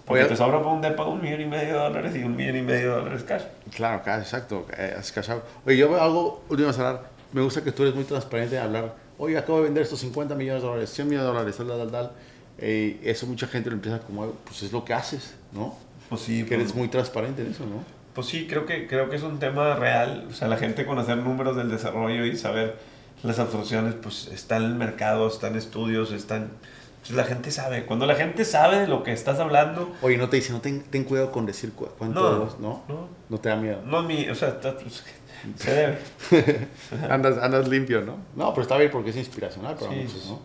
Porque 0.05 0.23
Oye- 0.23 0.31
te 0.31 0.37
sobra 0.37 0.59
para 0.59 0.71
un 0.71 0.81
depa 0.81 1.03
de 1.05 1.11
un 1.11 1.21
millón 1.21 1.41
y 1.41 1.47
medio 1.47 1.73
de 1.75 1.81
dólares 1.81 2.15
y 2.15 2.23
un 2.23 2.37
millón 2.37 2.57
y 2.59 2.63
medio 2.63 2.91
de 2.91 2.97
dólares 3.01 3.25
cash. 3.25 3.43
Claro, 3.75 4.03
claro, 4.03 4.23
exacto. 4.23 4.67
eh, 4.77 4.95
es 5.01 5.11
cash 5.11 5.31
out. 5.31 5.43
Oye, 5.67 5.77
yo 5.79 5.91
veo 5.91 6.01
algo, 6.01 6.45
último 6.49 6.69
a 6.69 6.73
cerrar. 6.73 7.03
Me 7.33 7.41
gusta 7.41 7.65
que 7.65 7.73
tú 7.73 7.83
eres 7.83 7.95
muy 7.97 8.05
transparente 8.05 8.57
en 8.57 8.63
hablar. 8.63 8.95
Oye, 9.19 9.39
acabo 9.39 9.59
de 9.59 9.65
vender 9.65 9.83
estos 9.85 10.01
50 10.01 10.35
millones 10.35 10.63
de 10.63 10.69
dólares, 10.69 10.91
100 10.91 11.09
millones 11.09 11.27
de 11.29 11.33
dólares, 11.33 11.57
tal, 11.57 11.69
tal, 11.69 11.91
tal. 11.91 12.13
Eh, 12.59 13.01
eso 13.05 13.27
mucha 13.27 13.47
gente 13.47 13.71
lo 13.71 13.77
empieza 13.77 14.01
como, 14.01 14.27
pues 14.45 14.63
es 14.63 14.73
lo 14.73 14.85
que 14.85 14.95
haces, 14.95 15.35
¿no? 15.53 15.77
Pues 16.09 16.21
sí, 16.23 16.41
Que 16.45 16.57
pues, 16.57 16.61
eres 16.61 16.75
muy 16.75 16.89
transparente 16.89 17.43
en 17.43 17.51
eso, 17.51 17.65
¿no? 17.67 17.83
pues 18.15 18.29
sí, 18.29 18.47
creo 18.49 18.65
que, 18.65 18.87
creo 18.87 19.11
que 19.11 19.17
es 19.17 19.23
un 19.25 19.41
tema 19.41 19.75
real. 19.75 20.29
O 20.31 20.33
sea, 20.35 20.47
la 20.47 20.57
gente 20.57 20.87
conocer 20.87 21.17
números 21.17 21.57
del 21.57 21.69
desarrollo 21.69 22.25
y 22.25 22.37
saber 22.37 22.77
las 23.25 23.41
absorciones, 23.41 23.95
pues 24.01 24.29
está 24.29 24.57
en 24.59 24.63
el 24.65 24.75
mercado, 24.77 25.27
está 25.27 25.49
en 25.49 25.57
estudios, 25.57 26.13
están... 26.13 26.51
Pues 27.01 27.11
la 27.17 27.25
gente 27.25 27.51
sabe. 27.51 27.85
Cuando 27.87 28.07
la 28.07 28.15
gente 28.15 28.45
sabe 28.45 28.79
de 28.79 28.87
lo 28.87 29.03
que 29.03 29.13
estás 29.13 29.41
hablando, 29.41 29.93
Oye, 30.01 30.17
no 30.17 30.29
te 30.29 30.37
dicen, 30.37 30.55
no 30.55 30.61
ten, 30.61 30.83
ten 30.85 31.03
cuidado 31.05 31.33
con 31.33 31.45
decir 31.45 31.73
cu- 31.73 31.89
cuánto, 31.99 32.21
No, 32.21 32.39
debes, 32.39 32.59
¿no? 32.61 32.83
no. 32.89 33.09
No 33.29 33.39
te 33.41 33.49
da 33.49 33.57
miedo. 33.57 33.83
no 33.85 34.03
mi... 34.05 34.29
O 34.29 34.35
sea, 34.37 34.51
está- 34.51 34.77
pues, 34.79 35.03
se 35.57 35.71
debe. 35.73 35.99
andas, 37.11 37.39
andas 37.39 37.69
limpio, 37.69 38.01
¿no? 38.03 38.17
No, 38.37 38.53
pero 38.53 38.63
está 38.63 38.77
bien 38.77 38.91
porque 38.91 39.11
es 39.11 39.17
inspiracional 39.17 39.75
para 39.77 39.91
Sí, 39.93 39.97
muchos, 39.99 40.27
¿no? 40.27 40.41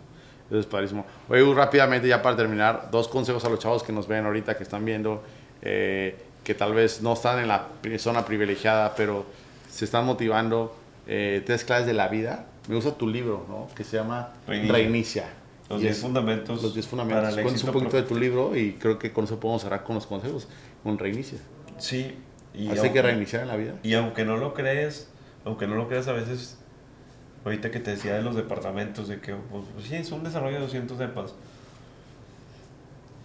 Eso 0.50 0.60
es 0.60 0.66
padrísimo. 0.66 1.06
Oye, 1.30 1.54
rápidamente, 1.54 2.08
ya 2.08 2.22
para 2.22 2.36
terminar, 2.36 2.90
dos 2.92 3.08
consejos 3.08 3.44
a 3.46 3.50
los 3.50 3.60
chavos 3.60 3.84
que 3.84 3.92
nos 3.94 4.08
ven 4.08 4.26
ahorita, 4.26 4.58
que 4.58 4.64
están 4.64 4.84
viendo, 4.84 5.22
eh, 5.62 6.18
que 6.44 6.56
tal 6.56 6.74
vez 6.74 7.02
no 7.02 7.14
están 7.14 7.40
en 7.40 7.48
la 7.48 7.68
zona 8.00 8.26
privilegiada, 8.26 8.96
pero 8.96 9.26
se 9.70 9.86
están 9.86 10.06
motivando. 10.06 10.76
Eh, 11.12 11.42
tres 11.46 11.64
claves 11.64 11.86
de 11.88 11.94
la 11.94 12.08
vida. 12.08 12.46
Me 12.68 12.76
gusta 12.76 12.92
tu 12.96 13.08
libro, 13.08 13.46
¿no? 13.50 13.68
Que 13.76 13.84
se 13.84 13.98
llama 13.98 14.30
Reinicia. 14.48 14.74
Reinicia. 14.74 15.24
Los 15.70 15.80
Y 15.80 15.84
10 15.84 15.96
es- 15.98 16.02
fundamentos. 16.04 16.62
Los 16.64 16.74
10 16.74 16.86
para 16.88 17.02
fundamentos. 17.04 17.34
Cuéntanos 17.34 17.64
un 17.64 17.72
poquito 17.72 17.98
de 17.98 18.04
tu 18.04 18.16
libro 18.16 18.56
y 18.56 18.74
creo 18.74 18.98
que 19.00 19.12
con 19.12 19.26
eso 19.26 19.40
podemos 19.40 19.62
cerrar 19.64 19.84
con 19.84 19.96
los 19.96 20.06
consejos. 20.08 20.48
Con 20.84 20.98
Reinicia. 20.98 21.38
Sí. 21.78 22.16
Y 22.54 22.68
Así 22.70 22.80
aunque- 22.80 22.94
que 22.94 23.02
reiniciar 23.02 23.42
en 23.44 23.48
la 23.48 23.56
vida. 23.56 23.74
Y 23.84 23.94
aunque 23.94 24.26
no 24.26 24.38
lo 24.38 24.54
crees, 24.54 25.10
aunque 25.46 25.68
no 25.68 25.76
lo 25.76 25.88
creas 25.88 26.08
a 26.08 26.14
veces, 26.14 26.58
ahorita 27.46 27.72
que 27.72 27.80
te 27.80 27.92
decía 27.92 28.16
de 28.16 28.22
los 28.22 28.36
departamentos, 28.36 29.08
de 29.08 29.20
que 29.20 29.34
pues, 29.36 29.64
pues 29.74 29.88
sí, 29.88 29.96
es 29.96 30.12
un 30.12 30.24
desarrollo 30.24 30.56
de 30.56 30.62
200 30.62 30.98
depas. 30.98 31.34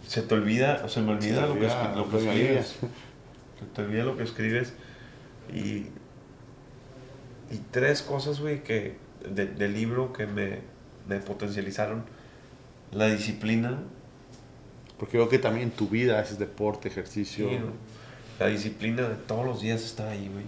Se 0.06 0.22
te 0.22 0.34
olvida, 0.34 0.82
o 0.84 0.88
se 0.88 1.00
me 1.00 1.12
olvida, 1.12 1.37
Se 1.37 1.40
lo, 1.48 1.54
que, 1.54 1.60
olvida, 1.66 1.94
lo 1.94 1.94
que 1.94 1.98
lo 1.98 2.10
que 2.10 2.16
escribes. 2.30 2.66
Se 3.58 3.66
te 3.74 3.82
olvida 3.82 4.04
lo 4.04 4.16
que 4.16 4.22
escribes. 4.22 4.72
Y, 5.52 5.87
y 7.50 7.58
tres 7.70 8.02
cosas, 8.02 8.40
güey, 8.40 8.62
que 8.62 8.96
de- 9.28 9.46
del 9.46 9.72
libro 9.72 10.12
que 10.12 10.26
me, 10.26 10.58
me 11.08 11.18
potencializaron. 11.20 12.04
La 12.92 13.06
disciplina, 13.06 13.78
Porque 14.98 15.16
veo 15.16 15.28
que 15.28 15.38
también 15.40 15.70
tu 15.72 15.88
vida 15.88 16.20
haces 16.20 16.38
deporte, 16.38 16.87
ejercicio. 16.88 17.48
Sí, 17.48 17.56
¿no? 17.58 17.66
La 18.38 18.47
disciplina 18.49 19.09
de 19.09 19.14
todos 19.14 19.47
los 19.47 19.61
días 19.61 19.83
está 19.85 20.11
ahí, 20.11 20.29
güey. 20.33 20.44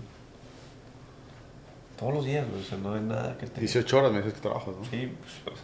Todos 1.99 2.15
los 2.15 2.25
días, 2.25 2.47
güey. 2.49 2.61
O 2.61 2.65
sea, 2.65 2.79
no 2.79 2.95
hay 2.95 3.01
nada 3.01 3.39
que 3.39 3.47
te... 3.47 3.61
18 3.61 3.99
horas 3.99 4.13
me 4.13 4.19
dices 4.19 4.35
que 4.35 4.41
trabajas, 4.41 4.75
¿no? 4.77 4.85
Sí, 4.85 5.13
pues, 5.45 5.57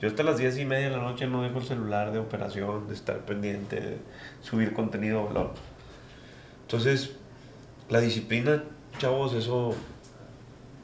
yo 0.00 0.08
hasta 0.08 0.22
las 0.22 0.38
10 0.38 0.58
y 0.58 0.64
media 0.64 0.90
de 0.90 0.96
la 0.96 1.02
noche 1.02 1.26
no 1.26 1.42
dejo 1.42 1.58
el 1.58 1.64
celular 1.64 2.12
de 2.12 2.20
operación, 2.20 2.86
de 2.86 2.94
estar 2.94 3.18
pendiente, 3.20 3.80
de 3.80 3.96
subir 4.42 4.72
contenido 4.72 5.20
de 5.20 5.26
valor. 5.26 5.54
Entonces, 6.62 7.16
la 7.88 8.00
disciplina, 8.00 8.62
chavos, 8.98 9.34
eso 9.34 9.74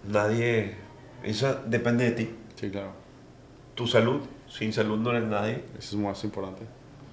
nadie... 0.09 0.77
Eso 1.23 1.63
depende 1.67 2.05
de 2.05 2.11
ti. 2.11 2.31
Sí, 2.57 2.71
claro. 2.71 2.93
Tu 3.75 3.87
salud, 3.87 4.21
sin 4.49 4.73
salud 4.73 4.99
no 4.99 5.11
eres 5.11 5.25
nadie. 5.25 5.65
Eso 5.79 5.97
es 5.97 6.03
más 6.03 6.23
importante. 6.25 6.65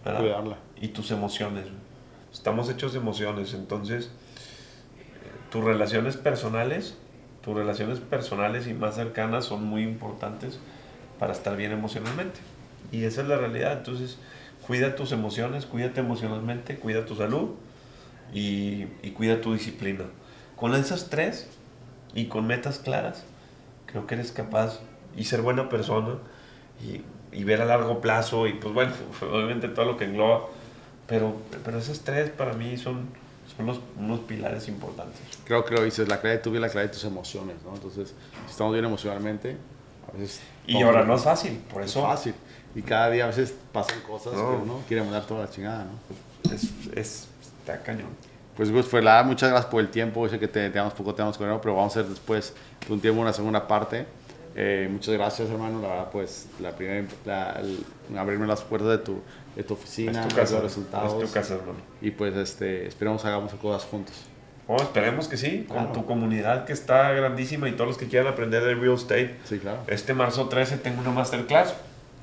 ¿verdad? 0.03 0.19
Cuidarla. 0.19 0.57
y 0.81 0.89
tus 0.89 1.11
emociones. 1.11 1.63
güey. 1.63 1.90
Estamos 2.31 2.69
hechos 2.69 2.93
de 2.93 2.99
emociones, 2.99 3.53
entonces 3.53 4.09
tus 5.51 5.63
relaciones 5.63 6.15
personales, 6.15 6.95
tus 7.43 7.55
relaciones 7.55 7.99
personales 7.99 8.67
y 8.67 8.73
más 8.73 8.95
cercanas 8.95 9.45
son 9.45 9.65
muy 9.65 9.83
importantes 9.83 10.59
para 11.19 11.33
estar 11.33 11.57
bien 11.57 11.71
emocionalmente. 11.71 12.39
Y 12.91 13.03
esa 13.03 13.21
es 13.21 13.27
la 13.27 13.37
realidad, 13.37 13.73
entonces 13.73 14.17
cuida 14.65 14.95
tus 14.95 15.11
emociones, 15.11 15.65
cuídate 15.65 15.99
emocionalmente, 15.99 16.77
cuida 16.77 17.05
tu 17.05 17.15
salud 17.15 17.49
y, 18.33 18.87
y 19.03 19.11
cuida 19.11 19.41
tu 19.41 19.53
disciplina. 19.53 20.05
Con 20.55 20.73
esas 20.73 21.09
tres 21.09 21.47
y 22.13 22.25
con 22.25 22.47
metas 22.47 22.79
claras, 22.79 23.25
creo 23.87 24.07
que 24.07 24.15
eres 24.15 24.31
capaz 24.31 24.79
y 25.17 25.25
ser 25.25 25.41
buena 25.41 25.69
persona 25.69 26.15
y, 26.81 27.01
y 27.37 27.43
ver 27.43 27.61
a 27.61 27.65
largo 27.65 28.01
plazo 28.01 28.47
y 28.47 28.53
pues 28.53 28.73
bueno, 28.73 28.93
obviamente 29.21 29.67
todo 29.67 29.85
lo 29.85 29.97
que 29.97 30.05
engloba, 30.05 30.47
pero, 31.11 31.35
pero 31.63 31.77
esas 31.77 31.99
tres 31.99 32.29
para 32.31 32.53
mí 32.53 32.77
son, 32.77 33.05
son 33.55 33.65
los, 33.67 33.79
unos 33.99 34.21
pilares 34.21 34.67
importantes. 34.67 35.19
Creo 35.45 35.63
que 35.65 35.75
lo 35.75 35.83
dices, 35.83 36.07
la 36.07 36.19
clave 36.21 36.37
de 36.37 36.41
tu 36.41 36.49
vida, 36.51 36.61
la 36.61 36.69
clave 36.69 36.87
de 36.87 36.93
tus 36.93 37.03
emociones, 37.03 37.57
¿no? 37.65 37.75
Entonces, 37.75 38.13
si 38.45 38.51
estamos 38.51 38.73
bien 38.73 38.85
emocionalmente, 38.85 39.57
a 40.07 40.17
veces... 40.17 40.39
Y 40.65 40.81
ahora 40.81 41.03
no 41.03 41.15
es 41.15 41.21
fácil, 41.23 41.61
por 41.71 41.81
es 41.83 41.91
eso 41.91 42.01
fácil. 42.03 42.33
Y 42.73 42.81
cada 42.81 43.09
día 43.09 43.25
a 43.25 43.27
veces 43.27 43.53
pasan 43.73 43.99
cosas 44.01 44.33
No. 44.33 44.49
que 44.51 44.63
uno 44.63 44.79
quiere 44.87 45.03
mandar 45.03 45.25
toda 45.25 45.41
la 45.45 45.49
chingada, 45.51 45.85
¿no? 45.85 46.51
es, 46.55 46.63
es, 46.95 47.27
está 47.59 47.81
cañón. 47.83 48.07
Pues 48.55 48.71
Gus, 48.71 48.85
pues 48.87 49.03
la 49.03 49.15
verdad, 49.15 49.25
muchas 49.27 49.49
gracias 49.49 49.71
por 49.71 49.81
el 49.81 49.89
tiempo. 49.89 50.27
Sé 50.29 50.37
que 50.39 50.47
te 50.47 50.69
tenemos 50.69 50.93
poco 50.93 51.13
tiempo 51.15 51.35
con 51.37 51.49
él, 51.49 51.57
pero 51.61 51.75
vamos 51.75 51.95
a 51.95 51.99
hacer 52.01 52.09
después 52.11 52.53
de 52.87 52.93
un 52.93 52.99
tiempo 53.01 53.21
una 53.21 53.33
segunda 53.33 53.67
parte. 53.67 54.05
Eh, 54.55 54.87
muchas 54.91 55.13
gracias, 55.15 55.49
hermano. 55.49 55.81
La 55.81 55.87
verdad, 55.87 56.09
pues 56.11 56.47
la 56.59 56.71
primera, 56.75 57.07
la- 57.25 57.59
el- 57.61 58.17
abrirme 58.17 58.45
las 58.45 58.61
puertas 58.61 58.89
de 58.89 58.97
tu, 58.99 59.21
de 59.55 59.63
tu 59.63 59.73
oficina, 59.73 60.21
Es 60.21 60.27
tu 60.29 60.35
casa, 60.35 60.53
los 60.55 60.63
resultados. 60.63 61.13
es 61.23 61.27
tu 61.29 61.33
casa, 61.33 61.55
hermano. 61.55 61.79
Y 62.01 62.11
pues 62.11 62.35
este, 62.35 62.87
esperemos 62.87 63.23
hagamos 63.25 63.53
cosas 63.55 63.87
juntos. 63.89 64.15
Oh, 64.67 64.77
esperemos 64.77 65.27
que 65.27 65.35
sí, 65.37 65.65
con 65.67 65.77
Claro. 65.77 65.91
tu 65.91 66.05
comunidad 66.05 66.65
que 66.65 66.71
está 66.73 67.11
grandísima 67.11 67.67
y 67.67 67.73
todos 67.73 67.89
los 67.89 67.97
que 67.97 68.07
quieran 68.07 68.31
aprender 68.31 68.63
de 68.63 68.75
real 68.75 68.93
estate. 68.93 69.35
Sí, 69.43 69.59
claro. 69.59 69.79
Este 69.87 70.13
marzo 70.13 70.47
13 70.47 70.77
tengo 70.77 71.01
una 71.01 71.11
masterclass. 71.11 71.73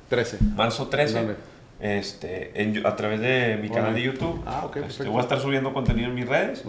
13. 0.09 0.37
Marzo 0.55 0.87
13. 0.87 1.13
¿Dónde? 1.13 1.35
Este, 1.79 2.51
en, 2.61 2.85
a 2.85 2.95
través 2.95 3.21
de 3.21 3.57
mi 3.61 3.69
canal 3.69 3.93
de. 3.93 4.01
YouTube. 4.01 4.41
Ah, 4.45 4.67
Este, 4.87 5.07
voy 5.07 5.19
a 5.19 5.21
estar 5.21 5.39
subiendo 5.39 5.73
contenido 5.73 6.09
en 6.09 6.15
mis 6.15 6.27
redes. 6.27 6.63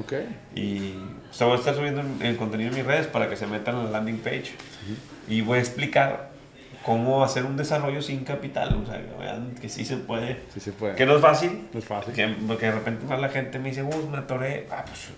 Y 0.54 0.92
o 1.30 1.32
sea, 1.32 1.46
voy 1.46 1.56
a 1.56 1.58
estar 1.58 1.74
subiendo 1.74 2.02
el, 2.20 2.36
contenido 2.36 2.70
en 2.70 2.76
mis 2.76 2.84
redes 2.86 3.06
para 3.06 3.28
que 3.28 3.36
se 3.36 3.46
metan 3.46 3.76
a 3.76 3.84
la 3.84 3.90
landing 3.90 4.18
page. 4.18 4.52
Y 5.28 5.40
voy 5.40 5.58
a 5.58 5.60
explicar 5.60 6.29
cómo 6.84 7.22
hacer 7.24 7.44
un 7.44 7.56
desarrollo 7.56 8.00
sin 8.02 8.24
capital. 8.24 8.80
O 8.82 8.86
sea, 8.86 9.00
que 9.00 9.12
vean 9.18 9.54
que 9.60 9.68
sí 9.68 9.84
se 9.84 9.96
puede. 9.96 10.42
Sí 10.54 10.60
se 10.60 10.72
puede. 10.72 10.94
Que 10.94 11.06
no 11.06 11.16
es 11.16 11.20
fácil. 11.22 11.68
No 11.72 11.78
es 11.78 11.84
fácil. 11.84 12.12
Que, 12.14 12.26
porque 12.46 12.66
de 12.66 12.72
repente 12.72 13.06
más 13.06 13.20
la 13.20 13.28
gente 13.28 13.58
me 13.58 13.68
dice, 13.70 13.82
uh, 13.82 14.08
me 14.10 14.18
atoré. 14.18 14.66
Ah, 14.70 14.84
pues 14.86 15.08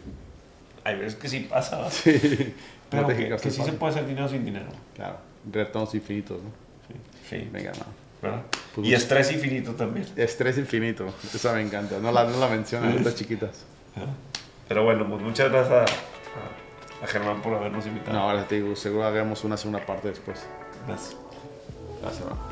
hay 0.84 0.96
veces 0.96 1.14
que 1.16 1.28
sí 1.28 1.40
pasa. 1.50 1.88
Sí. 1.90 2.54
Pero 2.90 3.02
No 3.02 3.08
que, 3.08 3.16
que 3.28 3.34
es 3.34 3.54
sí 3.54 3.62
se 3.62 3.72
puede 3.72 3.92
hacer 3.92 4.06
dinero 4.06 4.28
sin 4.28 4.44
dinero. 4.44 4.66
Claro. 4.94 5.16
Retornos 5.50 5.94
infinitos, 5.94 6.42
¿no? 6.42 6.50
Sí. 6.88 6.94
sí. 7.30 7.48
Venga, 7.50 7.70
hermano. 7.70 7.90
¿verdad? 8.20 8.42
Pues 8.74 8.86
y 8.86 8.92
estrés 8.94 9.32
infinito 9.32 9.72
también. 9.72 10.06
Estrés 10.14 10.58
infinito. 10.58 11.06
Esa 11.34 11.54
me 11.54 11.62
encanta. 11.62 11.98
No 12.00 12.12
la, 12.12 12.24
no 12.24 12.38
la 12.38 12.48
mencionan, 12.48 13.02
las 13.04 13.14
chiquitas. 13.14 13.64
Pero 14.68 14.84
bueno, 14.84 15.08
pues 15.08 15.22
muchas 15.22 15.50
gracias 15.50 15.72
a, 15.72 15.82
a- 15.84 17.04
a 17.04 17.06
Germán 17.06 17.40
por 17.42 17.54
habernos 17.54 17.84
invitado. 17.86 18.12
No, 18.12 18.28
ahora 18.30 18.46
te 18.46 18.56
digo, 18.60 18.76
seguro 18.76 19.04
hagamos 19.06 19.42
una 19.44 19.56
segunda 19.56 19.84
parte 19.84 20.08
después. 20.08 20.44
Gracias. 20.86 21.16
Gracias, 22.02 22.22
hermano. 22.22 22.51